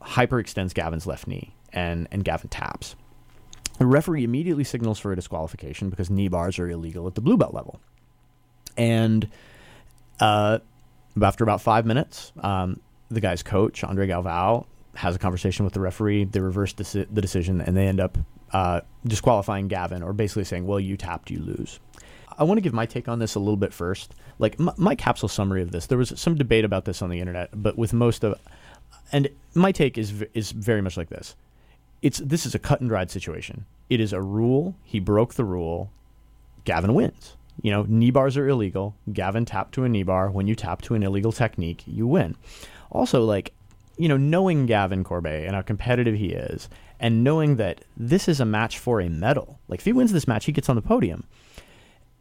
hyperextends 0.00 0.74
Gavin's 0.74 1.06
left 1.06 1.26
knee 1.26 1.54
and 1.72 2.06
and 2.12 2.24
Gavin 2.24 2.48
taps. 2.48 2.94
The 3.78 3.86
referee 3.86 4.24
immediately 4.24 4.64
signals 4.64 4.98
for 4.98 5.12
a 5.12 5.16
disqualification 5.16 5.90
because 5.90 6.10
knee 6.10 6.28
bars 6.28 6.58
are 6.58 6.68
illegal 6.68 7.06
at 7.06 7.14
the 7.14 7.20
blue 7.20 7.36
belt 7.36 7.54
level. 7.54 7.80
And 8.76 9.28
uh, 10.20 10.58
after 11.20 11.44
about 11.44 11.60
five 11.60 11.84
minutes, 11.86 12.32
um, 12.40 12.80
the 13.10 13.20
guy's 13.20 13.42
coach, 13.42 13.82
Andre 13.84 14.06
Galvao, 14.06 14.66
has 14.94 15.16
a 15.16 15.18
conversation 15.18 15.64
with 15.64 15.74
the 15.74 15.80
referee. 15.80 16.24
They 16.24 16.40
reverse 16.40 16.74
deci- 16.74 17.06
the 17.10 17.20
decision 17.20 17.60
and 17.60 17.76
they 17.76 17.86
end 17.86 18.00
up 18.00 18.18
uh, 18.52 18.82
disqualifying 19.06 19.68
Gavin 19.68 20.02
or 20.02 20.12
basically 20.12 20.44
saying, 20.44 20.66
well, 20.66 20.80
you 20.80 20.96
tapped, 20.96 21.30
you 21.30 21.38
lose. 21.40 21.80
I 22.38 22.44
want 22.44 22.58
to 22.58 22.62
give 22.62 22.72
my 22.72 22.86
take 22.86 23.08
on 23.08 23.18
this 23.18 23.34
a 23.34 23.38
little 23.38 23.56
bit 23.56 23.72
first. 23.72 24.14
Like 24.38 24.58
my, 24.58 24.72
my 24.76 24.94
capsule 24.94 25.28
summary 25.28 25.62
of 25.62 25.70
this, 25.70 25.86
there 25.86 25.98
was 25.98 26.18
some 26.18 26.36
debate 26.36 26.64
about 26.64 26.84
this 26.84 27.02
on 27.02 27.10
the 27.10 27.20
internet, 27.20 27.50
but 27.54 27.76
with 27.76 27.92
most 27.92 28.24
of, 28.24 28.38
and 29.12 29.28
my 29.54 29.72
take 29.72 29.98
is 29.98 30.24
is 30.32 30.52
very 30.52 30.80
much 30.80 30.96
like 30.96 31.10
this. 31.10 31.34
It's 32.02 32.18
this 32.18 32.44
is 32.44 32.54
a 32.54 32.58
cut 32.58 32.80
and 32.80 32.90
dried 32.90 33.10
situation. 33.10 33.64
It 33.88 34.00
is 34.00 34.12
a 34.12 34.20
rule. 34.20 34.74
He 34.82 35.00
broke 35.00 35.34
the 35.34 35.44
rule. 35.44 35.90
Gavin 36.64 36.94
wins. 36.94 37.36
You 37.60 37.70
know, 37.70 37.84
knee 37.88 38.10
bars 38.10 38.36
are 38.36 38.48
illegal. 38.48 38.94
Gavin 39.12 39.44
tapped 39.44 39.72
to 39.74 39.84
a 39.84 39.88
knee 39.88 40.02
bar. 40.02 40.30
When 40.30 40.46
you 40.46 40.54
tap 40.54 40.82
to 40.82 40.94
an 40.94 41.02
illegal 41.02 41.32
technique, 41.32 41.82
you 41.86 42.06
win. 42.06 42.36
Also, 42.90 43.24
like, 43.24 43.52
you 43.96 44.08
know, 44.08 44.16
knowing 44.16 44.66
Gavin 44.66 45.04
Corbe 45.04 45.26
and 45.26 45.54
how 45.54 45.62
competitive 45.62 46.16
he 46.16 46.32
is, 46.32 46.68
and 46.98 47.22
knowing 47.22 47.56
that 47.56 47.84
this 47.96 48.28
is 48.28 48.40
a 48.40 48.44
match 48.44 48.78
for 48.78 49.00
a 49.00 49.08
medal. 49.08 49.58
Like, 49.68 49.80
if 49.80 49.84
he 49.84 49.92
wins 49.92 50.12
this 50.12 50.28
match, 50.28 50.46
he 50.46 50.52
gets 50.52 50.68
on 50.68 50.76
the 50.76 50.82
podium 50.82 51.24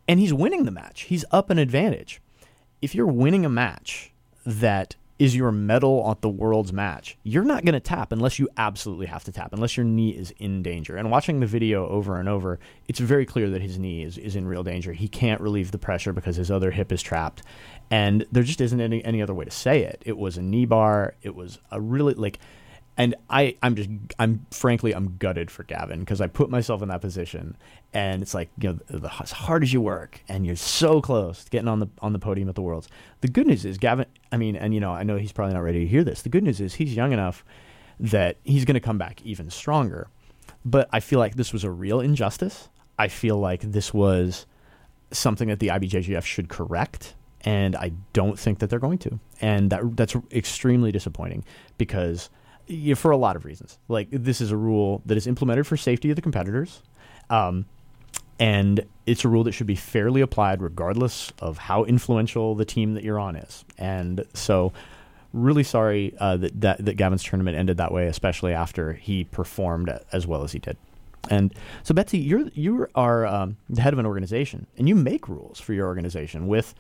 and 0.07 0.19
he's 0.19 0.33
winning 0.33 0.65
the 0.65 0.71
match. 0.71 1.03
He's 1.03 1.25
up 1.31 1.49
an 1.49 1.57
advantage. 1.57 2.21
If 2.81 2.93
you're 2.93 3.07
winning 3.07 3.45
a 3.45 3.49
match 3.49 4.11
that 4.45 4.95
is 5.21 5.35
your 5.35 5.51
medal 5.51 6.09
at 6.09 6.19
the 6.21 6.29
world's 6.29 6.73
match, 6.73 7.15
you're 7.21 7.43
not 7.43 7.63
going 7.63 7.73
to 7.73 7.79
tap 7.79 8.11
unless 8.11 8.39
you 8.39 8.49
absolutely 8.57 9.05
have 9.05 9.23
to 9.23 9.31
tap, 9.31 9.53
unless 9.53 9.77
your 9.77 9.83
knee 9.83 10.09
is 10.09 10.33
in 10.39 10.63
danger. 10.63 10.97
And 10.97 11.11
watching 11.11 11.39
the 11.39 11.45
video 11.45 11.87
over 11.87 12.19
and 12.19 12.27
over, 12.27 12.57
it's 12.87 12.97
very 12.97 13.23
clear 13.23 13.47
that 13.51 13.61
his 13.61 13.77
knee 13.77 14.01
is, 14.01 14.17
is 14.17 14.35
in 14.35 14.47
real 14.47 14.63
danger. 14.63 14.93
He 14.93 15.07
can't 15.07 15.39
relieve 15.39 15.69
the 15.69 15.77
pressure 15.77 16.11
because 16.11 16.37
his 16.37 16.49
other 16.49 16.71
hip 16.71 16.91
is 16.91 17.03
trapped. 17.03 17.43
And 17.91 18.25
there 18.31 18.41
just 18.41 18.61
isn't 18.61 18.81
any, 18.81 19.05
any 19.05 19.21
other 19.21 19.35
way 19.35 19.45
to 19.45 19.51
say 19.51 19.83
it. 19.83 20.01
It 20.07 20.17
was 20.17 20.37
a 20.37 20.41
knee 20.41 20.65
bar. 20.65 21.13
It 21.21 21.35
was 21.35 21.59
a 21.69 21.79
really, 21.79 22.15
like, 22.15 22.39
and 22.97 23.15
I, 23.29 23.55
I'm 23.63 23.75
just, 23.75 23.89
I'm 24.19 24.45
frankly, 24.51 24.93
I'm 24.93 25.17
gutted 25.17 25.49
for 25.49 25.63
Gavin 25.63 26.01
because 26.01 26.19
I 26.21 26.27
put 26.27 26.49
myself 26.49 26.81
in 26.81 26.89
that 26.89 27.01
position, 27.01 27.55
and 27.93 28.21
it's 28.21 28.33
like, 28.33 28.49
you 28.59 28.73
know, 28.73 28.99
the, 28.99 29.11
as 29.21 29.31
hard 29.31 29.63
as 29.63 29.71
you 29.71 29.81
work, 29.81 30.21
and 30.27 30.45
you're 30.45 30.55
so 30.55 31.01
close 31.01 31.45
to 31.45 31.49
getting 31.49 31.67
on 31.67 31.79
the 31.79 31.87
on 32.01 32.13
the 32.13 32.19
podium 32.19 32.49
at 32.49 32.55
the 32.55 32.61
Worlds. 32.61 32.89
The 33.21 33.27
good 33.27 33.47
news 33.47 33.65
is 33.65 33.77
Gavin. 33.77 34.05
I 34.31 34.37
mean, 34.37 34.55
and 34.55 34.73
you 34.73 34.79
know, 34.79 34.91
I 34.91 35.03
know 35.03 35.17
he's 35.17 35.31
probably 35.31 35.53
not 35.53 35.63
ready 35.63 35.79
to 35.79 35.87
hear 35.87 36.03
this. 36.03 36.21
The 36.21 36.29
good 36.29 36.43
news 36.43 36.59
is 36.59 36.75
he's 36.75 36.95
young 36.95 37.13
enough 37.13 37.45
that 37.99 38.37
he's 38.43 38.65
going 38.65 38.75
to 38.75 38.81
come 38.81 38.97
back 38.97 39.21
even 39.23 39.49
stronger. 39.49 40.07
But 40.65 40.89
I 40.91 40.99
feel 40.99 41.19
like 41.19 41.35
this 41.35 41.53
was 41.53 41.63
a 41.63 41.71
real 41.71 42.01
injustice. 42.01 42.69
I 42.99 43.07
feel 43.07 43.37
like 43.37 43.61
this 43.61 43.93
was 43.93 44.45
something 45.11 45.47
that 45.47 45.59
the 45.59 45.67
IBJJF 45.67 46.23
should 46.23 46.49
correct, 46.49 47.15
and 47.41 47.75
I 47.75 47.93
don't 48.13 48.37
think 48.37 48.59
that 48.59 48.69
they're 48.69 48.79
going 48.79 48.99
to, 48.99 49.19
and 49.39 49.69
that 49.71 49.95
that's 49.95 50.15
extremely 50.31 50.91
disappointing 50.91 51.45
because 51.77 52.29
yeah, 52.71 52.95
for 52.95 53.11
a 53.11 53.17
lot 53.17 53.35
of 53.35 53.45
reasons. 53.45 53.77
Like 53.87 54.07
this 54.11 54.41
is 54.41 54.51
a 54.51 54.57
rule 54.57 55.01
that 55.05 55.17
is 55.17 55.27
implemented 55.27 55.67
for 55.67 55.77
safety 55.77 56.09
of 56.09 56.15
the 56.15 56.21
competitors, 56.21 56.81
um, 57.29 57.65
and 58.39 58.85
it's 59.05 59.23
a 59.25 59.27
rule 59.27 59.43
that 59.43 59.51
should 59.51 59.67
be 59.67 59.75
fairly 59.75 60.21
applied 60.21 60.61
regardless 60.61 61.31
of 61.39 61.57
how 61.57 61.83
influential 61.83 62.55
the 62.55 62.65
team 62.65 62.93
that 62.95 63.03
you're 63.03 63.19
on 63.19 63.35
is. 63.35 63.65
And 63.77 64.25
so, 64.33 64.73
really 65.33 65.63
sorry 65.63 66.13
uh, 66.19 66.37
that, 66.37 66.61
that 66.61 66.85
that 66.85 66.93
Gavin's 66.95 67.23
tournament 67.23 67.57
ended 67.57 67.77
that 67.77 67.91
way, 67.91 68.07
especially 68.07 68.53
after 68.53 68.93
he 68.93 69.25
performed 69.25 69.91
as 70.11 70.25
well 70.25 70.43
as 70.43 70.51
he 70.51 70.59
did. 70.59 70.77
And 71.29 71.53
so, 71.83 71.93
Betsy, 71.93 72.17
you're 72.17 72.47
you 72.53 72.87
are 72.95 73.25
um, 73.25 73.57
the 73.69 73.81
head 73.81 73.93
of 73.93 73.99
an 73.99 74.05
organization, 74.05 74.67
and 74.77 74.89
you 74.89 74.95
make 74.95 75.29
rules 75.29 75.59
for 75.59 75.73
your 75.73 75.87
organization 75.87 76.47
with 76.47 76.73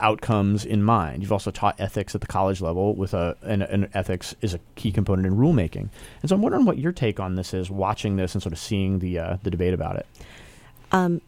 outcomes 0.00 0.64
in 0.64 0.82
mind. 0.82 1.22
You've 1.22 1.32
also 1.32 1.50
taught 1.50 1.78
ethics 1.78 2.14
at 2.14 2.20
the 2.20 2.26
college 2.26 2.60
level 2.60 2.94
with 2.94 3.14
a 3.14 3.36
and, 3.42 3.62
and, 3.62 3.88
ethics 3.94 4.34
is 4.40 4.54
a 4.54 4.60
key 4.74 4.92
component 4.92 5.26
in 5.26 5.36
rulemaking. 5.36 5.88
And 6.20 6.28
so 6.28 6.34
I'm 6.34 6.42
wondering 6.42 6.64
what 6.64 6.78
your 6.78 6.92
take 6.92 7.20
on 7.20 7.36
this 7.36 7.54
is, 7.54 7.70
watching 7.70 8.16
this 8.16 8.34
and 8.34 8.42
sort 8.42 8.52
of 8.52 8.58
seeing 8.58 8.98
the 8.98 9.18
uh, 9.18 9.36
the 9.42 9.50
debate 9.50 9.74
about 9.74 9.96
it. 9.96 10.06
Um, 10.90 11.20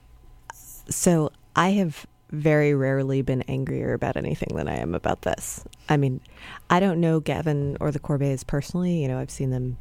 so 0.53 1.31
I 1.55 1.71
have 1.71 2.07
very 2.31 2.75
rarely 2.75 3.23
been 3.23 3.43
angrier 3.43 3.93
about 3.93 4.17
anything 4.17 4.57
than 4.57 4.69
I 4.69 4.77
am 4.77 4.95
about 4.95 5.23
this. 5.23 5.65
I 5.89 5.97
mean, 5.97 6.21
I 6.69 6.81
don't 6.81 7.01
know 7.01 7.21
Gavin 7.21 7.77
or 7.81 7.93
the 7.93 7.99
Corbes 8.01 8.43
personally. 8.43 9.03
You 9.03 9.09
know, 9.09 9.19
I've 9.19 9.31
seen 9.31 9.51
them 9.51 9.77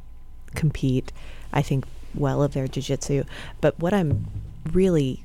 compete. 0.54 1.12
I 1.52 1.62
think 1.62 1.84
well 2.14 2.42
of 2.42 2.52
their 2.52 2.68
jiu-jitsu, 2.68 3.24
but 3.60 3.78
what 3.80 3.92
I'm 3.92 4.26
really 4.72 5.24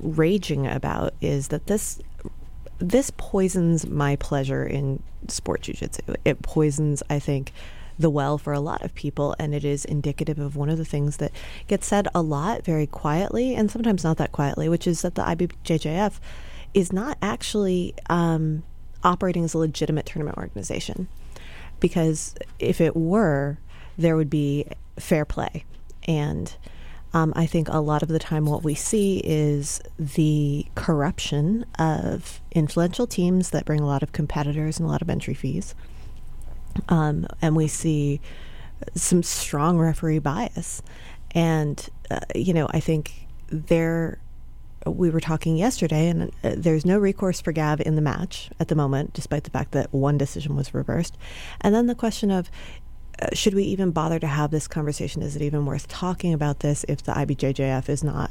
raging 0.00 0.66
about 0.66 1.14
is 1.20 1.48
that 1.48 1.66
this 1.66 2.00
this 2.78 3.10
poisons 3.16 3.86
my 3.86 4.16
pleasure 4.16 4.64
in 4.64 5.02
sport 5.28 5.62
jujitsu. 5.62 6.16
It 6.24 6.42
poisons, 6.42 7.02
I 7.08 7.18
think, 7.18 7.52
the 7.98 8.10
well 8.10 8.38
for 8.38 8.52
a 8.52 8.60
lot 8.60 8.82
of 8.82 8.94
people, 8.94 9.36
and 9.38 9.54
it 9.54 9.64
is 9.64 9.84
indicative 9.84 10.38
of 10.38 10.56
one 10.56 10.68
of 10.68 10.78
the 10.78 10.84
things 10.84 11.18
that 11.18 11.32
gets 11.68 11.86
said 11.86 12.08
a 12.14 12.22
lot 12.22 12.64
very 12.64 12.86
quietly, 12.86 13.54
and 13.54 13.70
sometimes 13.70 14.02
not 14.02 14.16
that 14.16 14.32
quietly, 14.32 14.68
which 14.68 14.86
is 14.86 15.02
that 15.02 15.14
the 15.14 15.22
IBJJF 15.22 16.18
is 16.72 16.92
not 16.92 17.16
actually 17.22 17.94
um, 18.10 18.64
operating 19.04 19.44
as 19.44 19.54
a 19.54 19.58
legitimate 19.58 20.06
tournament 20.06 20.36
organization. 20.36 21.08
Because 21.78 22.34
if 22.58 22.80
it 22.80 22.96
were, 22.96 23.58
there 23.96 24.16
would 24.16 24.30
be 24.30 24.66
fair 24.98 25.24
play. 25.24 25.64
And 26.08 26.54
um, 27.14 27.32
I 27.36 27.46
think 27.46 27.68
a 27.68 27.78
lot 27.78 28.02
of 28.02 28.08
the 28.08 28.18
time 28.18 28.44
what 28.44 28.64
we 28.64 28.74
see 28.74 29.18
is 29.24 29.80
the 29.98 30.66
corruption 30.74 31.64
of 31.78 32.40
influential 32.50 33.06
teams 33.06 33.50
that 33.50 33.64
bring 33.64 33.80
a 33.80 33.86
lot 33.86 34.02
of 34.02 34.10
competitors 34.10 34.78
and 34.78 34.88
a 34.88 34.90
lot 34.90 35.00
of 35.00 35.08
entry 35.08 35.32
fees. 35.34 35.76
Um, 36.88 37.26
and 37.40 37.54
we 37.54 37.68
see 37.68 38.20
some 38.96 39.22
strong 39.22 39.78
referee 39.78 40.18
bias. 40.18 40.82
And, 41.30 41.88
uh, 42.10 42.20
you 42.34 42.52
know, 42.52 42.66
I 42.70 42.80
think 42.80 43.28
there, 43.48 44.18
we 44.84 45.08
were 45.08 45.20
talking 45.20 45.56
yesterday, 45.56 46.08
and 46.08 46.32
uh, 46.42 46.54
there's 46.56 46.84
no 46.84 46.98
recourse 46.98 47.40
for 47.40 47.52
Gav 47.52 47.80
in 47.80 47.94
the 47.94 48.02
match 48.02 48.50
at 48.58 48.66
the 48.66 48.74
moment, 48.74 49.12
despite 49.14 49.44
the 49.44 49.50
fact 49.50 49.70
that 49.70 49.92
one 49.92 50.18
decision 50.18 50.56
was 50.56 50.74
reversed. 50.74 51.16
And 51.60 51.72
then 51.74 51.86
the 51.86 51.94
question 51.94 52.32
of 52.32 52.50
uh, 53.20 53.28
should 53.32 53.54
we 53.54 53.64
even 53.64 53.90
bother 53.90 54.18
to 54.18 54.26
have 54.26 54.50
this 54.50 54.66
conversation? 54.66 55.22
Is 55.22 55.36
it 55.36 55.42
even 55.42 55.66
worth 55.66 55.88
talking 55.88 56.32
about 56.32 56.60
this 56.60 56.84
if 56.88 57.02
the 57.02 57.12
IBJJF 57.12 57.88
is 57.88 58.02
not 58.02 58.30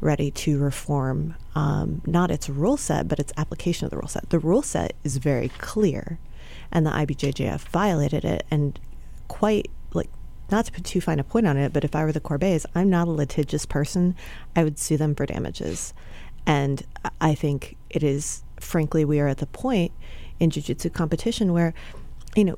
ready 0.00 0.30
to 0.30 0.58
reform 0.58 1.34
um, 1.54 2.02
not 2.04 2.30
its 2.30 2.48
rule 2.48 2.76
set, 2.76 3.08
but 3.08 3.18
its 3.18 3.32
application 3.36 3.84
of 3.84 3.90
the 3.90 3.96
rule 3.96 4.08
set? 4.08 4.30
The 4.30 4.38
rule 4.38 4.62
set 4.62 4.94
is 5.04 5.18
very 5.18 5.48
clear, 5.58 6.18
and 6.72 6.86
the 6.86 6.90
IBJJF 6.90 7.60
violated 7.68 8.24
it, 8.24 8.44
and 8.50 8.78
quite 9.28 9.70
like 9.92 10.10
not 10.50 10.66
to 10.66 10.72
put 10.72 10.84
too 10.84 11.00
fine 11.00 11.18
a 11.18 11.24
point 11.24 11.46
on 11.46 11.56
it, 11.56 11.72
but 11.72 11.84
if 11.84 11.94
I 11.94 12.04
were 12.04 12.12
the 12.12 12.20
Corbes, 12.20 12.66
I'm 12.74 12.90
not 12.90 13.08
a 13.08 13.12
litigious 13.12 13.66
person. 13.66 14.14
I 14.54 14.64
would 14.64 14.78
sue 14.78 14.96
them 14.96 15.14
for 15.14 15.26
damages. 15.26 15.94
And 16.46 16.82
I 17.20 17.34
think 17.34 17.76
it 17.88 18.02
is, 18.02 18.42
frankly, 18.60 19.04
we 19.04 19.20
are 19.20 19.28
at 19.28 19.38
the 19.38 19.46
point 19.46 19.92
in 20.38 20.50
jiu-jitsu 20.50 20.90
competition 20.90 21.52
where, 21.52 21.72
you 22.36 22.44
know, 22.44 22.56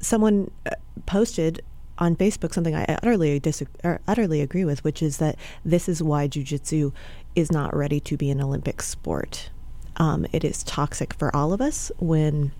someone 0.00 0.50
uh, 0.66 0.70
posted 1.04 1.62
on 1.98 2.16
Facebook 2.16 2.52
something 2.52 2.74
I 2.74 2.84
utterly 2.84 3.40
or 3.84 4.00
utterly 4.06 4.40
agree 4.40 4.64
with, 4.64 4.84
which 4.84 5.02
is 5.02 5.18
that 5.18 5.36
this 5.64 5.88
is 5.88 6.02
why 6.02 6.28
jujitsu 6.28 6.92
is 7.34 7.50
not 7.50 7.74
ready 7.74 8.00
to 8.00 8.16
be 8.16 8.30
an 8.30 8.40
Olympic 8.40 8.82
sport. 8.82 9.50
Um, 9.96 10.26
it 10.32 10.44
is 10.44 10.62
toxic 10.62 11.14
for 11.14 11.34
all 11.34 11.52
of 11.52 11.60
us 11.60 11.90
when 11.98 12.52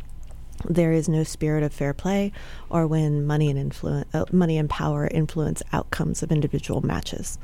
there 0.65 0.93
is 0.93 1.09
no 1.09 1.23
spirit 1.23 1.63
of 1.63 1.73
fair 1.73 1.93
play, 1.93 2.33
or 2.71 2.87
when 2.87 3.27
money 3.27 3.51
and 3.51 3.59
influence, 3.59 4.09
uh, 4.15 4.25
money 4.33 4.57
and 4.57 4.71
power 4.71 5.07
influence 5.11 5.63
outcomes 5.73 6.23
of 6.23 6.33
individual 6.33 6.81
matches. 6.81 7.39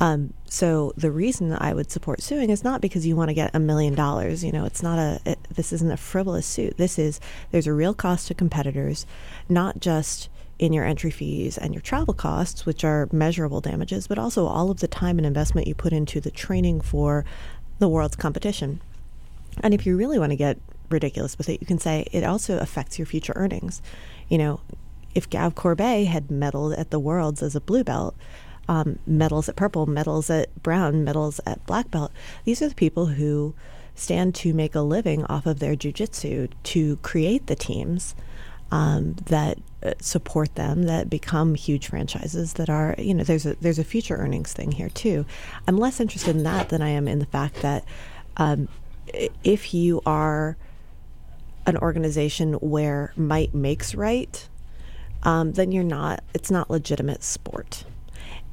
Um, 0.00 0.32
so 0.44 0.92
the 0.96 1.10
reason 1.10 1.52
I 1.52 1.74
would 1.74 1.90
support 1.90 2.22
suing 2.22 2.50
is 2.50 2.62
not 2.62 2.80
because 2.80 3.06
you 3.06 3.16
want 3.16 3.30
to 3.30 3.34
get 3.34 3.54
a 3.54 3.58
million 3.58 3.94
dollars. 3.94 4.44
You 4.44 4.52
know, 4.52 4.64
it's 4.64 4.82
not 4.82 4.98
a. 4.98 5.20
It, 5.24 5.38
this 5.50 5.72
isn't 5.72 5.90
a 5.90 5.96
frivolous 5.96 6.46
suit. 6.46 6.76
This 6.76 6.98
is 6.98 7.20
there's 7.50 7.66
a 7.66 7.72
real 7.72 7.94
cost 7.94 8.28
to 8.28 8.34
competitors, 8.34 9.06
not 9.48 9.80
just 9.80 10.28
in 10.58 10.72
your 10.72 10.84
entry 10.84 11.10
fees 11.10 11.56
and 11.56 11.72
your 11.72 11.80
travel 11.80 12.14
costs, 12.14 12.66
which 12.66 12.84
are 12.84 13.08
measurable 13.12 13.60
damages, 13.60 14.06
but 14.08 14.18
also 14.18 14.46
all 14.46 14.70
of 14.70 14.80
the 14.80 14.88
time 14.88 15.18
and 15.18 15.26
investment 15.26 15.66
you 15.66 15.74
put 15.74 15.92
into 15.92 16.20
the 16.20 16.30
training 16.30 16.80
for 16.80 17.24
the 17.78 17.88
world's 17.88 18.16
competition. 18.16 18.80
And 19.62 19.72
if 19.72 19.86
you 19.86 19.96
really 19.96 20.18
want 20.18 20.30
to 20.30 20.36
get 20.36 20.58
ridiculous 20.90 21.38
with 21.38 21.48
it, 21.48 21.60
you 21.60 21.66
can 21.66 21.78
say 21.78 22.06
it 22.12 22.24
also 22.24 22.58
affects 22.58 22.98
your 22.98 23.06
future 23.06 23.32
earnings. 23.36 23.82
You 24.28 24.38
know, 24.38 24.60
if 25.14 25.28
Gav 25.30 25.54
Corbe 25.54 26.06
had 26.06 26.28
medaled 26.28 26.78
at 26.78 26.90
the 26.90 26.98
Worlds 26.98 27.42
as 27.42 27.54
a 27.54 27.60
blue 27.60 27.84
belt, 27.84 28.16
um, 28.68 28.98
medals 29.06 29.48
at 29.48 29.56
purple, 29.56 29.86
medals 29.86 30.30
at 30.30 30.62
brown, 30.62 31.04
medals 31.04 31.40
at 31.46 31.64
black 31.66 31.90
belt. 31.90 32.12
These 32.44 32.62
are 32.62 32.68
the 32.68 32.74
people 32.74 33.06
who 33.06 33.54
stand 33.94 34.34
to 34.36 34.54
make 34.54 34.74
a 34.74 34.80
living 34.80 35.24
off 35.24 35.46
of 35.46 35.58
their 35.58 35.74
jujitsu 35.74 36.50
to 36.62 36.96
create 36.98 37.46
the 37.46 37.56
teams 37.56 38.14
um, 38.70 39.14
that 39.26 39.58
uh, 39.82 39.94
support 40.00 40.54
them, 40.54 40.84
that 40.84 41.08
become 41.08 41.54
huge 41.54 41.88
franchises. 41.88 42.54
That 42.54 42.68
are, 42.68 42.94
you 42.98 43.14
know, 43.14 43.24
there's 43.24 43.46
a 43.46 43.54
there's 43.56 43.78
a 43.78 43.84
future 43.84 44.16
earnings 44.16 44.52
thing 44.52 44.72
here 44.72 44.90
too. 44.90 45.24
I'm 45.66 45.78
less 45.78 46.00
interested 46.00 46.36
in 46.36 46.42
that 46.44 46.68
than 46.68 46.82
I 46.82 46.90
am 46.90 47.08
in 47.08 47.18
the 47.18 47.26
fact 47.26 47.62
that 47.62 47.84
um, 48.36 48.68
if 49.42 49.72
you 49.72 50.02
are 50.04 50.56
an 51.66 51.76
organization 51.78 52.54
where 52.54 53.12
might 53.16 53.54
makes 53.54 53.94
right, 53.94 54.48
um, 55.22 55.52
then 55.52 55.72
you're 55.72 55.84
not. 55.84 56.22
It's 56.34 56.50
not 56.50 56.70
legitimate 56.70 57.22
sport. 57.22 57.84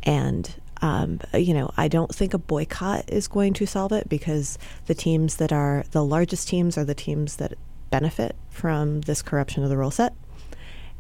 And 0.06 0.54
um, 0.82 1.20
you 1.34 1.54
know, 1.54 1.72
I 1.78 1.88
don't 1.88 2.14
think 2.14 2.34
a 2.34 2.38
boycott 2.38 3.06
is 3.10 3.28
going 3.28 3.54
to 3.54 3.66
solve 3.66 3.92
it 3.92 4.10
because 4.10 4.58
the 4.88 4.94
teams 4.94 5.38
that 5.38 5.52
are 5.54 5.86
the 5.92 6.04
largest 6.04 6.48
teams 6.48 6.78
are 6.78 6.84
the 6.84 6.94
teams 6.94 7.38
that 7.38 7.54
benefit 7.90 8.36
from 8.50 9.02
this 9.02 9.22
corruption 9.22 9.64
of 9.64 9.70
the 9.70 9.78
rule 9.78 9.92
set. 9.92 10.14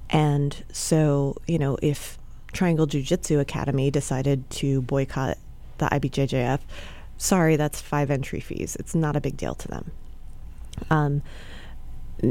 And 0.09 0.63
so, 0.71 1.35
you 1.47 1.59
know, 1.59 1.77
if 1.81 2.17
Triangle 2.53 2.85
Jiu 2.85 3.01
Jitsu 3.01 3.39
Academy 3.39 3.91
decided 3.91 4.49
to 4.51 4.81
boycott 4.81 5.37
the 5.77 5.87
IBJJF, 5.87 6.59
sorry, 7.17 7.55
that's 7.55 7.81
five 7.81 8.09
entry 8.09 8.39
fees. 8.39 8.75
It's 8.77 8.95
not 8.95 9.15
a 9.15 9.21
big 9.21 9.35
deal 9.35 9.55
to 9.55 9.67
them. 9.67 9.91
Um, 10.89 11.21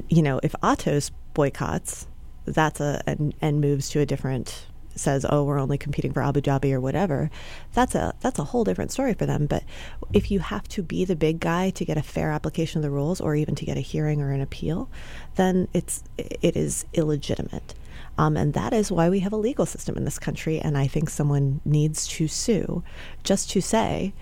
you 0.08 0.22
know, 0.22 0.40
if 0.42 0.52
Atos 0.62 1.10
boycotts, 1.34 2.06
that's 2.46 2.80
a 2.80 3.02
and, 3.06 3.34
and 3.40 3.60
moves 3.60 3.88
to 3.90 4.00
a 4.00 4.06
different 4.06 4.66
says, 4.94 5.26
"Oh, 5.28 5.44
we're 5.44 5.58
only 5.58 5.78
competing 5.78 6.12
for 6.12 6.22
Abu 6.22 6.40
Dhabi 6.40 6.72
or 6.72 6.80
whatever," 6.80 7.30
that's 7.72 7.94
a 7.94 8.14
that's 8.20 8.38
a 8.38 8.44
whole 8.44 8.64
different 8.64 8.92
story 8.92 9.14
for 9.14 9.26
them. 9.26 9.46
But 9.46 9.64
if 10.12 10.30
you 10.30 10.40
have 10.40 10.68
to 10.68 10.82
be 10.82 11.04
the 11.04 11.16
big 11.16 11.40
guy 11.40 11.70
to 11.70 11.84
get 11.84 11.96
a 11.96 12.02
fair 12.02 12.30
application 12.30 12.78
of 12.78 12.82
the 12.82 12.90
rules, 12.90 13.20
or 13.20 13.34
even 13.34 13.54
to 13.56 13.64
get 13.64 13.76
a 13.76 13.80
hearing 13.80 14.20
or 14.22 14.32
an 14.32 14.40
appeal, 14.40 14.88
then 15.36 15.68
it's 15.72 16.04
it 16.18 16.56
is 16.56 16.84
illegitimate. 16.92 17.74
Um, 18.16 18.36
and 18.36 18.52
that 18.54 18.72
is 18.72 18.92
why 18.92 19.10
we 19.10 19.20
have 19.20 19.32
a 19.32 19.36
legal 19.36 19.66
system 19.66 19.96
in 19.96 20.04
this 20.04 20.18
country. 20.18 20.60
And 20.60 20.78
I 20.78 20.86
think 20.86 21.10
someone 21.10 21.60
needs 21.64 22.06
to 22.08 22.28
sue 22.28 22.82
just 23.24 23.50
to 23.50 23.60
say, 23.60 24.12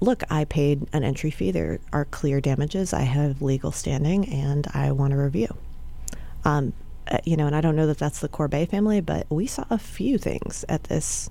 look, 0.00 0.22
I 0.30 0.44
paid 0.44 0.86
an 0.92 1.02
entry 1.02 1.30
fee. 1.30 1.50
There 1.50 1.80
are 1.92 2.04
clear 2.04 2.40
damages. 2.40 2.92
I 2.92 3.02
have 3.02 3.42
legal 3.42 3.72
standing 3.72 4.28
and 4.28 4.66
I 4.72 4.92
want 4.92 5.12
a 5.12 5.16
review. 5.16 5.56
Um, 6.44 6.74
uh, 7.08 7.18
you 7.24 7.36
know, 7.36 7.46
and 7.46 7.54
I 7.54 7.60
don't 7.60 7.76
know 7.76 7.86
that 7.86 7.98
that's 7.98 8.20
the 8.20 8.28
Corbe 8.28 8.68
family, 8.68 9.00
but 9.00 9.26
we 9.30 9.46
saw 9.46 9.64
a 9.70 9.78
few 9.78 10.18
things 10.18 10.64
at 10.68 10.84
this 10.84 11.30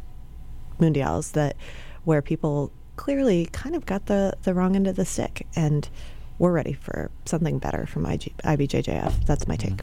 Mundials 0.79 1.33
that 1.33 1.55
where 2.03 2.21
people 2.21 2.71
clearly 2.95 3.47
kind 3.51 3.75
of 3.75 3.85
got 3.85 4.05
the, 4.07 4.33
the 4.43 4.53
wrong 4.53 4.75
end 4.75 4.87
of 4.87 4.95
the 4.95 5.05
stick, 5.05 5.47
and 5.55 5.89
we're 6.37 6.51
ready 6.51 6.73
for 6.73 7.11
something 7.25 7.59
better 7.59 7.85
from 7.85 8.05
IG, 8.05 8.33
IBJJF. 8.43 9.25
That's 9.25 9.47
my 9.47 9.55
take. 9.55 9.81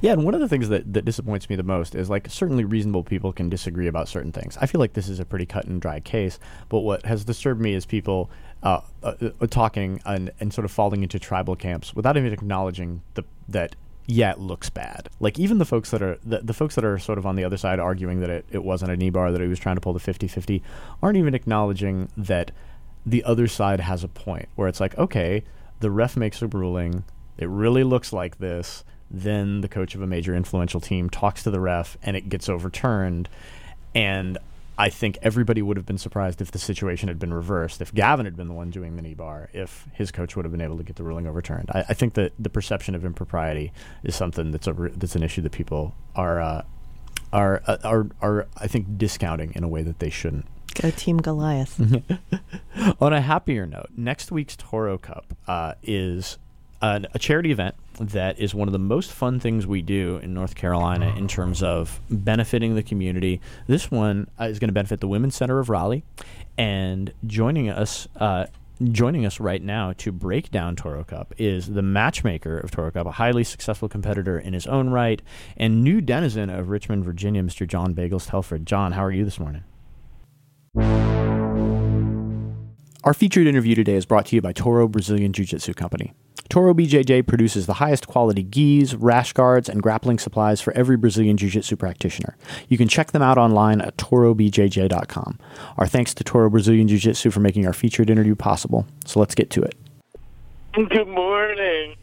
Yeah, 0.00 0.12
and 0.12 0.24
one 0.24 0.34
of 0.34 0.40
the 0.40 0.48
things 0.48 0.68
that, 0.68 0.92
that 0.94 1.04
disappoints 1.04 1.48
me 1.48 1.56
the 1.56 1.62
most 1.62 1.94
is 1.94 2.10
like 2.10 2.28
certainly 2.28 2.64
reasonable 2.64 3.04
people 3.04 3.32
can 3.32 3.48
disagree 3.48 3.86
about 3.86 4.08
certain 4.08 4.32
things. 4.32 4.56
I 4.60 4.66
feel 4.66 4.80
like 4.80 4.94
this 4.94 5.08
is 5.08 5.20
a 5.20 5.24
pretty 5.24 5.46
cut 5.46 5.66
and 5.66 5.80
dry 5.80 6.00
case, 6.00 6.38
but 6.68 6.80
what 6.80 7.04
has 7.06 7.24
disturbed 7.24 7.60
me 7.60 7.74
is 7.74 7.86
people 7.86 8.30
uh, 8.62 8.80
uh, 9.02 9.14
uh 9.20 9.46
talking 9.46 10.00
and, 10.04 10.30
and 10.40 10.52
sort 10.52 10.64
of 10.64 10.70
falling 10.70 11.02
into 11.02 11.18
tribal 11.18 11.56
camps 11.56 11.94
without 11.94 12.16
even 12.16 12.32
acknowledging 12.32 13.02
the, 13.14 13.24
that 13.48 13.76
yeah, 14.10 14.32
it 14.32 14.40
looks 14.40 14.70
bad. 14.70 15.08
Like 15.20 15.38
even 15.38 15.58
the 15.58 15.64
folks 15.64 15.90
that 15.92 16.02
are 16.02 16.18
the, 16.24 16.40
the 16.40 16.52
folks 16.52 16.74
that 16.74 16.84
are 16.84 16.98
sort 16.98 17.16
of 17.16 17.26
on 17.26 17.36
the 17.36 17.44
other 17.44 17.56
side 17.56 17.78
arguing 17.78 18.20
that 18.20 18.30
it, 18.30 18.44
it 18.50 18.64
wasn't 18.64 18.90
a 18.90 18.96
knee 18.96 19.10
bar, 19.10 19.30
that 19.30 19.40
he 19.40 19.46
was 19.46 19.60
trying 19.60 19.76
to 19.76 19.80
pull 19.80 19.92
the 19.92 20.00
50-50, 20.00 20.62
aren't 21.00 21.16
even 21.16 21.34
acknowledging 21.34 22.08
that 22.16 22.50
the 23.06 23.22
other 23.22 23.46
side 23.46 23.78
has 23.80 24.02
a 24.02 24.08
point 24.08 24.48
where 24.56 24.66
it's 24.66 24.80
like, 24.80 24.98
okay, 24.98 25.44
the 25.78 25.92
ref 25.92 26.16
makes 26.16 26.42
a 26.42 26.48
ruling, 26.48 27.04
it 27.38 27.48
really 27.48 27.84
looks 27.84 28.12
like 28.12 28.38
this, 28.38 28.84
then 29.10 29.60
the 29.60 29.68
coach 29.68 29.94
of 29.94 30.02
a 30.02 30.06
major 30.06 30.34
influential 30.34 30.80
team 30.80 31.08
talks 31.08 31.44
to 31.44 31.50
the 31.50 31.60
ref 31.60 31.96
and 32.02 32.16
it 32.16 32.28
gets 32.28 32.48
overturned. 32.48 33.28
And 33.94 34.38
I 34.80 34.88
think 34.88 35.18
everybody 35.20 35.60
would 35.60 35.76
have 35.76 35.84
been 35.84 35.98
surprised 35.98 36.40
if 36.40 36.52
the 36.52 36.58
situation 36.58 37.08
had 37.08 37.18
been 37.18 37.34
reversed, 37.34 37.82
if 37.82 37.92
Gavin 37.92 38.24
had 38.24 38.34
been 38.34 38.48
the 38.48 38.54
one 38.54 38.70
doing 38.70 38.96
the 38.96 39.02
knee 39.02 39.12
bar, 39.12 39.50
if 39.52 39.86
his 39.92 40.10
coach 40.10 40.36
would 40.36 40.46
have 40.46 40.52
been 40.52 40.62
able 40.62 40.78
to 40.78 40.82
get 40.82 40.96
the 40.96 41.02
ruling 41.02 41.26
overturned. 41.26 41.68
I, 41.70 41.80
I 41.90 41.92
think 41.92 42.14
that 42.14 42.32
the 42.38 42.48
perception 42.48 42.94
of 42.94 43.04
impropriety 43.04 43.74
is 44.02 44.16
something 44.16 44.52
that's 44.52 44.66
a 44.66 44.72
that's 44.72 45.14
an 45.14 45.22
issue 45.22 45.42
that 45.42 45.52
people 45.52 45.94
are 46.16 46.40
uh, 46.40 46.62
are, 47.30 47.62
uh, 47.66 47.76
are 47.84 48.06
are 48.22 48.48
I 48.56 48.68
think 48.68 48.96
discounting 48.96 49.52
in 49.54 49.64
a 49.64 49.68
way 49.68 49.82
that 49.82 49.98
they 49.98 50.08
shouldn't. 50.08 50.46
Go 50.80 50.90
Team 50.90 51.18
Goliath. 51.18 51.78
On 53.02 53.12
a 53.12 53.20
happier 53.20 53.66
note, 53.66 53.90
next 53.98 54.32
week's 54.32 54.56
Toro 54.56 54.96
Cup 54.96 55.34
uh, 55.46 55.74
is 55.82 56.38
a, 56.80 57.04
a 57.12 57.18
charity 57.18 57.50
event 57.50 57.74
that 58.00 58.38
is 58.38 58.54
one 58.54 58.66
of 58.66 58.72
the 58.72 58.78
most 58.78 59.12
fun 59.12 59.38
things 59.38 59.66
we 59.66 59.82
do 59.82 60.16
in 60.22 60.32
North 60.32 60.54
Carolina 60.54 61.14
in 61.16 61.28
terms 61.28 61.62
of 61.62 62.00
benefiting 62.10 62.74
the 62.74 62.82
community. 62.82 63.40
This 63.66 63.90
one 63.90 64.28
uh, 64.40 64.44
is 64.44 64.58
going 64.58 64.68
to 64.68 64.74
benefit 64.74 65.00
the 65.00 65.08
Women's 65.08 65.36
Center 65.36 65.58
of 65.58 65.68
Raleigh, 65.68 66.02
and 66.58 67.12
joining 67.26 67.68
us. 67.68 68.08
Uh, 68.16 68.46
joining 68.82 69.26
us 69.26 69.38
right 69.38 69.62
now 69.62 69.92
to 69.98 70.10
break 70.10 70.50
down 70.50 70.74
Toro 70.74 71.04
Cup 71.04 71.34
is 71.36 71.66
the 71.66 71.82
matchmaker 71.82 72.56
of 72.56 72.70
Toro 72.70 72.90
Cup, 72.90 73.06
a 73.06 73.10
highly 73.10 73.44
successful 73.44 73.90
competitor 73.90 74.38
in 74.38 74.54
his 74.54 74.66
own 74.66 74.88
right, 74.88 75.20
and 75.58 75.84
new 75.84 76.00
denizen 76.00 76.48
of 76.48 76.70
Richmond, 76.70 77.04
Virginia, 77.04 77.42
Mr. 77.42 77.68
John 77.68 77.94
Bagels 77.94 78.30
Telford. 78.30 78.64
John, 78.64 78.92
how 78.92 79.04
are 79.04 79.12
you 79.12 79.26
this 79.26 79.38
morning? 79.38 79.64
Our 83.02 83.14
featured 83.14 83.46
interview 83.46 83.74
today 83.74 83.94
is 83.94 84.04
brought 84.04 84.26
to 84.26 84.36
you 84.36 84.42
by 84.42 84.52
Toro 84.52 84.86
Brazilian 84.86 85.32
Jiu 85.32 85.46
Jitsu 85.46 85.72
Company. 85.72 86.12
Toro 86.50 86.74
BJJ 86.74 87.26
produces 87.26 87.64
the 87.64 87.74
highest 87.74 88.06
quality 88.08 88.42
gis, 88.42 88.94
rash 88.94 89.32
guards, 89.32 89.70
and 89.70 89.82
grappling 89.82 90.18
supplies 90.18 90.60
for 90.60 90.74
every 90.74 90.98
Brazilian 90.98 91.38
Jiu 91.38 91.48
Jitsu 91.48 91.76
practitioner. 91.76 92.36
You 92.68 92.76
can 92.76 92.88
check 92.88 93.12
them 93.12 93.22
out 93.22 93.38
online 93.38 93.80
at 93.80 93.96
torobjj.com. 93.96 95.38
Our 95.78 95.86
thanks 95.86 96.12
to 96.12 96.24
Toro 96.24 96.50
Brazilian 96.50 96.88
Jiu 96.88 96.98
Jitsu 96.98 97.30
for 97.30 97.40
making 97.40 97.66
our 97.66 97.72
featured 97.72 98.10
interview 98.10 98.34
possible. 98.34 98.84
So 99.06 99.18
let's 99.18 99.34
get 99.34 99.48
to 99.50 99.62
it. 99.62 99.74
Good 100.74 101.08
morning. 101.08 101.96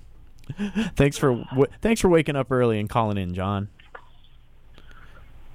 thanks 0.96 1.18
for 1.18 1.36
w- 1.52 1.68
thanks 1.82 2.02
for 2.02 2.10
waking 2.10 2.36
up 2.36 2.52
early 2.52 2.80
and 2.80 2.90
calling 2.90 3.18
in, 3.18 3.36
John. 3.36 3.70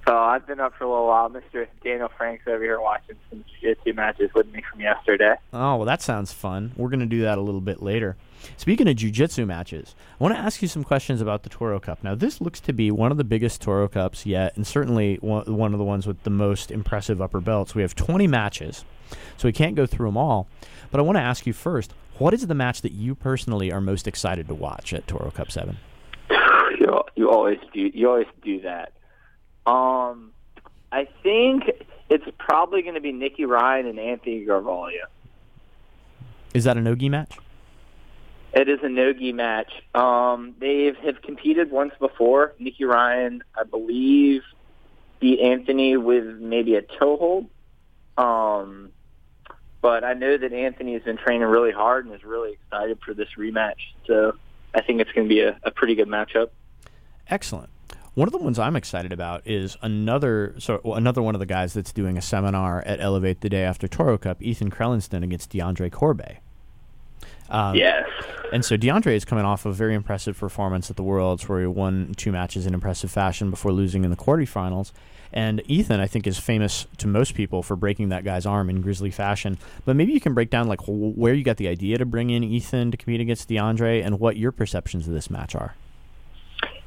So 0.05 0.17
I've 0.17 0.45
been 0.45 0.59
up 0.59 0.73
for 0.75 0.83
a 0.83 0.89
little 0.89 1.07
while. 1.07 1.29
Mr. 1.29 1.65
Daniel 1.83 2.09
Franks 2.17 2.43
over 2.47 2.61
here 2.61 2.79
watching 2.79 3.15
some 3.29 3.45
jiu-jitsu 3.61 3.93
matches 3.93 4.31
with 4.35 4.51
me 4.51 4.61
from 4.69 4.81
yesterday. 4.81 5.35
Oh, 5.53 5.77
well, 5.77 5.85
that 5.85 6.01
sounds 6.01 6.33
fun. 6.33 6.73
We're 6.75 6.89
going 6.89 6.99
to 6.99 7.05
do 7.05 7.21
that 7.21 7.37
a 7.37 7.41
little 7.41 7.61
bit 7.61 7.81
later. 7.81 8.17
Speaking 8.57 8.89
of 8.89 8.97
jiu-jitsu 8.97 9.45
matches, 9.45 9.95
I 10.19 10.23
want 10.23 10.35
to 10.35 10.41
ask 10.41 10.61
you 10.61 10.67
some 10.67 10.83
questions 10.83 11.21
about 11.21 11.43
the 11.43 11.49
Toro 11.49 11.79
Cup. 11.79 12.03
Now, 12.03 12.15
this 12.15 12.41
looks 12.41 12.59
to 12.61 12.73
be 12.73 12.91
one 12.91 13.11
of 13.11 13.17
the 13.17 13.23
biggest 13.23 13.61
Toro 13.61 13.87
Cups 13.87 14.25
yet, 14.25 14.57
and 14.57 14.67
certainly 14.67 15.15
one 15.21 15.73
of 15.73 15.79
the 15.79 15.85
ones 15.85 16.05
with 16.05 16.21
the 16.23 16.29
most 16.29 16.69
impressive 16.69 17.21
upper 17.21 17.39
belts. 17.39 17.73
We 17.73 17.81
have 17.81 17.95
20 17.95 18.27
matches, 18.27 18.83
so 19.37 19.47
we 19.47 19.53
can't 19.53 19.75
go 19.75 19.85
through 19.85 20.07
them 20.07 20.17
all. 20.17 20.47
But 20.91 20.99
I 20.99 21.03
want 21.03 21.15
to 21.17 21.21
ask 21.21 21.47
you 21.47 21.53
first, 21.53 21.93
what 22.17 22.33
is 22.33 22.45
the 22.45 22.55
match 22.55 22.81
that 22.81 22.91
you 22.91 23.15
personally 23.15 23.71
are 23.71 23.79
most 23.79 24.05
excited 24.07 24.49
to 24.49 24.53
watch 24.53 24.93
at 24.93 25.07
Toro 25.07 25.31
Cup 25.31 25.49
7? 25.49 25.77
You, 26.79 27.01
you 27.15 27.29
always 27.29 27.59
do. 27.71 27.91
You 27.93 28.09
always 28.09 28.27
do 28.43 28.59
that. 28.61 28.93
Um, 29.65 30.31
I 30.91 31.07
think 31.23 31.71
it's 32.09 32.25
probably 32.37 32.81
going 32.81 32.95
to 32.95 33.01
be 33.01 33.11
Nicky 33.11 33.45
Ryan 33.45 33.87
and 33.87 33.99
Anthony 33.99 34.45
Garvalho. 34.45 35.05
Is 36.53 36.65
that 36.65 36.77
a 36.77 36.81
no-gi 36.81 37.09
match? 37.09 37.37
It 38.53 38.69
is 38.69 38.79
a 38.83 38.89
no-gi 38.89 39.33
match. 39.33 39.71
Um, 39.95 40.53
they 40.59 40.93
have 41.03 41.21
competed 41.23 41.71
once 41.71 41.93
before. 41.99 42.53
Nicky 42.59 42.85
Ryan, 42.85 43.43
I 43.57 43.63
believe, 43.63 44.43
beat 45.19 45.39
Anthony 45.39 45.97
with 45.97 46.25
maybe 46.37 46.75
a 46.75 46.83
toe 46.83 47.17
hold. 47.17 47.49
Um, 48.15 48.91
but 49.81 50.03
I 50.03 50.13
know 50.13 50.37
that 50.37 50.53
Anthony 50.53 50.93
has 50.93 51.01
been 51.01 51.17
training 51.17 51.47
really 51.47 51.71
hard 51.71 52.05
and 52.05 52.13
is 52.13 52.23
really 52.23 52.53
excited 52.53 52.99
for 53.03 53.15
this 53.15 53.29
rematch. 53.37 53.79
So 54.05 54.33
I 54.75 54.81
think 54.81 55.01
it's 55.01 55.11
going 55.11 55.27
to 55.27 55.33
be 55.33 55.41
a, 55.41 55.59
a 55.63 55.71
pretty 55.71 55.95
good 55.95 56.07
matchup. 56.07 56.49
Excellent. 57.29 57.69
One 58.15 58.27
of 58.27 58.31
the 58.31 58.37
ones 58.37 58.59
I'm 58.59 58.75
excited 58.75 59.11
about 59.11 59.47
is 59.47 59.75
another 59.81 60.53
so 60.59 60.79
another 60.85 61.21
one 61.21 61.33
of 61.33 61.39
the 61.39 61.47
guys 61.47 61.73
that's 61.73 61.91
doing 61.91 62.15
a 62.15 62.21
seminar 62.21 62.83
at 62.85 62.99
Elevate 62.99 63.41
the 63.41 63.49
day 63.49 63.63
after 63.63 63.87
Toro 63.87 64.19
Cup, 64.19 64.39
Ethan 64.39 64.69
Crelinsten 64.69 65.23
against 65.23 65.51
DeAndre 65.51 65.91
Corbe. 65.91 66.37
Um, 67.49 67.75
yes. 67.75 68.07
And 68.51 68.63
so 68.63 68.77
DeAndre 68.77 69.15
is 69.15 69.25
coming 69.25 69.45
off 69.45 69.65
a 69.65 69.71
very 69.71 69.95
impressive 69.95 70.37
performance 70.37 70.91
at 70.91 70.95
the 70.95 71.03
Worlds, 71.03 71.49
where 71.49 71.61
he 71.61 71.65
won 71.65 72.13
two 72.15 72.31
matches 72.31 72.67
in 72.67 72.75
impressive 72.75 73.09
fashion 73.09 73.49
before 73.49 73.71
losing 73.71 74.03
in 74.03 74.11
the 74.11 74.17
quarterfinals. 74.17 74.91
And 75.31 75.63
Ethan, 75.67 75.99
I 75.99 76.05
think, 76.05 76.27
is 76.27 76.37
famous 76.37 76.85
to 76.97 77.07
most 77.07 77.33
people 77.33 77.63
for 77.63 77.75
breaking 77.75 78.09
that 78.09 78.23
guy's 78.23 78.45
arm 78.45 78.69
in 78.69 78.81
grisly 78.81 79.09
fashion. 79.09 79.57
But 79.85 79.95
maybe 79.95 80.13
you 80.13 80.19
can 80.19 80.35
break 80.35 80.51
down 80.51 80.67
like 80.67 80.81
where 80.85 81.33
you 81.33 81.43
got 81.43 81.57
the 81.57 81.67
idea 81.67 81.97
to 81.97 82.05
bring 82.05 82.29
in 82.29 82.43
Ethan 82.43 82.91
to 82.91 82.97
compete 82.97 83.21
against 83.21 83.49
DeAndre, 83.49 84.05
and 84.05 84.19
what 84.19 84.37
your 84.37 84.51
perceptions 84.51 85.07
of 85.07 85.13
this 85.15 85.31
match 85.31 85.55
are. 85.55 85.73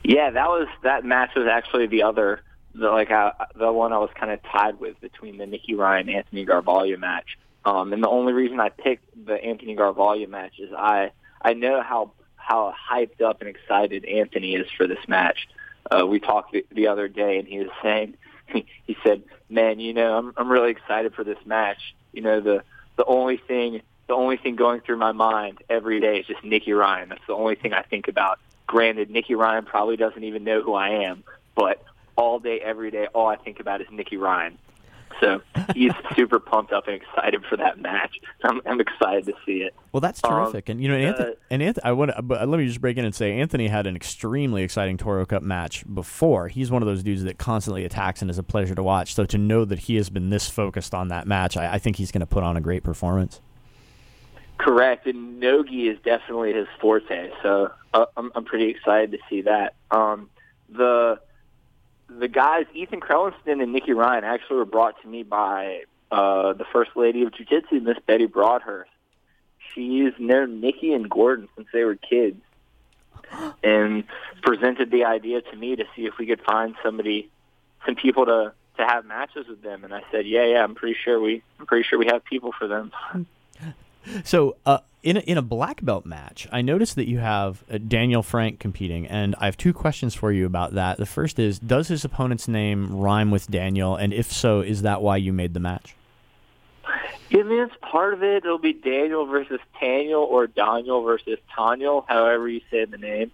Yeah, 0.07 0.31
that 0.31 0.49
was 0.49 0.69
that 0.85 1.05
match 1.05 1.35
was 1.35 1.49
actually 1.49 1.89
the 1.89 2.05
other, 2.05 2.41
the 2.77 2.91
like 2.91 3.11
uh, 3.11 3.33
the 3.57 3.73
one 3.73 3.93
I 3.93 3.99
was 3.99 4.11
kind 4.15 4.31
of 4.31 4.41
tied 4.45 4.79
with 4.79 5.01
between 5.01 5.37
the 5.37 5.47
Nicky 5.47 5.75
Ryan 5.75 6.09
Anthony 6.09 6.47
Garvalho 6.47 6.97
match. 6.97 7.37
Um, 7.65 7.93
and 7.93 8.05
the 8.05 8.09
only 8.09 8.33
reason 8.33 8.61
I 8.61 8.69
picked 8.69 9.27
the 9.27 9.35
Anthony 9.35 9.75
Garvalho 9.75 10.29
match 10.29 10.61
is 10.61 10.73
I 10.73 11.11
I 11.43 11.55
know 11.55 11.83
how 11.83 12.13
how 12.37 12.73
hyped 12.89 13.21
up 13.21 13.41
and 13.41 13.51
excited 13.51 14.05
Anthony 14.05 14.55
is 14.55 14.71
for 14.77 14.87
this 14.87 15.09
match. 15.09 15.49
Uh, 15.91 16.07
we 16.07 16.21
talked 16.21 16.53
the, 16.53 16.65
the 16.71 16.87
other 16.87 17.09
day, 17.09 17.41
and 17.41 17.49
he 17.49 17.59
was 17.59 17.71
saying 17.83 18.15
he 18.47 18.97
said, 19.03 19.25
"Man, 19.51 19.81
you 19.81 19.93
know, 19.93 20.19
I'm 20.19 20.33
I'm 20.37 20.49
really 20.49 20.71
excited 20.71 21.15
for 21.15 21.25
this 21.25 21.45
match. 21.45 21.97
You 22.13 22.23
know, 22.23 22.41
the 22.41 22.63
the 22.95 23.05
only 23.07 23.39
thing 23.39 23.83
the 24.07 24.15
only 24.15 24.37
thing 24.37 24.55
going 24.55 24.83
through 24.83 24.99
my 24.99 25.11
mind 25.11 25.65
every 25.69 25.99
day 25.99 26.21
is 26.21 26.27
just 26.27 26.45
Nicky 26.45 26.73
Ryan. 26.73 27.09
That's 27.09 27.27
the 27.27 27.35
only 27.35 27.57
thing 27.57 27.73
I 27.73 27.83
think 27.83 28.07
about. 28.07 28.39
Granted, 28.67 29.11
Nicky 29.11 29.35
Ryan 29.35 29.65
probably 29.65 29.97
doesn't 29.97 30.25
even 30.25 30.45
know 30.45 30.63
who 30.63 30.75
I 30.75 31.05
am, 31.05 31.25
but 31.55 31.83
all 32.17 32.39
day, 32.39 32.61
every 32.61 32.91
day, 32.91 33.07
all 33.15 33.27
I 33.29 33.37
think 33.37 33.61
about 33.61 33.81
is 33.81 33.87
Nicky 33.91 34.17
Ryan. 34.17 34.59
So 35.21 35.41
he's 35.75 35.93
super 36.17 36.39
pumped 36.39 36.73
up 36.73 36.89
and 36.89 36.97
excited 36.97 37.43
for 37.49 37.57
that 37.57 37.79
match. 37.81 38.21
I'm, 38.43 38.61
I'm 38.67 38.81
excited 38.81 39.25
to 39.27 39.35
see 39.47 39.63
it. 39.63 39.75
Well, 39.93 40.01
that's 40.01 40.23
Um, 40.25 40.31
terrific, 40.31 40.69
and 40.69 40.81
you 40.81 40.89
know, 40.89 40.97
Anthony, 40.97 41.31
uh, 41.31 41.35
and 41.51 41.63
Anthony, 41.63 41.85
I 41.85 41.93
want 41.93 42.11
but 42.25 42.47
let 42.49 42.59
me 42.59 42.67
just 42.67 42.81
break 42.81 42.97
in 42.99 43.05
and 43.05 43.15
say, 43.15 43.39
Anthony 43.39 43.69
had 43.69 43.87
an 43.87 43.97
extremely 43.97 44.63
exciting 44.63 44.97
Toro 44.99 45.25
Cup 45.25 45.43
match 45.43 45.85
before. 45.93 46.49
He's 46.49 46.71
one 46.71 46.83
of 46.83 46.87
those 46.87 47.03
dudes 47.03 47.23
that 47.25 47.39
constantly 47.39 47.85
attacks 47.85 48.21
and 48.21 48.31
is 48.31 48.37
a 48.39 48.43
pleasure 48.43 48.75
to 48.75 48.83
watch. 48.83 49.15
So 49.15 49.25
to 49.27 49.39
know 49.39 49.65
that 49.65 49.79
he 49.81 49.97
has 49.97 50.11
been 50.11 50.29
this 50.31 50.49
focused 50.51 50.93
on 50.95 51.09
that 51.09 51.27
match, 51.27 51.57
I, 51.57 51.75
I 51.75 51.79
think 51.79 51.97
he's 51.97 52.11
going 52.13 52.21
to 52.21 52.27
put 52.27 52.43
on 52.43 52.57
a 52.57 52.61
great 52.61 52.83
performance. 52.83 53.41
Correct, 54.59 55.07
and 55.07 55.39
Nogi 55.39 55.89
is 55.89 55.99
definitely 56.05 56.53
his 56.53 56.67
forte. 56.81 57.31
So 57.43 57.73
uh, 57.93 58.07
I'm, 58.17 58.33
I'm 58.35 58.45
pretty 58.45 58.69
excited 58.69 59.13
to 59.13 59.19
see 59.29 59.43
that. 59.43 59.75
Um, 59.91 60.31
the 60.69 61.21
the 62.09 62.29
guys, 62.29 62.67
Ethan 62.73 63.01
Crelinsten 63.01 63.63
and 63.63 63.73
Nicky 63.73 63.93
Ryan, 63.93 64.25
actually 64.25 64.57
were 64.57 64.65
brought 64.65 65.01
to 65.03 65.09
me 65.09 65.23
by 65.25 65.83
uh, 66.11 66.53
the 66.53 66.65
First 66.73 66.93
Lady 66.95 67.23
of 67.23 67.35
Jiu-Jitsu, 67.35 67.81
Miss 67.81 67.99
Betty 68.07 68.27
Broadhurst. 68.27 68.91
She's 69.75 70.13
known 70.19 70.61
Nicky 70.61 70.93
and 70.93 71.11
Gordon 71.11 71.49
since 71.57 71.69
they 71.73 71.85
were 71.85 71.97
kids, 71.97 72.41
and 73.63 74.05
presented 74.43 74.91
the 74.91 75.05
idea 75.05 75.43
to 75.43 75.57
me 75.57 75.77
to 75.77 75.85
see 75.95 76.07
if 76.07 76.17
we 76.19 76.27
could 76.27 76.41
find 76.43 76.77
somebody, 76.83 77.29
some 77.85 77.97
people 77.97 78.27
to 78.27 78.53
to 78.77 78.85
have 78.85 79.05
matches 79.05 79.47
with 79.49 79.63
them. 79.63 79.85
And 79.85 79.95
I 79.95 80.03
said, 80.11 80.27
yeah, 80.27 80.45
yeah, 80.45 80.63
I'm 80.63 80.75
pretty 80.75 80.97
sure 81.03 81.21
we, 81.21 81.43
I'm 81.59 81.67
pretty 81.67 81.87
sure 81.89 81.99
we 81.99 82.07
have 82.07 82.25
people 82.25 82.53
for 82.53 82.69
them. 82.69 82.93
So, 84.25 84.57
uh, 84.65 84.79
in 85.03 85.17
a, 85.17 85.21
in 85.21 85.39
a 85.39 85.43
black 85.43 85.85
belt 85.85 86.05
match, 86.05 86.49
I 86.51 86.63
noticed 86.63 86.97
that 86.97 87.09
you 87.09 87.19
have 87.19 87.63
uh, 87.71 87.79
Daniel 87.79 88.23
Frank 88.23 88.59
competing, 88.59 89.07
and 89.07 89.37
I 89.39 89.45
have 89.45 89.57
two 89.57 89.73
questions 89.73 90.15
for 90.15 90.33
you 90.33 90.47
about 90.47 90.75
that. 90.75 90.99
The 90.99 91.07
first 91.07 91.39
is, 91.39 91.61
does 91.61 91.89
his 91.89 92.05
opponent's 92.05 92.49
name 92.49 92.97
rhyme 92.97 93.31
with 93.31 93.49
Daniel, 93.49 93.95
and 93.95 94.13
if 94.13 94.33
so, 94.33 94.61
is 94.61 94.83
that 94.83 95.03
why 95.03 95.17
you 95.19 95.33
made 95.33 95.55
the 95.55 95.61
match? 95.61 95.95
Yeah, 97.31 97.41
I 97.41 97.43
mean, 97.45 97.63
it's 97.63 97.75
part 97.83 98.15
of 98.15 98.23
it. 98.23 98.45
It'll 98.45 98.59
be 98.59 98.73
Daniel 98.73 99.27
versus 99.27 99.61
Daniel 99.81 100.23
or 100.23 100.47
Daniel 100.47 101.03
versus 101.03 101.39
Taniel, 101.57 102.05
however 102.09 102.49
you 102.49 102.61
say 102.71 102.85
the 102.85 102.99
name. 102.99 103.31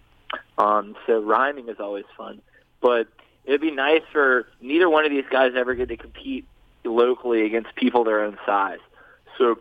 Um, 0.57 0.95
so 1.05 1.21
rhyming 1.21 1.69
is 1.69 1.79
always 1.79 2.05
fun. 2.17 2.41
But 2.81 3.07
it'd 3.45 3.61
be 3.61 3.71
nice 3.71 4.01
for 4.11 4.47
neither 4.61 4.89
one 4.89 5.05
of 5.05 5.11
these 5.11 5.25
guys 5.29 5.53
ever 5.55 5.75
get 5.75 5.89
to 5.89 5.97
compete 5.97 6.45
locally 6.83 7.45
against 7.45 7.75
people 7.75 8.03
their 8.03 8.21
own 8.23 8.37
size. 8.45 8.79
So 9.37 9.59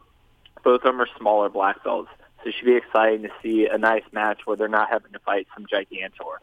both 0.62 0.80
of 0.80 0.82
them 0.82 1.00
are 1.00 1.08
smaller 1.18 1.48
black 1.48 1.82
belts. 1.84 2.10
So 2.42 2.48
it 2.48 2.54
should 2.56 2.66
be 2.66 2.76
exciting 2.76 3.22
to 3.22 3.30
see 3.42 3.66
a 3.66 3.78
nice 3.78 4.02
match 4.12 4.40
where 4.44 4.56
they're 4.56 4.68
not 4.68 4.90
having 4.90 5.12
to 5.12 5.18
fight 5.20 5.46
some 5.54 5.66
gigantor. 5.66 6.38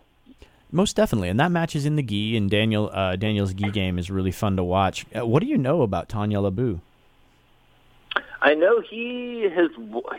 Most 0.72 0.96
definitely, 0.96 1.30
and 1.30 1.40
that 1.40 1.52
match 1.52 1.76
is 1.76 1.86
in 1.86 1.96
the 1.96 2.04
gi, 2.04 2.38
and 2.38 2.50
Daniel 2.50 2.92
uh, 2.94 3.16
Daniel's 3.16 3.54
gi 3.54 3.72
game 3.72 3.98
is 3.98 4.12
really 4.12 4.32
fun 4.32 4.56
to 4.56 4.64
watch. 4.64 5.06
Uh, 5.18 5.26
what 5.26 5.42
do 5.42 5.48
you 5.48 5.58
know 5.58 5.82
about 5.82 6.10
Tanya 6.10 6.38
Labu? 6.38 6.80
I 8.42 8.54
know 8.54 8.80
he 8.80 9.50
has 9.54 9.72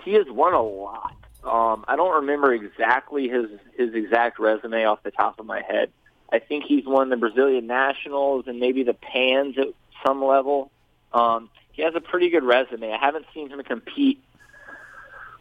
he 0.05 0.15
has 0.15 0.27
won 0.29 0.53
a 0.53 0.63
lot. 0.63 1.15
Um, 1.45 1.85
I 1.89 1.97
don't 1.97 2.23
remember 2.23 2.53
exactly 2.53 3.29
his 3.29 3.47
his 3.77 3.95
exact 3.95 4.41
resume 4.41 4.85
off 4.85 5.03
the 5.05 5.13
top 5.13 5.39
of 5.39 5.47
my 5.47 5.63
head. 5.63 5.91
I 6.33 6.41
think 6.41 6.65
he's 6.65 6.85
won 6.85 7.11
the 7.11 7.17
Brazilian 7.17 7.67
Nationals 7.67 8.45
and 8.47 8.61
maybe 8.61 8.83
the 8.83 8.95
Pans 8.95 9.57
at 9.59 9.69
some 10.05 10.25
level. 10.25 10.71
Um, 11.13 11.49
he 11.73 11.83
has 11.83 11.95
a 11.95 12.01
pretty 12.01 12.31
good 12.31 12.45
resume. 12.45 12.93
I 12.93 12.99
haven't 12.99 13.27
seen 13.35 13.51
him 13.51 13.63
compete 13.63 14.23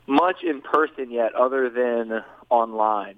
much 0.07 0.43
in 0.43 0.61
person 0.61 1.11
yet, 1.11 1.35
other 1.35 1.69
than 1.69 2.23
online. 2.49 3.15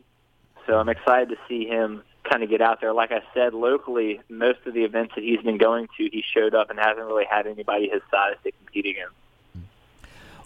So 0.67 0.77
I'm 0.77 0.89
excited 0.89 1.29
to 1.29 1.37
see 1.47 1.65
him 1.65 2.03
kind 2.29 2.43
of 2.43 2.49
get 2.49 2.61
out 2.61 2.81
there. 2.81 2.93
Like 2.93 3.11
I 3.11 3.21
said, 3.33 3.53
locally, 3.53 4.19
most 4.29 4.59
of 4.65 4.73
the 4.73 4.83
events 4.83 5.15
that 5.15 5.23
he's 5.23 5.41
been 5.41 5.57
going 5.57 5.87
to, 5.97 6.09
he 6.11 6.23
showed 6.33 6.53
up 6.53 6.69
and 6.69 6.77
hasn't 6.79 7.05
really 7.05 7.25
had 7.29 7.47
anybody 7.47 7.89
his 7.89 8.01
size 8.11 8.35
to 8.43 8.51
compete 8.51 8.85
against. 8.85 9.15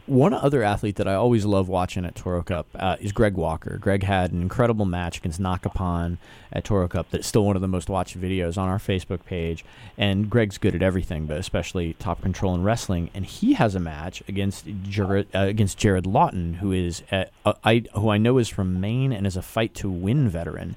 One 0.08 0.36
other 0.36 0.62
athlete 0.62 0.98
that 0.98 1.08
I 1.08 1.16
always 1.16 1.46
love 1.46 1.68
watching 1.68 2.06
at 2.06 2.14
Toro 2.14 2.44
Cup 2.44 2.68
uh, 2.76 2.96
is 3.00 3.12
Greg 3.12 3.34
Walker. 3.34 3.80
Greg 3.80 4.04
had 4.04 4.32
an 4.32 4.40
incredible 4.40 4.86
match 4.86 5.18
against 5.18 5.42
Nakapan 5.42 6.18
at 6.54 6.64
Toro 6.64 6.88
Cup 6.88 7.08
that's 7.10 7.26
still 7.28 7.44
one 7.44 7.56
of 7.56 7.64
the 7.64 7.68
most 7.68 7.90
watched 7.90 8.20
videos 8.20 8.56
on 8.56 8.70
our 8.70 8.78
Facebook 8.78 9.26
page. 9.26 9.66
And 9.98 10.30
Greg's 10.30 10.60
good 10.60 10.76
at 10.76 10.84
everything, 10.84 11.26
but 11.26 11.38
especially 11.38 11.94
top 11.94 12.22
control 12.22 12.54
and 12.54 12.64
wrestling. 12.64 13.10
And 13.16 13.26
he 13.26 13.54
has 13.54 13.74
a 13.74 13.80
match 13.80 14.22
against 14.28 14.68
Jared, 14.84 15.28
uh, 15.34 15.40
against 15.40 15.80
Jared 15.80 16.06
Lawton, 16.06 16.56
who 16.56 16.72
is 16.72 17.02
at, 17.10 17.32
uh, 17.44 17.54
I 17.64 17.86
who 17.96 18.10
I 18.10 18.20
know 18.20 18.38
is 18.38 18.48
from 18.48 18.80
Maine 18.80 19.12
and 19.12 19.26
is 19.26 19.36
a 19.36 19.42
fight 19.42 19.74
to 19.76 19.90
win 19.90 20.30
veteran. 20.30 20.76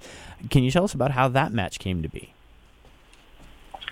Can 0.48 0.62
you 0.62 0.70
tell 0.70 0.84
us 0.84 0.94
about 0.94 1.10
how 1.10 1.28
that 1.28 1.52
match 1.52 1.78
came 1.78 2.00
to 2.00 2.08
be? 2.08 2.32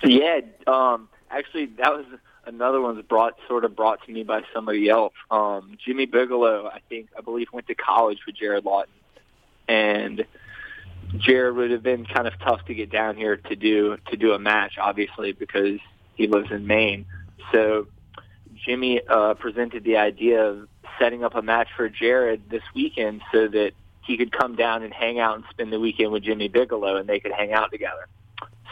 Yeah, 0.03 0.39
um, 0.65 1.09
actually, 1.29 1.67
that 1.77 1.93
was 1.93 2.05
another 2.47 2.81
one 2.81 2.95
that's 2.95 3.07
brought 3.07 3.37
sort 3.47 3.65
of 3.65 3.75
brought 3.75 4.03
to 4.05 4.11
me 4.11 4.23
by 4.23 4.41
somebody 4.53 4.89
else. 4.89 5.13
Um, 5.29 5.77
Jimmy 5.83 6.05
Bigelow, 6.05 6.67
I 6.73 6.79
think, 6.89 7.09
I 7.17 7.21
believe, 7.21 7.47
went 7.51 7.67
to 7.67 7.75
college 7.75 8.19
with 8.25 8.35
Jared 8.35 8.65
Lawton, 8.65 8.93
and 9.67 10.25
Jared 11.17 11.55
would 11.55 11.71
have 11.71 11.83
been 11.83 12.05
kind 12.05 12.27
of 12.27 12.33
tough 12.39 12.65
to 12.65 12.73
get 12.73 12.89
down 12.89 13.15
here 13.15 13.37
to 13.37 13.55
do 13.55 13.97
to 14.09 14.17
do 14.17 14.33
a 14.33 14.39
match, 14.39 14.77
obviously, 14.79 15.33
because 15.33 15.79
he 16.15 16.27
lives 16.27 16.51
in 16.51 16.65
Maine. 16.65 17.05
So 17.51 17.87
Jimmy 18.55 19.01
uh, 19.07 19.35
presented 19.35 19.83
the 19.83 19.97
idea 19.97 20.43
of 20.43 20.67
setting 20.99 21.23
up 21.23 21.35
a 21.35 21.41
match 21.41 21.69
for 21.75 21.89
Jared 21.89 22.49
this 22.49 22.63
weekend 22.73 23.21
so 23.31 23.47
that 23.47 23.73
he 24.01 24.17
could 24.17 24.31
come 24.31 24.55
down 24.55 24.83
and 24.83 24.93
hang 24.93 25.19
out 25.19 25.35
and 25.35 25.43
spend 25.49 25.71
the 25.71 25.79
weekend 25.79 26.11
with 26.11 26.23
Jimmy 26.23 26.47
Bigelow, 26.47 26.95
and 26.95 27.07
they 27.07 27.19
could 27.19 27.33
hang 27.33 27.51
out 27.51 27.71
together. 27.71 28.07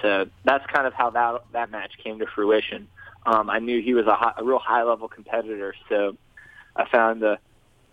So 0.01 0.27
that's 0.43 0.65
kind 0.67 0.87
of 0.87 0.93
how 0.93 1.09
that 1.11 1.43
that 1.53 1.71
match 1.71 1.93
came 2.03 2.19
to 2.19 2.25
fruition. 2.25 2.87
Um, 3.25 3.49
I 3.49 3.59
knew 3.59 3.81
he 3.81 3.93
was 3.93 4.05
a, 4.05 4.15
high, 4.15 4.33
a 4.37 4.43
real 4.43 4.59
high 4.59 4.83
level 4.83 5.07
competitor, 5.07 5.73
so 5.89 6.15
I 6.75 6.87
found 6.87 7.23
a, 7.23 7.39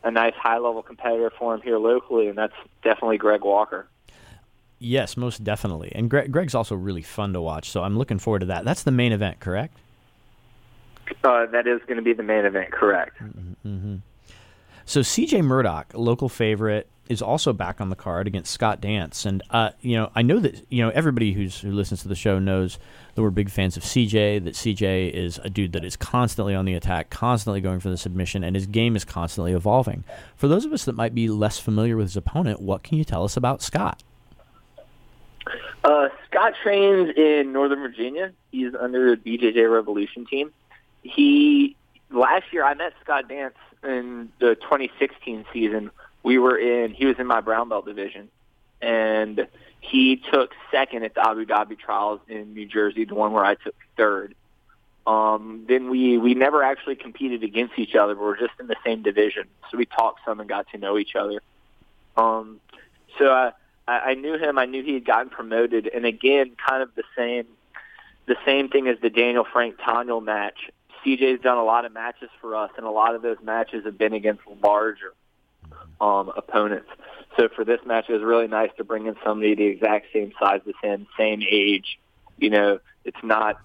a 0.04 0.10
nice 0.10 0.34
high 0.34 0.58
level 0.58 0.82
competitor 0.82 1.32
for 1.38 1.54
him 1.54 1.62
here 1.62 1.78
locally, 1.78 2.28
and 2.28 2.36
that's 2.36 2.54
definitely 2.82 3.18
Greg 3.18 3.42
Walker. 3.42 3.86
Yes, 4.78 5.16
most 5.16 5.44
definitely. 5.44 5.92
And 5.94 6.10
Greg, 6.10 6.32
Greg's 6.32 6.54
also 6.54 6.74
really 6.74 7.02
fun 7.02 7.32
to 7.34 7.40
watch, 7.40 7.70
so 7.70 7.82
I'm 7.82 7.96
looking 7.96 8.18
forward 8.18 8.40
to 8.40 8.46
that. 8.46 8.64
That's 8.64 8.82
the 8.82 8.90
main 8.90 9.12
event, 9.12 9.40
correct? 9.40 9.78
Uh, 11.22 11.46
that 11.46 11.66
is 11.66 11.80
going 11.86 11.96
to 11.96 12.02
be 12.02 12.12
the 12.12 12.22
main 12.22 12.44
event, 12.44 12.72
correct? 12.72 13.16
Mm-hmm. 13.20 13.96
So 14.84 15.00
CJ 15.00 15.42
Murdoch, 15.42 15.92
local 15.94 16.28
favorite, 16.28 16.88
is 17.08 17.20
also 17.20 17.52
back 17.52 17.80
on 17.80 17.88
the 17.88 17.96
card 17.96 18.26
against 18.26 18.52
Scott 18.52 18.80
Dance, 18.80 19.26
and 19.26 19.42
uh, 19.50 19.70
you 19.80 19.96
know 19.96 20.10
I 20.14 20.22
know 20.22 20.38
that 20.38 20.64
you 20.70 20.82
know 20.82 20.90
everybody 20.90 21.32
who's 21.32 21.60
who 21.60 21.72
listens 21.72 22.02
to 22.02 22.08
the 22.08 22.14
show 22.14 22.38
knows 22.38 22.78
that 23.14 23.22
we're 23.22 23.30
big 23.30 23.50
fans 23.50 23.76
of 23.76 23.82
CJ. 23.82 24.44
That 24.44 24.54
CJ 24.54 25.10
is 25.10 25.38
a 25.42 25.50
dude 25.50 25.72
that 25.72 25.84
is 25.84 25.96
constantly 25.96 26.54
on 26.54 26.64
the 26.64 26.74
attack, 26.74 27.10
constantly 27.10 27.60
going 27.60 27.80
for 27.80 27.90
the 27.90 27.96
submission, 27.96 28.44
and 28.44 28.54
his 28.54 28.66
game 28.66 28.96
is 28.96 29.04
constantly 29.04 29.52
evolving. 29.52 30.04
For 30.36 30.48
those 30.48 30.64
of 30.64 30.72
us 30.72 30.84
that 30.84 30.94
might 30.94 31.14
be 31.14 31.28
less 31.28 31.58
familiar 31.58 31.96
with 31.96 32.06
his 32.06 32.16
opponent, 32.16 32.60
what 32.60 32.82
can 32.82 32.98
you 32.98 33.04
tell 33.04 33.24
us 33.24 33.36
about 33.36 33.62
Scott? 33.62 34.02
Uh, 35.84 36.08
Scott 36.30 36.54
trains 36.62 37.10
in 37.16 37.52
Northern 37.52 37.80
Virginia. 37.80 38.32
He's 38.52 38.74
under 38.74 39.16
the 39.16 39.38
BJJ 39.38 39.72
Revolution 39.72 40.26
team. 40.26 40.52
He 41.02 41.76
last 42.10 42.44
year 42.52 42.64
I 42.64 42.74
met 42.74 42.92
Scott 43.02 43.28
Dance 43.28 43.56
in 43.82 44.30
the 44.38 44.54
2016 44.56 45.44
season. 45.52 45.90
We 46.22 46.38
were 46.38 46.56
in. 46.56 46.92
He 46.92 47.06
was 47.06 47.16
in 47.18 47.26
my 47.26 47.40
brown 47.40 47.68
belt 47.68 47.86
division, 47.86 48.28
and 48.80 49.46
he 49.80 50.22
took 50.32 50.52
second 50.70 51.04
at 51.04 51.14
the 51.14 51.28
Abu 51.28 51.44
Dhabi 51.44 51.78
trials 51.78 52.20
in 52.28 52.54
New 52.54 52.66
Jersey, 52.66 53.04
the 53.04 53.14
one 53.14 53.32
where 53.32 53.44
I 53.44 53.56
took 53.56 53.74
third. 53.96 54.34
Um, 55.06 55.64
then 55.68 55.90
we 55.90 56.16
we 56.16 56.34
never 56.34 56.62
actually 56.62 56.94
competed 56.94 57.42
against 57.42 57.76
each 57.76 57.96
other, 57.96 58.14
but 58.14 58.22
we're 58.22 58.38
just 58.38 58.54
in 58.60 58.68
the 58.68 58.76
same 58.84 59.02
division. 59.02 59.48
So 59.70 59.76
we 59.76 59.86
talked 59.86 60.20
some 60.24 60.38
and 60.38 60.48
got 60.48 60.68
to 60.70 60.78
know 60.78 60.96
each 60.96 61.16
other. 61.16 61.42
Um, 62.16 62.60
so 63.18 63.32
I, 63.32 63.52
I 63.92 64.14
knew 64.14 64.38
him. 64.38 64.58
I 64.58 64.66
knew 64.66 64.84
he 64.84 64.94
had 64.94 65.04
gotten 65.04 65.30
promoted, 65.30 65.88
and 65.88 66.06
again, 66.06 66.52
kind 66.68 66.82
of 66.82 66.94
the 66.94 67.04
same 67.16 67.46
the 68.26 68.36
same 68.46 68.68
thing 68.68 68.86
as 68.86 68.98
the 69.00 69.10
Daniel 69.10 69.44
Frank 69.52 69.76
Taniel 69.78 70.22
match. 70.22 70.70
CJ's 71.04 71.42
done 71.42 71.58
a 71.58 71.64
lot 71.64 71.84
of 71.84 71.92
matches 71.92 72.30
for 72.40 72.54
us, 72.54 72.70
and 72.76 72.86
a 72.86 72.90
lot 72.90 73.16
of 73.16 73.22
those 73.22 73.38
matches 73.42 73.84
have 73.84 73.98
been 73.98 74.12
against 74.12 74.42
larger 74.62 75.12
um, 76.02 76.30
opponents. 76.36 76.88
So 77.38 77.48
for 77.48 77.64
this 77.64 77.80
match, 77.86 78.06
it 78.10 78.12
was 78.12 78.22
really 78.22 78.48
nice 78.48 78.70
to 78.76 78.84
bring 78.84 79.06
in 79.06 79.16
somebody 79.24 79.54
the 79.54 79.64
exact 79.64 80.08
same 80.12 80.32
size 80.38 80.60
as 80.66 80.74
him, 80.82 81.06
same 81.16 81.42
age. 81.48 81.98
You 82.36 82.50
know, 82.50 82.80
it's 83.04 83.22
not 83.22 83.58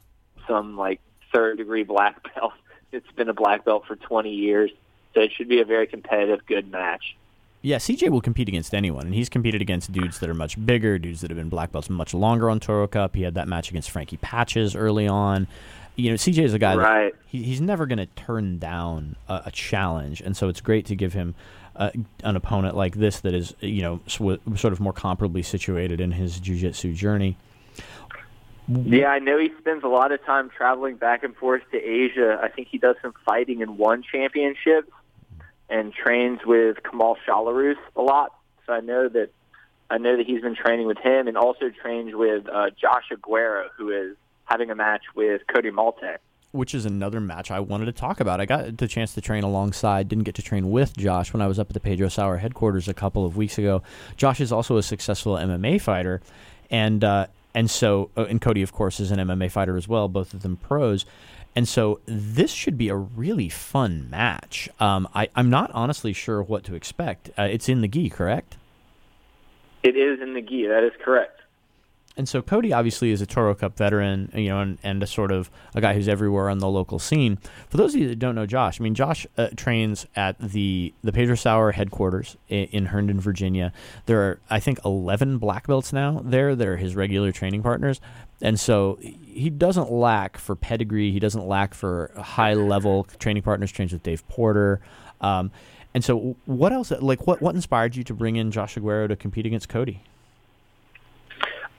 some 0.48 0.78
like 0.78 1.02
third 1.34 1.58
degree 1.58 1.84
black 1.84 2.24
belt. 2.36 2.54
It's 2.94 3.12
been 3.12 3.28
a 3.28 3.34
black 3.34 3.66
belt 3.66 3.84
for 3.86 3.98
20 3.98 4.30
years, 4.30 4.72
so 5.14 5.20
it 5.20 5.32
should 5.36 5.50
be 5.50 5.60
a 5.60 5.66
very 5.66 5.88
competitive, 5.88 6.46
good 6.46 6.72
match. 6.72 7.18
Yeah, 7.62 7.78
CJ 7.78 8.10
will 8.12 8.22
compete 8.22 8.48
against 8.48 8.74
anyone, 8.74 9.08
and 9.08 9.16
he's 9.16 9.28
competed 9.28 9.62
against 9.62 9.92
dudes 9.92 10.20
that 10.20 10.30
are 10.30 10.36
much 10.36 10.64
bigger, 10.64 10.98
dudes 11.00 11.22
that 11.22 11.32
have 11.32 11.38
been 11.38 11.50
black 11.50 11.72
belts 11.72 11.90
much 11.90 12.14
longer 12.14 12.50
on 12.50 12.60
Toro 12.60 12.88
Cup. 12.88 13.16
He 13.16 13.24
had 13.24 13.34
that 13.34 13.48
match 13.48 13.70
against 13.70 13.90
Frankie 13.90 14.18
Patches 14.18 14.76
early 14.76 15.08
on. 15.08 15.48
You 15.96 16.12
know, 16.12 16.16
CJ 16.16 16.44
is 16.44 16.54
a 16.54 16.60
guy 16.60 16.76
right. 16.76 17.14
that 17.14 17.22
he, 17.26 17.44
he's 17.44 17.60
never 17.60 17.88
going 17.88 17.98
to 17.98 18.06
turn 18.06 18.60
down 18.60 19.16
a, 19.28 19.44
a, 19.48 19.52
challenge, 19.52 20.22
and 20.22 20.38
so 20.38 20.48
it's 20.48 20.62
great 20.62 20.86
to 20.86 20.96
give 20.96 21.14
him 21.14 21.34
uh, 21.78 21.92
an 22.24 22.36
opponent 22.36 22.76
like 22.76 22.96
this 22.96 23.22
that 23.22 23.34
is, 23.34 23.54
you 23.60 23.82
know, 23.82 24.00
sw- 24.08 24.60
sort 24.60 24.74
of 24.74 24.80
more 24.80 24.94
comparably 24.94 25.46
situated 25.46 26.02
in 26.02 26.12
his 26.12 26.40
jiu-jitsu 26.40 26.94
journey. 26.94 27.38
Yeah, 28.68 29.08
I 29.08 29.20
know 29.20 29.38
he 29.38 29.50
spends 29.60 29.84
a 29.86 29.88
lot 29.88 30.12
of 30.12 30.24
time 30.26 30.50
traveling 30.50 30.98
back 30.98 31.24
and 31.24 31.36
forth 31.36 31.62
to 31.72 31.78
Asia. 31.78 32.38
I 32.42 32.50
think 32.50 32.68
he 32.68 32.78
does 32.78 32.98
some 33.02 33.14
fighting 33.26 33.62
in 33.62 33.78
one 33.78 34.04
championship 34.04 34.92
and 35.70 35.94
trains 35.94 36.40
with 36.46 36.78
Kamal 36.84 37.18
Shalorus 37.26 37.78
a 37.96 38.02
lot. 38.02 38.34
So 38.66 38.74
I 38.74 38.82
know 38.82 39.08
that 39.08 39.30
I 39.90 39.98
know 40.00 40.18
that 40.18 40.26
he's 40.26 40.42
been 40.42 40.56
training 40.56 40.86
with 40.86 40.98
him 40.98 41.30
and 41.30 41.38
also 41.38 41.70
trains 41.70 42.14
with 42.14 42.50
uh, 42.50 42.72
Josh 42.72 43.06
Aguero, 43.12 43.68
who 43.78 43.90
is 43.90 44.18
having 44.44 44.70
a 44.70 44.76
match 44.76 45.04
with 45.16 45.44
Cody 45.48 45.72
Maltek. 45.72 46.18
Which 46.52 46.74
is 46.74 46.86
another 46.86 47.20
match 47.20 47.52
I 47.52 47.60
wanted 47.60 47.86
to 47.86 47.92
talk 47.92 48.20
about. 48.20 48.40
I 48.40 48.46
got 48.46 48.78
the 48.78 48.88
chance 48.88 49.14
to 49.14 49.22
train 49.22 49.44
alongside, 49.44 50.08
didn't 50.08 50.24
get 50.24 50.36
to 50.36 50.42
train 50.42 50.72
with 50.72 50.96
Josh 50.98 51.34
when 51.34 51.42
I 51.42 51.48
was 51.48 51.60
up 51.60 51.70
at 51.70 51.74
the 51.74 51.80
Pedro 51.80 52.08
Sauer 52.08 52.38
headquarters 52.38 52.88
a 52.88 52.94
couple 52.94 53.26
of 53.26 53.36
weeks 53.36 53.58
ago. 53.58 53.84
Josh 54.16 54.40
is 54.40 54.52
also 54.52 54.78
a 54.78 54.84
successful 54.84 55.36
MMA 55.36 55.82
fighter, 55.82 56.22
and 56.72 57.04
uh, 57.04 57.28
and 57.54 57.70
so 57.70 58.10
uh, 58.16 58.26
and 58.26 58.42
Cody, 58.42 58.62
of 58.62 58.72
course, 58.72 59.00
is 59.00 59.12
an 59.12 59.20
MMA 59.20 59.52
fighter 59.52 59.76
as 59.76 59.88
well. 59.88 60.08
Both 60.08 60.34
of 60.34 60.42
them 60.42 60.58
pros. 60.58 61.06
And 61.58 61.68
so 61.68 62.02
this 62.06 62.52
should 62.52 62.78
be 62.78 62.90
a 62.90 62.96
really 62.96 63.50
fun 63.50 64.12
match. 64.12 64.70
Um, 64.80 65.08
I, 65.16 65.28
am 65.36 65.50
not 65.50 65.72
honestly 65.74 66.14
sure 66.14 66.44
what 66.44 66.64
to 66.66 66.76
expect. 66.76 67.32
Uh, 67.36 67.48
it's 67.50 67.68
in 67.68 67.82
the 67.82 67.88
gi, 67.88 68.12
correct? 68.12 68.58
It 69.82 69.98
is 69.98 70.22
in 70.22 70.36
the 70.36 70.42
gi. 70.42 70.68
That 70.68 70.84
is 70.84 70.92
correct. 71.04 71.42
And 72.18 72.28
so 72.28 72.42
Cody 72.42 72.74
obviously 72.74 73.12
is 73.12 73.22
a 73.22 73.28
Toro 73.28 73.54
Cup 73.54 73.78
veteran, 73.78 74.32
you 74.34 74.50
know, 74.50 74.60
and, 74.60 74.80
and 74.82 75.04
a 75.04 75.08
sort 75.08 75.32
of 75.32 75.52
a 75.76 75.82
guy 75.82 75.94
who's 75.94 76.08
everywhere 76.08 76.50
on 76.50 76.58
the 76.58 76.68
local 76.68 76.98
scene. 76.98 77.38
For 77.70 77.78
those 77.78 77.94
of 77.94 78.02
you 78.02 78.08
that 78.10 78.18
don't 78.18 78.34
know 78.34 78.48
Josh, 78.48 78.82
I 78.82 78.84
mean, 78.84 78.96
Josh 78.96 79.28
uh, 79.38 79.50
trains 79.56 80.08
at 80.16 80.38
the 80.40 80.94
the 81.04 81.12
Pedro 81.12 81.36
Sauer 81.36 81.72
headquarters 81.74 82.36
in, 82.50 82.66
in, 82.66 82.86
Herndon, 82.88 83.20
Virginia. 83.20 83.72
There 84.08 84.22
are, 84.22 84.40
I 84.50 84.60
think, 84.60 84.80
11 84.84 85.38
black 85.38 85.68
belts 85.68 85.94
now 85.94 86.22
there 86.26 86.56
that 86.56 86.68
are 86.68 86.78
his 86.78 86.96
regular 86.96 87.32
training 87.32 87.62
partners. 87.62 88.02
And 88.42 88.60
so 88.60 88.98
he 89.02 89.52
doesn't 89.52 89.92
lack 89.92 90.38
for 90.38 90.56
pedigree. 90.56 91.12
He 91.12 91.20
doesn't 91.20 91.48
lack 91.48 91.76
for 91.76 92.12
high 92.18 92.56
level 92.56 93.04
training 93.20 93.44
partners. 93.44 93.72
Trains 93.72 93.94
with 93.94 94.02
Dave 94.02 94.28
Porter. 94.28 94.82
Um, 95.22 95.52
and 95.94 96.04
so, 96.04 96.36
what 96.46 96.74
else? 96.74 96.92
Like, 96.92 97.28
what 97.28 97.42
what 97.42 97.54
inspired 97.56 97.96
you 97.96 98.04
to 98.06 98.14
bring 98.14 98.36
in 98.36 98.52
Josh 98.52 98.76
Aguero 98.76 99.08
to 99.08 99.16
compete 99.16 99.46
against 99.46 99.70
Cody? 99.70 100.02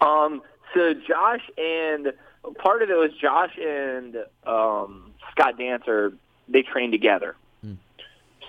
Um, 0.00 0.42
so 0.74 0.94
Josh 0.94 1.42
and 1.56 2.12
part 2.58 2.82
of 2.82 2.90
it 2.90 2.96
was 2.96 3.10
Josh 3.20 3.56
and 3.58 4.16
um, 4.46 5.12
Scott 5.32 5.58
Dancer. 5.58 6.12
They 6.48 6.62
train 6.62 6.90
together, 6.90 7.36
mm. 7.64 7.76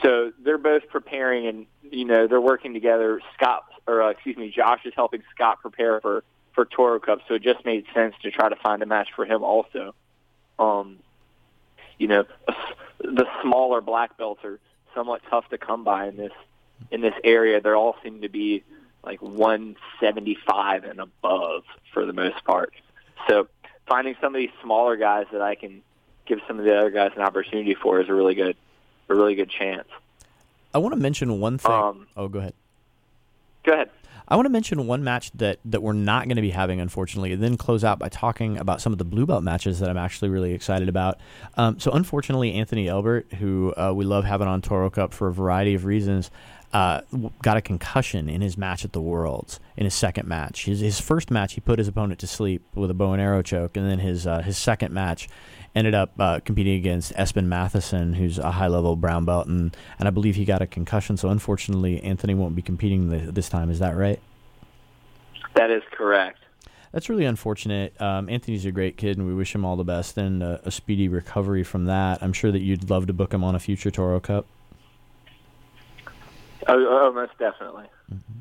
so 0.01 0.31
they're 0.41 0.57
both 0.57 0.87
preparing, 0.89 1.47
and 1.47 1.65
you 1.91 2.05
know 2.05 2.27
they're 2.27 2.39
working 2.39 2.73
together. 2.73 3.19
Scott, 3.35 3.65
or 3.87 4.03
uh, 4.03 4.09
excuse 4.09 4.37
me, 4.37 4.53
Josh 4.55 4.81
is 4.85 4.93
helping 4.95 5.21
Scott 5.35 5.59
prepare 5.61 5.99
for 5.99 6.23
for 6.53 6.65
Toro 6.65 6.99
Cup, 6.99 7.19
so 7.27 7.35
it 7.35 7.41
just 7.41 7.65
made 7.65 7.85
sense 7.93 8.15
to 8.21 8.31
try 8.31 8.49
to 8.49 8.55
find 8.55 8.81
a 8.81 8.85
match 8.85 9.09
for 9.15 9.25
him 9.25 9.43
also. 9.43 9.93
Um, 10.57 10.99
you 11.97 12.07
know, 12.07 12.23
the 12.99 13.25
smaller 13.41 13.81
black 13.81 14.17
belts 14.17 14.43
are 14.43 14.59
somewhat 14.95 15.21
tough 15.29 15.47
to 15.49 15.57
come 15.57 15.83
by 15.83 16.07
in 16.07 16.17
this 16.17 16.31
in 16.91 17.01
this 17.01 17.13
area. 17.23 17.59
They 17.61 17.71
all 17.71 17.95
seem 18.03 18.21
to 18.21 18.29
be 18.29 18.63
like 19.03 19.21
175 19.21 20.83
and 20.83 20.99
above 20.99 21.63
for 21.93 22.05
the 22.05 22.13
most 22.13 22.43
part. 22.43 22.73
So 23.29 23.47
finding 23.87 24.15
some 24.21 24.35
of 24.35 24.39
these 24.39 24.51
smaller 24.61 24.97
guys 24.97 25.25
that 25.31 25.41
I 25.41 25.55
can 25.55 25.81
give 26.25 26.39
some 26.47 26.59
of 26.59 26.65
the 26.65 26.77
other 26.77 26.91
guys 26.91 27.11
an 27.15 27.21
opportunity 27.21 27.75
for 27.75 27.99
is 27.99 28.09
a 28.09 28.13
really 28.13 28.35
good, 28.35 28.55
a 29.09 29.15
really 29.15 29.35
good 29.35 29.49
chance. 29.49 29.87
I 30.73 30.77
want 30.77 30.93
to 30.93 30.99
mention 30.99 31.39
one 31.39 31.57
thing. 31.57 31.71
Um, 31.71 32.07
oh, 32.15 32.27
go 32.27 32.39
ahead. 32.39 32.53
Go 33.63 33.73
ahead. 33.73 33.89
I 34.31 34.35
want 34.35 34.45
to 34.45 34.51
mention 34.51 34.85
one 34.85 35.03
match 35.03 35.31
that, 35.35 35.57
that 35.65 35.81
we're 35.81 35.93
not 35.93 36.25
going 36.25 36.35
to 36.35 36.41
be 36.43 36.51
having, 36.51 36.79
unfortunately, 36.79 37.33
and 37.33 37.41
then 37.41 37.57
close 37.57 37.83
out 37.83 37.97
by 37.97 38.09
talking 38.09 38.59
about 38.59 38.79
some 38.79 38.91
of 38.93 38.99
the 38.99 39.05
blue 39.05 39.25
belt 39.25 39.43
matches 39.43 39.79
that 39.79 39.89
I'm 39.89 39.97
actually 39.97 40.29
really 40.29 40.53
excited 40.53 40.87
about. 40.87 41.19
Um, 41.57 41.79
so, 41.79 41.91
unfortunately, 41.91 42.53
Anthony 42.53 42.87
Elbert, 42.87 43.33
who 43.33 43.73
uh, 43.75 43.91
we 43.91 44.05
love 44.05 44.25
having 44.25 44.47
on 44.47 44.61
Toro 44.61 44.91
Cup 44.91 45.15
for 45.15 45.29
a 45.29 45.33
variety 45.33 45.73
of 45.73 45.83
reasons, 45.83 46.29
uh, 46.71 47.01
got 47.41 47.57
a 47.57 47.61
concussion 47.61 48.29
in 48.29 48.41
his 48.41 48.57
match 48.57 48.85
at 48.85 48.93
the 48.93 49.01
Worlds 49.01 49.59
in 49.75 49.85
his 49.85 49.93
second 49.93 50.27
match. 50.27 50.65
His, 50.65 50.81
his 50.81 50.99
first 50.99 51.31
match, 51.31 51.53
he 51.53 51.61
put 51.61 51.79
his 51.79 51.87
opponent 51.87 52.19
to 52.19 52.27
sleep 52.27 52.61
with 52.75 52.91
a 52.91 52.93
bow 52.93 53.13
and 53.13 53.21
arrow 53.21 53.41
choke, 53.41 53.75
and 53.75 53.89
then 53.89 53.99
his 53.99 54.27
uh, 54.27 54.41
his 54.41 54.57
second 54.57 54.93
match 54.93 55.27
ended 55.75 55.93
up 55.93 56.11
uh, 56.19 56.39
competing 56.43 56.75
against 56.75 57.13
Espen 57.13 57.45
Matheson, 57.45 58.13
who's 58.13 58.37
a 58.37 58.51
high 58.51 58.67
level 58.67 58.95
brown 58.95 59.25
belt, 59.25 59.47
and, 59.47 59.75
and 59.97 60.07
I 60.07 60.11
believe 60.11 60.35
he 60.35 60.45
got 60.45 60.61
a 60.61 60.67
concussion. 60.67 61.17
So 61.17 61.29
unfortunately, 61.29 62.01
Anthony 62.03 62.33
won't 62.33 62.55
be 62.55 62.61
competing 62.61 63.31
this 63.31 63.49
time. 63.49 63.69
Is 63.69 63.79
that 63.79 63.95
right? 63.95 64.19
That 65.55 65.71
is 65.71 65.83
correct. 65.91 66.39
That's 66.91 67.07
really 67.07 67.25
unfortunate. 67.25 67.99
Um, 68.01 68.29
Anthony's 68.29 68.65
a 68.65 68.71
great 68.71 68.97
kid, 68.97 69.17
and 69.17 69.27
we 69.27 69.33
wish 69.33 69.53
him 69.53 69.63
all 69.63 69.75
the 69.75 69.83
best 69.83 70.17
and 70.17 70.41
a 70.41 70.71
speedy 70.71 71.07
recovery 71.07 71.63
from 71.63 71.85
that. 71.85 72.23
I'm 72.23 72.33
sure 72.33 72.51
that 72.51 72.61
you'd 72.61 72.89
love 72.89 73.05
to 73.07 73.13
book 73.13 73.31
him 73.31 73.43
on 73.43 73.53
a 73.53 73.59
future 73.59 73.91
Toro 73.91 74.19
Cup. 74.19 74.47
Oh, 76.69 76.85
oh 76.89 77.11
most 77.13 77.37
definitely. 77.37 77.85
Mm-hmm. 78.13 78.39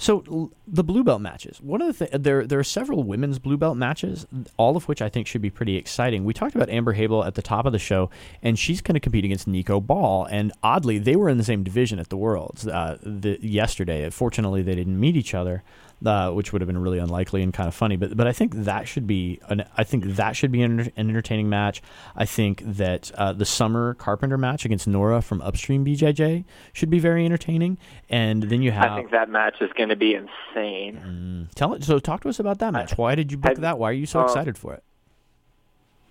So 0.00 0.50
the 0.66 0.82
blue 0.82 1.04
belt 1.04 1.20
matches. 1.20 1.60
One 1.60 1.82
of 1.82 1.98
the 1.98 2.06
th- 2.06 2.22
there 2.22 2.46
there 2.46 2.58
are 2.58 2.64
several 2.64 3.02
women's 3.02 3.38
blue 3.38 3.58
belt 3.58 3.76
matches, 3.76 4.26
all 4.56 4.74
of 4.74 4.88
which 4.88 5.02
I 5.02 5.10
think 5.10 5.26
should 5.26 5.42
be 5.42 5.50
pretty 5.50 5.76
exciting. 5.76 6.24
We 6.24 6.32
talked 6.32 6.54
about 6.54 6.70
Amber 6.70 6.94
Habel 6.94 7.26
at 7.26 7.34
the 7.34 7.42
top 7.42 7.66
of 7.66 7.72
the 7.72 7.78
show, 7.78 8.08
and 8.42 8.58
she's 8.58 8.80
going 8.80 8.94
to 8.94 9.00
compete 9.00 9.26
against 9.26 9.46
Nico 9.46 9.78
Ball. 9.78 10.24
And 10.30 10.52
oddly, 10.62 10.96
they 10.98 11.16
were 11.16 11.28
in 11.28 11.36
the 11.36 11.44
same 11.44 11.62
division 11.62 11.98
at 11.98 12.08
the 12.08 12.16
Worlds 12.16 12.66
uh, 12.66 12.96
the, 13.02 13.38
yesterday. 13.42 14.08
Fortunately, 14.08 14.62
they 14.62 14.74
didn't 14.74 14.98
meet 14.98 15.16
each 15.16 15.34
other 15.34 15.62
uh, 16.04 16.30
which 16.30 16.52
would 16.52 16.62
have 16.62 16.66
been 16.66 16.78
really 16.78 16.98
unlikely 16.98 17.42
and 17.42 17.52
kind 17.52 17.68
of 17.68 17.74
funny. 17.74 17.96
But 17.96 18.16
but 18.16 18.26
I 18.26 18.32
think 18.32 18.54
that 18.54 18.88
should 18.88 19.06
be 19.06 19.40
an 19.48 19.64
I 19.76 19.84
think 19.84 20.04
that 20.04 20.36
should 20.36 20.52
be 20.52 20.62
an, 20.62 20.80
an 20.80 20.92
entertaining 20.96 21.48
match. 21.48 21.82
I 22.16 22.24
think 22.24 22.62
that 22.64 23.10
uh, 23.14 23.32
the 23.32 23.44
summer 23.44 23.94
Carpenter 23.94 24.38
match 24.38 24.64
against 24.64 24.86
Nora 24.86 25.22
from 25.22 25.40
Upstream 25.42 25.84
BJJ 25.84 26.44
should 26.72 26.90
be 26.90 26.98
very 26.98 27.24
entertaining. 27.24 27.78
And 28.08 28.44
then 28.44 28.62
you 28.62 28.72
have 28.72 28.92
I 28.92 28.96
think 28.96 29.10
that 29.10 29.28
match 29.28 29.56
is 29.60 29.70
going 29.74 29.90
to 29.90 29.96
be 29.96 30.14
insane. 30.14 31.48
Mm, 31.50 31.54
tell 31.54 31.74
it. 31.74 31.84
So 31.84 31.98
talk 31.98 32.22
to 32.22 32.28
us 32.28 32.38
about 32.38 32.58
that 32.58 32.72
match. 32.72 32.96
Why 32.96 33.14
did 33.14 33.30
you 33.30 33.38
book 33.38 33.58
I, 33.58 33.60
that? 33.60 33.78
Why 33.78 33.90
are 33.90 33.94
you 33.94 34.06
so 34.06 34.20
um, 34.20 34.26
excited 34.26 34.56
for 34.56 34.74
it? 34.74 34.82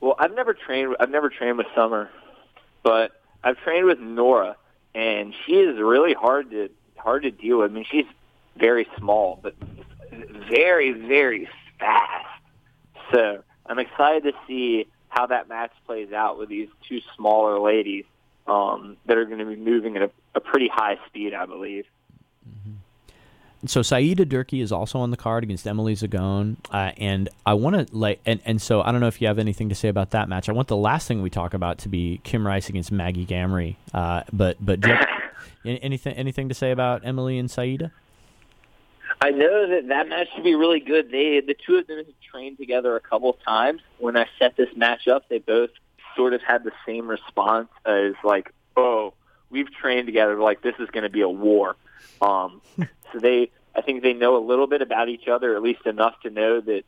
Well, 0.01 0.15
I've 0.17 0.33
never 0.33 0.53
trained. 0.53 0.95
I've 0.99 1.09
never 1.09 1.29
trained 1.29 1.57
with 1.57 1.67
Summer, 1.75 2.09
but 2.83 3.11
I've 3.43 3.57
trained 3.59 3.85
with 3.85 3.99
Nora, 3.99 4.55
and 4.95 5.33
she 5.45 5.53
is 5.53 5.77
really 5.77 6.13
hard 6.13 6.51
to 6.51 6.69
hard 6.95 7.23
to 7.23 7.31
deal 7.31 7.59
with. 7.59 7.71
I 7.71 7.73
mean, 7.73 7.85
she's 7.89 8.05
very 8.57 8.87
small, 8.97 9.39
but 9.41 9.55
very, 10.49 10.91
very 10.91 11.47
fast. 11.79 12.25
So 13.13 13.43
I'm 13.65 13.79
excited 13.79 14.23
to 14.23 14.33
see 14.47 14.87
how 15.09 15.27
that 15.27 15.49
match 15.49 15.71
plays 15.85 16.11
out 16.11 16.37
with 16.37 16.49
these 16.49 16.69
two 16.87 16.99
smaller 17.15 17.59
ladies 17.59 18.05
um, 18.47 18.97
that 19.05 19.17
are 19.17 19.25
going 19.25 19.39
to 19.39 19.45
be 19.45 19.55
moving 19.55 19.95
at 19.95 20.03
a, 20.03 20.11
a 20.35 20.39
pretty 20.39 20.67
high 20.67 20.97
speed, 21.07 21.33
I 21.33 21.45
believe. 21.45 21.85
Mm-hmm. 22.47 23.67
So 23.67 23.81
Saida 23.81 24.25
Durkee 24.25 24.61
is 24.61 24.71
also 24.71 24.99
on 24.99 25.11
the 25.11 25.17
card 25.17 25.43
against 25.43 25.67
Emily 25.67 25.93
Zagone, 25.93 26.57
uh, 26.71 26.91
and 26.97 27.29
I 27.45 27.55
want 27.55 27.75
to 27.75 27.95
like, 27.95 28.21
and, 28.25 28.39
and 28.45 28.61
so 28.61 28.81
I 28.81 28.91
don't 28.91 29.01
know 29.01 29.07
if 29.07 29.21
you 29.21 29.27
have 29.27 29.39
anything 29.39 29.69
to 29.69 29.75
say 29.75 29.89
about 29.89 30.11
that 30.11 30.29
match. 30.29 30.47
I 30.47 30.53
want 30.53 30.69
the 30.69 30.77
last 30.77 31.07
thing 31.07 31.21
we 31.21 31.29
talk 31.29 31.53
about 31.53 31.79
to 31.79 31.89
be 31.89 32.21
Kim 32.23 32.47
Rice 32.47 32.69
against 32.69 32.91
Maggie 32.91 33.25
Gamry, 33.25 33.75
uh, 33.93 34.23
but 34.31 34.57
but 34.61 34.79
anything 35.65 36.13
anything 36.13 36.47
to 36.47 36.55
say 36.55 36.71
about 36.71 37.01
Emily 37.03 37.37
and 37.37 37.51
Saida? 37.51 37.91
I 39.21 39.31
know 39.31 39.67
that 39.67 39.89
that 39.89 40.07
match 40.07 40.27
should 40.33 40.43
be 40.43 40.55
really 40.55 40.79
good. 40.79 41.11
They 41.11 41.41
the 41.41 41.55
two 41.55 41.77
of 41.77 41.87
them 41.87 41.97
have 41.97 42.07
trained 42.31 42.57
together 42.57 42.95
a 42.95 43.01
couple 43.01 43.29
of 43.29 43.43
times. 43.43 43.81
When 43.97 44.15
I 44.15 44.27
set 44.37 44.55
this 44.55 44.69
match 44.75 45.07
up, 45.07 45.27
they 45.27 45.39
both 45.39 45.71
sort 46.15 46.33
of 46.33 46.41
had 46.41 46.63
the 46.63 46.71
same 46.85 47.07
response 47.07 47.69
as 47.85 48.13
like, 48.23 48.53
"Oh, 48.77 49.13
we've 49.49 49.71
trained 49.73 50.05
together. 50.05 50.37
Like 50.39 50.61
this 50.61 50.75
is 50.79 50.89
going 50.89 51.03
to 51.03 51.09
be 51.09 51.21
a 51.21 51.29
war." 51.29 51.75
Um, 52.21 52.61
so 52.77 53.19
they, 53.19 53.51
I 53.75 53.81
think 53.81 54.03
they 54.03 54.13
know 54.13 54.37
a 54.37 54.43
little 54.43 54.67
bit 54.67 54.81
about 54.81 55.09
each 55.09 55.27
other, 55.27 55.55
at 55.55 55.61
least 55.61 55.85
enough 55.85 56.15
to 56.21 56.29
know 56.29 56.61
that 56.61 56.83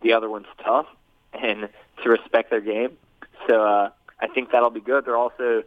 the 0.00 0.14
other 0.14 0.30
one's 0.30 0.46
tough 0.64 0.86
and 1.34 1.68
to 2.02 2.08
respect 2.08 2.50
their 2.50 2.60
game. 2.60 2.96
So 3.48 3.62
uh, 3.62 3.90
I 4.20 4.28
think 4.28 4.52
that'll 4.52 4.70
be 4.70 4.80
good. 4.80 5.04
They're 5.04 5.16
also 5.16 5.64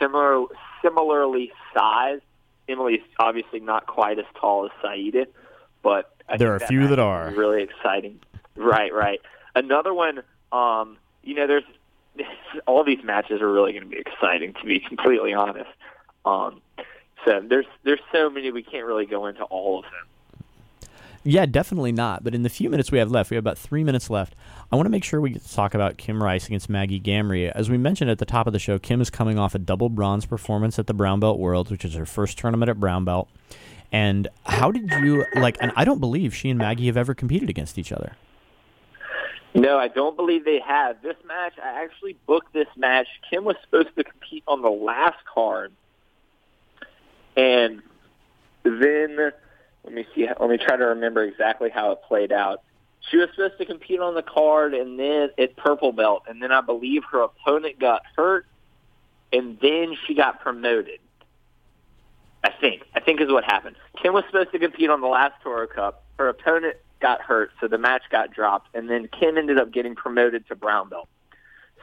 similar, 0.00 0.46
similarly 0.82 1.52
sized. 1.74 2.22
Emily's 2.68 3.02
obviously 3.18 3.60
not 3.60 3.86
quite 3.86 4.18
as 4.18 4.24
tall 4.40 4.64
as 4.64 4.70
Saida, 4.80 5.26
but 5.82 6.14
I 6.28 6.36
there 6.36 6.52
are 6.52 6.56
a 6.56 6.66
few 6.66 6.86
that 6.88 6.98
are 6.98 7.30
really 7.30 7.62
exciting. 7.62 8.20
Right, 8.56 8.92
right. 8.92 9.20
Another 9.54 9.92
one, 9.92 10.22
um, 10.52 10.96
you 11.22 11.34
know, 11.34 11.46
there's 11.46 11.64
all 12.66 12.84
these 12.84 13.02
matches 13.02 13.40
are 13.40 13.52
really 13.52 13.72
going 13.72 13.84
to 13.84 13.88
be 13.88 13.98
exciting. 13.98 14.54
To 14.54 14.64
be 14.64 14.80
completely 14.80 15.34
honest, 15.34 15.70
um, 16.24 16.60
so 17.24 17.40
there's 17.46 17.66
there's 17.84 18.00
so 18.12 18.30
many 18.30 18.50
we 18.50 18.62
can't 18.62 18.86
really 18.86 19.06
go 19.06 19.26
into 19.26 19.44
all 19.44 19.78
of 19.78 19.84
them. 19.84 20.08
Yeah, 21.24 21.46
definitely 21.46 21.92
not. 21.92 22.24
But 22.24 22.34
in 22.34 22.42
the 22.42 22.48
few 22.48 22.68
minutes 22.68 22.90
we 22.90 22.98
have 22.98 23.10
left, 23.10 23.30
we 23.30 23.36
have 23.36 23.44
about 23.44 23.58
three 23.58 23.84
minutes 23.84 24.10
left. 24.10 24.34
I 24.72 24.76
want 24.76 24.86
to 24.86 24.90
make 24.90 25.04
sure 25.04 25.20
we 25.20 25.34
talk 25.34 25.72
about 25.74 25.96
Kim 25.96 26.20
Rice 26.20 26.46
against 26.46 26.68
Maggie 26.68 27.00
Gamry. 27.00 27.50
As 27.50 27.70
we 27.70 27.78
mentioned 27.78 28.10
at 28.10 28.18
the 28.18 28.24
top 28.24 28.48
of 28.48 28.52
the 28.52 28.58
show, 28.58 28.78
Kim 28.78 29.00
is 29.00 29.08
coming 29.08 29.38
off 29.38 29.54
a 29.54 29.58
double 29.58 29.88
bronze 29.88 30.26
performance 30.26 30.80
at 30.80 30.88
the 30.88 30.94
Brown 30.94 31.20
Belt 31.20 31.38
Worlds, 31.38 31.70
which 31.70 31.84
is 31.84 31.94
her 31.94 32.06
first 32.06 32.38
tournament 32.38 32.70
at 32.70 32.80
Brown 32.80 33.04
Belt. 33.04 33.28
And 33.92 34.28
how 34.46 34.70
did 34.70 34.90
you 34.90 35.26
like? 35.34 35.58
And 35.60 35.70
I 35.76 35.84
don't 35.84 36.00
believe 36.00 36.34
she 36.34 36.48
and 36.48 36.58
Maggie 36.58 36.86
have 36.86 36.96
ever 36.96 37.14
competed 37.14 37.50
against 37.50 37.78
each 37.78 37.92
other. 37.92 38.16
No, 39.54 39.78
I 39.78 39.88
don't 39.88 40.16
believe 40.16 40.46
they 40.46 40.60
have. 40.60 41.02
This 41.02 41.16
match, 41.26 41.52
I 41.62 41.84
actually 41.84 42.16
booked 42.26 42.54
this 42.54 42.68
match. 42.74 43.06
Kim 43.28 43.44
was 43.44 43.56
supposed 43.62 43.94
to 43.96 44.04
compete 44.04 44.44
on 44.48 44.62
the 44.62 44.70
last 44.70 45.18
card, 45.32 45.72
and 47.36 47.82
then 48.64 49.32
let 49.84 49.92
me 49.92 50.06
see. 50.14 50.26
Let 50.26 50.48
me 50.48 50.56
try 50.56 50.76
to 50.76 50.86
remember 50.86 51.22
exactly 51.22 51.68
how 51.68 51.92
it 51.92 51.98
played 52.08 52.32
out. 52.32 52.62
She 53.10 53.18
was 53.18 53.28
supposed 53.34 53.58
to 53.58 53.66
compete 53.66 54.00
on 54.00 54.14
the 54.14 54.22
card, 54.22 54.72
and 54.72 54.98
then 54.98 55.28
at 55.36 55.54
purple 55.56 55.92
belt, 55.92 56.22
and 56.28 56.42
then 56.42 56.50
I 56.50 56.62
believe 56.62 57.02
her 57.10 57.20
opponent 57.20 57.78
got 57.78 58.02
hurt, 58.16 58.46
and 59.34 59.58
then 59.60 59.96
she 60.06 60.14
got 60.14 60.40
promoted. 60.40 61.00
Think. 62.62 62.84
I 62.94 63.00
think 63.00 63.20
is 63.20 63.28
what 63.28 63.42
happened. 63.42 63.74
Kim 64.00 64.14
was 64.14 64.22
supposed 64.26 64.52
to 64.52 64.58
compete 64.60 64.88
on 64.88 65.00
the 65.00 65.08
last 65.08 65.34
Toro 65.42 65.66
Cup. 65.66 66.04
Her 66.16 66.28
opponent 66.28 66.76
got 67.00 67.20
hurt, 67.20 67.50
so 67.60 67.66
the 67.66 67.76
match 67.76 68.04
got 68.08 68.32
dropped, 68.32 68.72
and 68.72 68.88
then 68.88 69.08
Kim 69.08 69.36
ended 69.36 69.58
up 69.58 69.72
getting 69.72 69.96
promoted 69.96 70.46
to 70.46 70.54
brown 70.54 70.88
belt. 70.88 71.08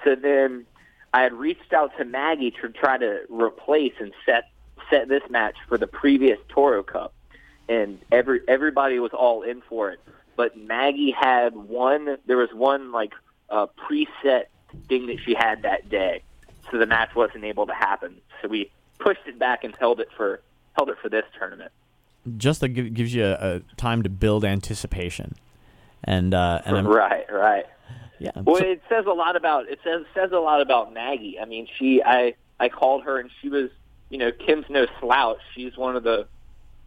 So 0.06 0.16
then 0.16 0.66
I 1.14 1.24
had 1.24 1.34
reached 1.34 1.74
out 1.74 1.92
to 1.98 2.06
Maggie 2.06 2.52
to 2.62 2.70
try 2.70 2.98
to 2.98 3.24
replace 3.30 3.92
and 4.00 4.14
set 4.26 4.46
set 4.90 5.10
this 5.10 5.22
match 5.30 5.56
for 5.68 5.78
the 5.78 5.86
previous 5.86 6.40
Toro 6.48 6.82
Cup, 6.82 7.14
and 7.68 8.00
every 8.10 8.40
everybody 8.48 9.00
was 9.00 9.12
all 9.12 9.42
in 9.42 9.62
for 9.68 9.92
it. 9.92 10.00
But 10.38 10.58
Maggie 10.58 11.12
had 11.12 11.58
one. 11.58 12.18
There 12.26 12.38
was 12.38 12.54
one 12.54 12.94
like 12.94 13.12
uh, 13.50 13.68
preset 13.78 14.46
thing 14.88 15.08
that 15.08 15.18
she 15.26 15.34
had 15.34 15.64
that 15.64 15.90
day, 15.90 16.24
so 16.72 16.78
the 16.78 16.86
match 16.86 17.16
wasn't 17.16 17.44
able 17.44 17.68
to 17.68 17.74
happen. 17.74 18.22
So 18.42 18.48
we 18.48 18.72
pushed 18.98 19.28
it 19.28 19.38
back 19.38 19.66
and 19.66 19.76
held 19.76 20.00
it 20.00 20.08
for 20.16 20.40
held 20.80 20.90
it 20.90 20.98
for 21.02 21.10
this 21.10 21.26
tournament 21.38 21.72
just 22.38 22.62
that 22.62 22.70
gives 22.70 23.14
you 23.14 23.26
a, 23.26 23.56
a, 23.56 23.60
time 23.78 24.04
to 24.04 24.10
build 24.10 24.46
anticipation. 24.46 25.36
And 26.04 26.34
uh, 26.34 26.62
and 26.66 26.78
I'm, 26.78 26.88
right, 26.88 27.32
right. 27.32 27.66
Yeah. 28.20 28.32
Well, 28.36 28.58
so, 28.58 28.66
it 28.66 28.82
says 28.90 29.06
a 29.06 29.12
lot 29.12 29.36
about 29.36 29.68
it 29.70 29.80
says 29.84 30.06
says 30.14 30.32
a 30.32 30.40
lot 30.40 30.62
about 30.62 30.94
Maggie. 30.94 31.40
I 31.40 31.46
mean, 31.46 31.68
she 31.78 32.02
I 32.04 32.36
I 32.60 32.70
called 32.70 33.04
her 33.04 33.20
and 33.20 33.30
she 33.42 33.50
was 33.50 33.70
you 34.10 34.18
know 34.18 34.32
Kim's 34.32 34.66
no 34.70 34.88
slouch. 35.00 35.40
She's 35.56 35.76
one 35.78 35.96
of 35.96 36.04
the 36.04 36.28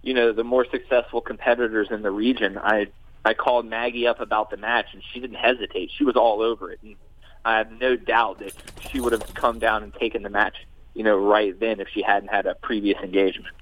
you 0.03 0.15
know 0.15 0.33
the 0.33 0.45
more 0.45 0.67
successful 0.71 1.21
competitors 1.21 1.89
in 1.91 2.03
the 2.03 2.11
region. 2.11 2.59
I 2.59 2.89
I 3.25 3.35
called 3.35 3.67
Maggie 3.67 4.07
up 4.07 4.21
about 4.21 4.51
the 4.51 4.57
match 4.57 4.87
and 4.93 5.03
she 5.13 5.21
didn't 5.21 5.37
hesitate. 5.37 5.91
She 5.97 6.05
was 6.05 6.17
all 6.17 6.41
over 6.41 6.71
it, 6.71 6.79
and 6.83 6.97
I 7.45 7.59
have 7.59 7.71
no 7.81 7.97
doubt 7.97 8.39
that 8.39 8.55
she 8.91 9.01
would 9.01 9.13
have 9.13 9.35
come 9.35 9.59
down 9.59 9.83
and 9.83 9.93
taken 9.95 10.23
the 10.23 10.31
match 10.31 10.57
you 10.95 11.03
know 11.03 11.17
right 11.17 11.59
then 11.61 11.81
if 11.81 11.89
she 11.89 12.03
hadn't 12.03 12.29
had 12.29 12.47
a 12.47 12.55
previous 12.55 12.99
engagement. 13.03 13.55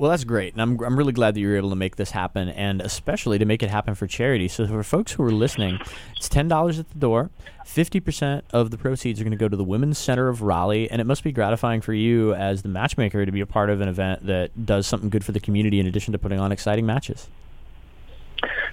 Well, 0.00 0.08
that's 0.08 0.24
great, 0.24 0.54
and 0.54 0.62
I'm 0.62 0.82
I'm 0.82 0.96
really 0.96 1.12
glad 1.12 1.34
that 1.34 1.40
you 1.40 1.48
were 1.48 1.58
able 1.58 1.68
to 1.68 1.76
make 1.76 1.96
this 1.96 2.12
happen, 2.12 2.48
and 2.48 2.80
especially 2.80 3.38
to 3.38 3.44
make 3.44 3.62
it 3.62 3.68
happen 3.68 3.94
for 3.94 4.06
charity. 4.06 4.48
So 4.48 4.66
for 4.66 4.82
folks 4.82 5.12
who 5.12 5.22
are 5.24 5.30
listening, 5.30 5.78
it's 6.16 6.26
ten 6.26 6.48
dollars 6.48 6.78
at 6.78 6.88
the 6.88 6.98
door. 6.98 7.28
Fifty 7.66 8.00
percent 8.00 8.46
of 8.50 8.70
the 8.70 8.78
proceeds 8.78 9.20
are 9.20 9.24
going 9.24 9.32
to 9.32 9.36
go 9.36 9.46
to 9.46 9.58
the 9.58 9.62
Women's 9.62 9.98
Center 9.98 10.28
of 10.28 10.40
Raleigh, 10.40 10.90
and 10.90 11.02
it 11.02 11.04
must 11.04 11.22
be 11.22 11.32
gratifying 11.32 11.82
for 11.82 11.92
you 11.92 12.32
as 12.32 12.62
the 12.62 12.70
matchmaker 12.70 13.26
to 13.26 13.30
be 13.30 13.42
a 13.42 13.46
part 13.46 13.68
of 13.68 13.82
an 13.82 13.88
event 13.90 14.24
that 14.24 14.64
does 14.64 14.86
something 14.86 15.10
good 15.10 15.22
for 15.22 15.32
the 15.32 15.40
community 15.40 15.78
in 15.78 15.86
addition 15.86 16.12
to 16.12 16.18
putting 16.18 16.40
on 16.40 16.50
exciting 16.50 16.86
matches. 16.86 17.28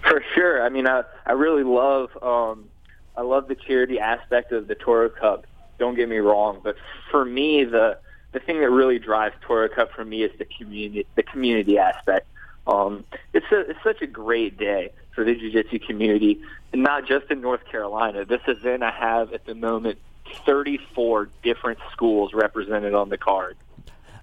For 0.03 0.23
sure. 0.33 0.63
I 0.63 0.69
mean, 0.69 0.87
I 0.87 1.03
I 1.25 1.33
really 1.33 1.63
love 1.63 2.09
um, 2.23 2.69
I 3.17 3.21
love 3.23 3.49
the 3.49 3.55
charity 3.55 3.99
aspect 3.99 4.53
of 4.53 4.69
the 4.69 4.75
Toro 4.75 5.09
Cup. 5.09 5.45
Don't 5.77 5.95
get 5.95 6.07
me 6.07 6.19
wrong, 6.19 6.61
but 6.63 6.77
for 7.11 7.25
me 7.25 7.65
the 7.65 7.97
the 8.31 8.39
thing 8.39 8.59
that 8.59 8.69
really 8.69 8.99
drives 8.99 9.35
Toro 9.41 9.69
Cup 9.69 9.91
for 9.91 10.05
me 10.05 10.23
is 10.23 10.31
the 10.37 10.45
community, 10.45 11.05
the 11.15 11.23
community 11.23 11.77
aspect. 11.77 12.27
Um, 12.65 13.05
it's 13.33 13.45
a, 13.51 13.69
it's 13.69 13.83
such 13.83 14.01
a 14.01 14.07
great 14.07 14.57
day 14.57 14.91
for 15.15 15.23
the 15.23 15.33
jiu-jitsu 15.33 15.79
community, 15.79 16.41
and 16.73 16.83
not 16.83 17.07
just 17.07 17.31
in 17.31 17.41
North 17.41 17.65
Carolina. 17.65 18.25
This 18.25 18.41
event 18.47 18.83
I 18.83 18.91
have 18.91 19.33
at 19.33 19.45
the 19.45 19.55
moment 19.55 19.99
34 20.45 21.29
different 21.43 21.79
schools 21.91 22.33
represented 22.33 22.93
on 22.93 23.09
the 23.09 23.17
card 23.17 23.55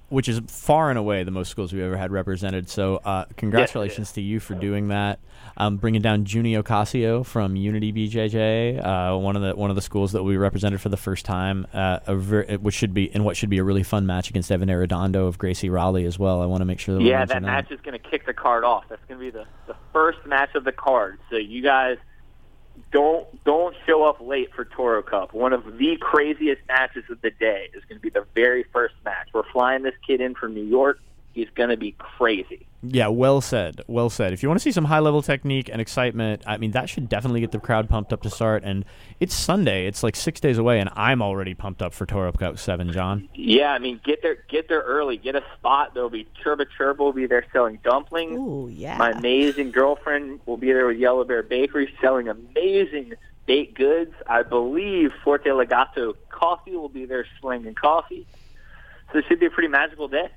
which 0.08 0.28
is 0.28 0.40
far 0.46 0.90
and 0.90 0.98
away 0.98 1.24
the 1.24 1.30
most 1.30 1.50
schools 1.50 1.72
we've 1.72 1.82
ever 1.82 1.96
had 1.96 2.12
represented. 2.12 2.68
So, 2.68 2.96
uh, 2.96 3.24
congratulations 3.36 4.08
yes, 4.08 4.12
to 4.12 4.20
you 4.20 4.40
for 4.40 4.54
doing 4.54 4.88
that. 4.88 5.18
Um, 5.56 5.76
bringing 5.76 6.02
down 6.02 6.24
Junie 6.26 6.54
Ocasio 6.54 7.24
from 7.24 7.56
Unity 7.56 7.92
BJJ, 7.92 8.84
uh, 8.84 9.16
one 9.18 9.36
of 9.36 9.42
the 9.42 9.54
one 9.54 9.70
of 9.70 9.76
the 9.76 9.82
schools 9.82 10.12
that 10.12 10.22
we 10.22 10.36
represented 10.36 10.80
for 10.80 10.88
the 10.88 10.96
first 10.96 11.24
time, 11.24 11.66
uh, 11.72 12.00
ver- 12.14 12.56
which 12.56 12.74
should 12.74 12.92
be 12.92 13.04
in 13.14 13.24
what 13.24 13.36
should 13.36 13.50
be 13.50 13.58
a 13.58 13.64
really 13.64 13.82
fun 13.82 14.04
match 14.06 14.30
against 14.30 14.50
Evan 14.50 14.68
Arredondo 14.68 15.28
of 15.28 15.38
Gracie 15.38 15.70
Raleigh 15.70 16.06
as 16.06 16.18
well. 16.18 16.42
I 16.42 16.46
want 16.46 16.60
to 16.60 16.64
make 16.64 16.80
sure 16.80 16.96
that 16.96 17.02
yeah, 17.02 17.24
that 17.24 17.42
match 17.42 17.68
that. 17.68 17.74
is 17.74 17.80
going 17.82 17.98
to 17.98 18.10
kick 18.10 18.26
the 18.26 18.34
card 18.34 18.64
off. 18.64 18.84
That's 18.88 19.04
going 19.06 19.20
to 19.20 19.24
be 19.24 19.30
the 19.30 19.46
the 19.66 19.76
first 19.92 20.18
match 20.26 20.54
of 20.54 20.64
the 20.64 20.72
card. 20.72 21.18
So 21.30 21.36
you 21.36 21.62
guys 21.62 21.98
don't 22.94 23.44
don't 23.44 23.74
show 23.86 24.04
up 24.04 24.20
late 24.20 24.54
for 24.54 24.64
Toro 24.64 25.02
Cup. 25.02 25.34
One 25.34 25.52
of 25.52 25.64
the 25.78 25.96
craziest 26.00 26.62
matches 26.68 27.02
of 27.10 27.20
the 27.22 27.30
day 27.30 27.68
is 27.74 27.84
going 27.86 27.98
to 27.98 28.02
be 28.02 28.08
the 28.08 28.24
very 28.36 28.64
first 28.72 28.94
match. 29.04 29.28
We're 29.34 29.42
flying 29.52 29.82
this 29.82 29.96
kid 30.06 30.20
in 30.20 30.34
from 30.34 30.54
New 30.54 30.64
York. 30.64 31.00
He's 31.34 31.50
going 31.50 31.70
to 31.70 31.76
be 31.76 31.92
crazy. 31.98 32.66
Yeah, 32.86 33.08
well 33.08 33.40
said. 33.40 33.80
Well 33.88 34.08
said. 34.10 34.32
If 34.32 34.42
you 34.42 34.48
want 34.48 34.60
to 34.60 34.62
see 34.62 34.70
some 34.70 34.84
high 34.84 35.00
level 35.00 35.22
technique 35.22 35.68
and 35.72 35.80
excitement, 35.80 36.42
I 36.46 36.58
mean, 36.58 36.72
that 36.72 36.88
should 36.88 37.08
definitely 37.08 37.40
get 37.40 37.50
the 37.50 37.58
crowd 37.58 37.88
pumped 37.88 38.12
up 38.12 38.22
to 38.22 38.30
start. 38.30 38.62
And 38.62 38.84
it's 39.20 39.34
Sunday. 39.34 39.86
It's 39.86 40.02
like 40.02 40.14
six 40.16 40.38
days 40.38 40.58
away, 40.58 40.80
and 40.80 40.90
I'm 40.94 41.22
already 41.22 41.54
pumped 41.54 41.82
up 41.82 41.94
for 41.94 42.06
Toro 42.06 42.30
Cup 42.32 42.58
7, 42.58 42.92
John. 42.92 43.28
Yeah, 43.34 43.72
I 43.72 43.78
mean, 43.78 44.00
get 44.04 44.22
there 44.22 44.38
get 44.48 44.68
there 44.68 44.82
early. 44.82 45.16
Get 45.16 45.34
a 45.34 45.42
spot. 45.58 45.94
There'll 45.94 46.10
be 46.10 46.28
Churba 46.42 46.66
Churba 46.76 47.02
will 47.02 47.12
be 47.12 47.26
there 47.26 47.44
selling 47.52 47.78
dumplings. 47.82 48.38
Ooh, 48.38 48.70
yeah. 48.72 48.96
My 48.96 49.10
amazing 49.10 49.70
girlfriend 49.70 50.40
will 50.46 50.58
be 50.58 50.72
there 50.72 50.86
with 50.86 50.98
Yellow 50.98 51.24
Bear 51.24 51.42
Bakery 51.42 51.92
selling 52.00 52.28
amazing 52.28 53.14
baked 53.46 53.76
goods. 53.76 54.12
I 54.26 54.42
believe 54.42 55.10
Forte 55.22 55.50
Legato 55.50 56.14
Coffee 56.28 56.76
will 56.76 56.88
be 56.88 57.06
there 57.06 57.26
slinging 57.40 57.74
coffee. 57.74 58.26
So 59.12 59.18
it 59.18 59.24
should 59.28 59.40
be 59.40 59.46
a 59.46 59.50
pretty 59.50 59.68
magical 59.68 60.08
day. 60.08 60.28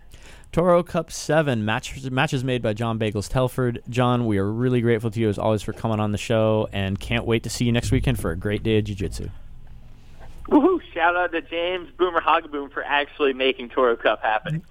Toro 0.51 0.81
Cup 0.81 1.11
7, 1.11 1.63
matches, 1.63 2.09
matches 2.09 2.43
made 2.43 2.61
by 2.61 2.73
John 2.73 2.97
Bagels 2.97 3.29
Telford. 3.29 3.83
John, 3.89 4.25
we 4.25 4.37
are 4.37 4.51
really 4.51 4.81
grateful 4.81 5.11
to 5.11 5.19
you 5.19 5.29
as 5.29 5.37
always 5.37 5.61
for 5.61 5.73
coming 5.73 5.99
on 5.99 6.11
the 6.11 6.17
show 6.17 6.67
and 6.71 6.99
can't 6.99 7.25
wait 7.25 7.43
to 7.43 7.49
see 7.49 7.65
you 7.65 7.71
next 7.71 7.91
weekend 7.91 8.19
for 8.19 8.31
a 8.31 8.35
great 8.35 8.63
day 8.63 8.77
of 8.79 8.85
Jiu 8.85 8.95
Jitsu. 8.95 9.29
Woohoo! 10.49 10.81
Shout 10.93 11.15
out 11.15 11.31
to 11.33 11.41
James 11.41 11.89
Boomer 11.97 12.21
Hogboom 12.21 12.71
for 12.71 12.83
actually 12.83 13.33
making 13.33 13.69
Toro 13.69 13.95
Cup 13.95 14.21
happen. 14.21 14.63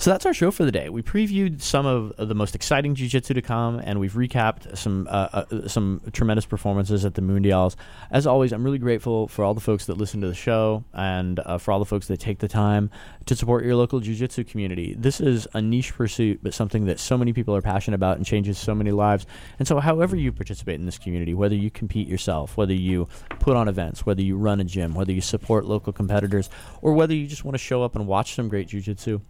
So 0.00 0.10
that's 0.10 0.24
our 0.26 0.32
show 0.32 0.52
for 0.52 0.64
the 0.64 0.70
day. 0.70 0.90
We 0.90 1.02
previewed 1.02 1.60
some 1.60 1.84
of 1.84 2.14
the 2.16 2.34
most 2.34 2.54
exciting 2.54 2.94
jiu-jitsu 2.94 3.34
to 3.34 3.42
come, 3.42 3.80
and 3.82 3.98
we've 3.98 4.12
recapped 4.12 4.78
some 4.78 5.08
uh, 5.10 5.44
uh, 5.50 5.66
some 5.66 6.00
tremendous 6.12 6.46
performances 6.46 7.04
at 7.04 7.14
the 7.14 7.20
Mundials. 7.20 7.74
As 8.12 8.24
always, 8.24 8.52
I'm 8.52 8.62
really 8.62 8.78
grateful 8.78 9.26
for 9.26 9.44
all 9.44 9.54
the 9.54 9.60
folks 9.60 9.86
that 9.86 9.96
listen 9.96 10.20
to 10.20 10.28
the 10.28 10.36
show 10.36 10.84
and 10.92 11.40
uh, 11.40 11.58
for 11.58 11.72
all 11.72 11.80
the 11.80 11.84
folks 11.84 12.06
that 12.06 12.20
take 12.20 12.38
the 12.38 12.46
time 12.46 12.90
to 13.26 13.34
support 13.34 13.64
your 13.64 13.74
local 13.74 13.98
jiu-jitsu 13.98 14.44
community. 14.44 14.94
This 14.96 15.20
is 15.20 15.48
a 15.52 15.60
niche 15.60 15.92
pursuit, 15.92 16.38
but 16.44 16.54
something 16.54 16.86
that 16.86 17.00
so 17.00 17.18
many 17.18 17.32
people 17.32 17.56
are 17.56 17.60
passionate 17.60 17.96
about 17.96 18.18
and 18.18 18.24
changes 18.24 18.56
so 18.56 18.76
many 18.76 18.92
lives. 18.92 19.26
And 19.58 19.66
so, 19.66 19.80
however 19.80 20.14
you 20.14 20.30
participate 20.30 20.76
in 20.76 20.86
this 20.86 20.98
community, 20.98 21.34
whether 21.34 21.56
you 21.56 21.72
compete 21.72 22.06
yourself, 22.06 22.56
whether 22.56 22.72
you 22.72 23.08
put 23.40 23.56
on 23.56 23.66
events, 23.66 24.06
whether 24.06 24.22
you 24.22 24.36
run 24.36 24.60
a 24.60 24.64
gym, 24.64 24.94
whether 24.94 25.10
you 25.10 25.20
support 25.20 25.64
local 25.64 25.92
competitors, 25.92 26.50
or 26.82 26.92
whether 26.92 27.14
you 27.14 27.26
just 27.26 27.44
want 27.44 27.56
to 27.56 27.58
show 27.58 27.82
up 27.82 27.96
and 27.96 28.06
watch 28.06 28.36
some 28.36 28.48
great 28.48 28.68
jiu-jitsu 28.68 29.20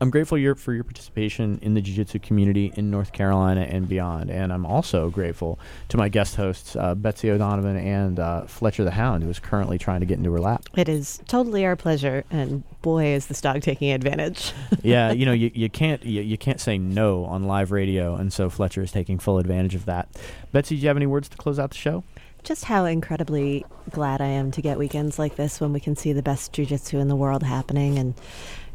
I'm 0.00 0.08
grateful 0.08 0.38
your, 0.38 0.54
for 0.54 0.72
your 0.72 0.84
participation 0.84 1.58
in 1.60 1.74
the 1.74 1.82
jiu-jitsu 1.82 2.20
community 2.20 2.72
in 2.74 2.90
North 2.90 3.12
Carolina 3.12 3.62
and 3.62 3.86
beyond. 3.86 4.30
And 4.30 4.50
I'm 4.50 4.64
also 4.64 5.10
grateful 5.10 5.58
to 5.88 5.98
my 5.98 6.08
guest 6.08 6.36
hosts, 6.36 6.74
uh, 6.74 6.94
Betsy 6.94 7.30
O'Donovan 7.30 7.76
and 7.76 8.18
uh, 8.18 8.42
Fletcher 8.46 8.82
the 8.82 8.92
Hound, 8.92 9.22
who 9.22 9.28
is 9.28 9.38
currently 9.38 9.76
trying 9.76 10.00
to 10.00 10.06
get 10.06 10.16
into 10.16 10.32
her 10.32 10.40
lap. 10.40 10.64
It 10.74 10.88
is 10.88 11.20
totally 11.28 11.66
our 11.66 11.76
pleasure. 11.76 12.24
And 12.30 12.62
boy, 12.80 13.08
is 13.08 13.26
this 13.26 13.42
dog 13.42 13.60
taking 13.60 13.92
advantage. 13.92 14.52
yeah, 14.82 15.12
you 15.12 15.26
know, 15.26 15.32
you, 15.40 15.50
you 15.54 15.68
can't 15.68 16.02
you, 16.02 16.22
you 16.22 16.38
can't 16.38 16.60
say 16.60 16.78
no 16.78 17.26
on 17.26 17.44
live 17.44 17.70
radio. 17.70 18.14
And 18.14 18.32
so 18.32 18.48
Fletcher 18.48 18.82
is 18.82 18.92
taking 18.92 19.18
full 19.18 19.38
advantage 19.38 19.74
of 19.74 19.84
that. 19.84 20.08
Betsy, 20.52 20.76
do 20.76 20.82
you 20.82 20.88
have 20.88 20.96
any 20.96 21.06
words 21.06 21.28
to 21.28 21.36
close 21.36 21.58
out 21.58 21.70
the 21.70 21.76
show? 21.76 22.04
Just 22.42 22.64
how 22.64 22.86
incredibly 22.86 23.66
glad 23.90 24.22
I 24.22 24.28
am 24.28 24.50
to 24.52 24.62
get 24.62 24.78
weekends 24.78 25.18
like 25.18 25.36
this 25.36 25.60
when 25.60 25.74
we 25.74 25.80
can 25.80 25.94
see 25.94 26.14
the 26.14 26.22
best 26.22 26.54
jujitsu 26.54 26.98
in 26.98 27.08
the 27.08 27.16
world 27.16 27.42
happening 27.42 27.98
and 27.98 28.14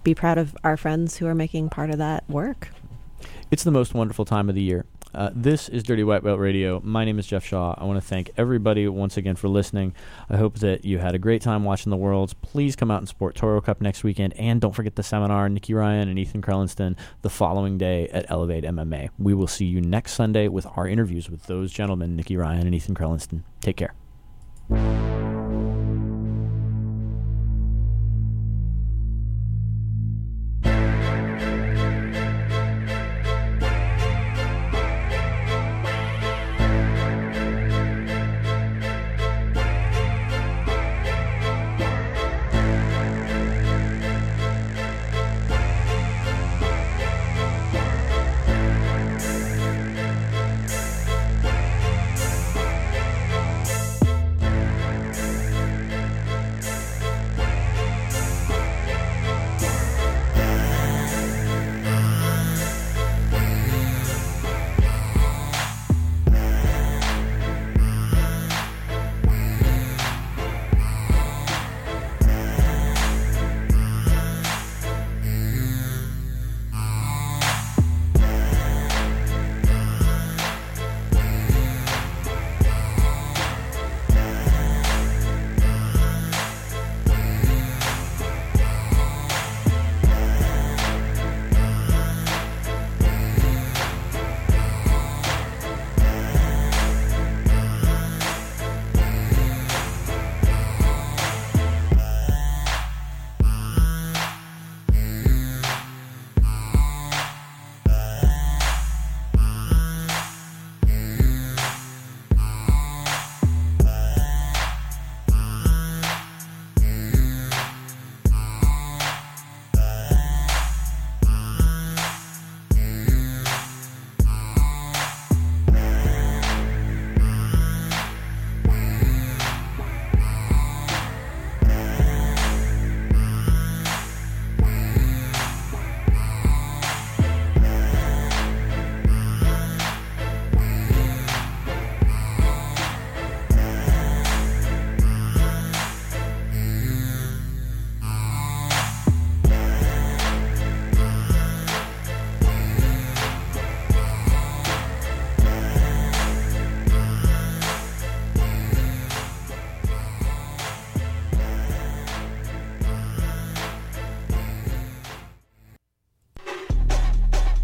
be 0.06 0.16
proud 0.16 0.38
of 0.38 0.56
our 0.64 0.78
friends 0.78 1.18
who 1.18 1.28
are 1.28 1.36
making 1.36 1.68
part 1.70 1.90
of 1.90 1.98
that 1.98 2.24
work. 2.30 2.70
It's 3.52 3.64
the 3.64 3.72
most 3.72 3.94
wonderful 3.94 4.24
time 4.24 4.48
of 4.48 4.56
the 4.56 4.62
year. 4.62 4.86
Uh, 5.14 5.30
this 5.34 5.70
is 5.70 5.82
Dirty 5.82 6.04
White 6.04 6.24
Belt 6.24 6.40
Radio. 6.40 6.82
My 6.84 7.06
name 7.06 7.18
is 7.18 7.26
Jeff 7.26 7.44
Shaw. 7.44 7.74
I 7.78 7.86
want 7.86 8.02
to 8.02 8.08
thank 8.08 8.32
everybody 8.38 8.88
once 8.88 9.18
again 9.18 9.36
for 9.36 9.48
listening. 9.48 9.94
I 10.30 10.38
hope 10.38 10.60
that 10.60 10.84
you 10.84 11.00
had 11.00 11.16
a 11.16 11.18
great 11.18 11.42
time 11.42 11.64
watching 11.64 11.90
the 11.90 11.98
Worlds. 11.98 12.34
Please 12.34 12.76
come 12.76 12.92
out 12.92 13.00
and 13.00 13.08
support 13.08 13.34
Toro 13.34 13.62
Cup 13.62 13.82
next 13.82 14.04
weekend. 14.04 14.34
And 14.34 14.60
don't 14.60 14.76
forget 14.76 14.96
the 14.96 15.04
seminar, 15.04 15.48
Nicky 15.50 15.74
Ryan 15.74 16.10
and 16.10 16.20
Ethan 16.20 16.42
Crelinsten, 16.42 16.98
the 17.22 17.30
following 17.30 17.78
day 17.78 18.08
at 18.10 18.30
Elevate 18.30 18.66
MMA. 18.66 19.10
We 19.18 19.34
will 19.34 19.48
see 19.48 19.66
you 19.66 19.80
next 19.82 20.14
Sunday 20.14 20.50
with 20.50 20.68
our 20.76 20.88
interviews 20.88 21.30
with 21.30 21.44
those 21.48 21.72
gentlemen, 21.72 22.16
Nicky 22.16 22.36
Ryan 22.36 22.68
and 22.68 22.76
Ethan 22.76 22.94
Crelinsten. 22.94 23.44
Take 23.62 23.78
care. 23.78 25.35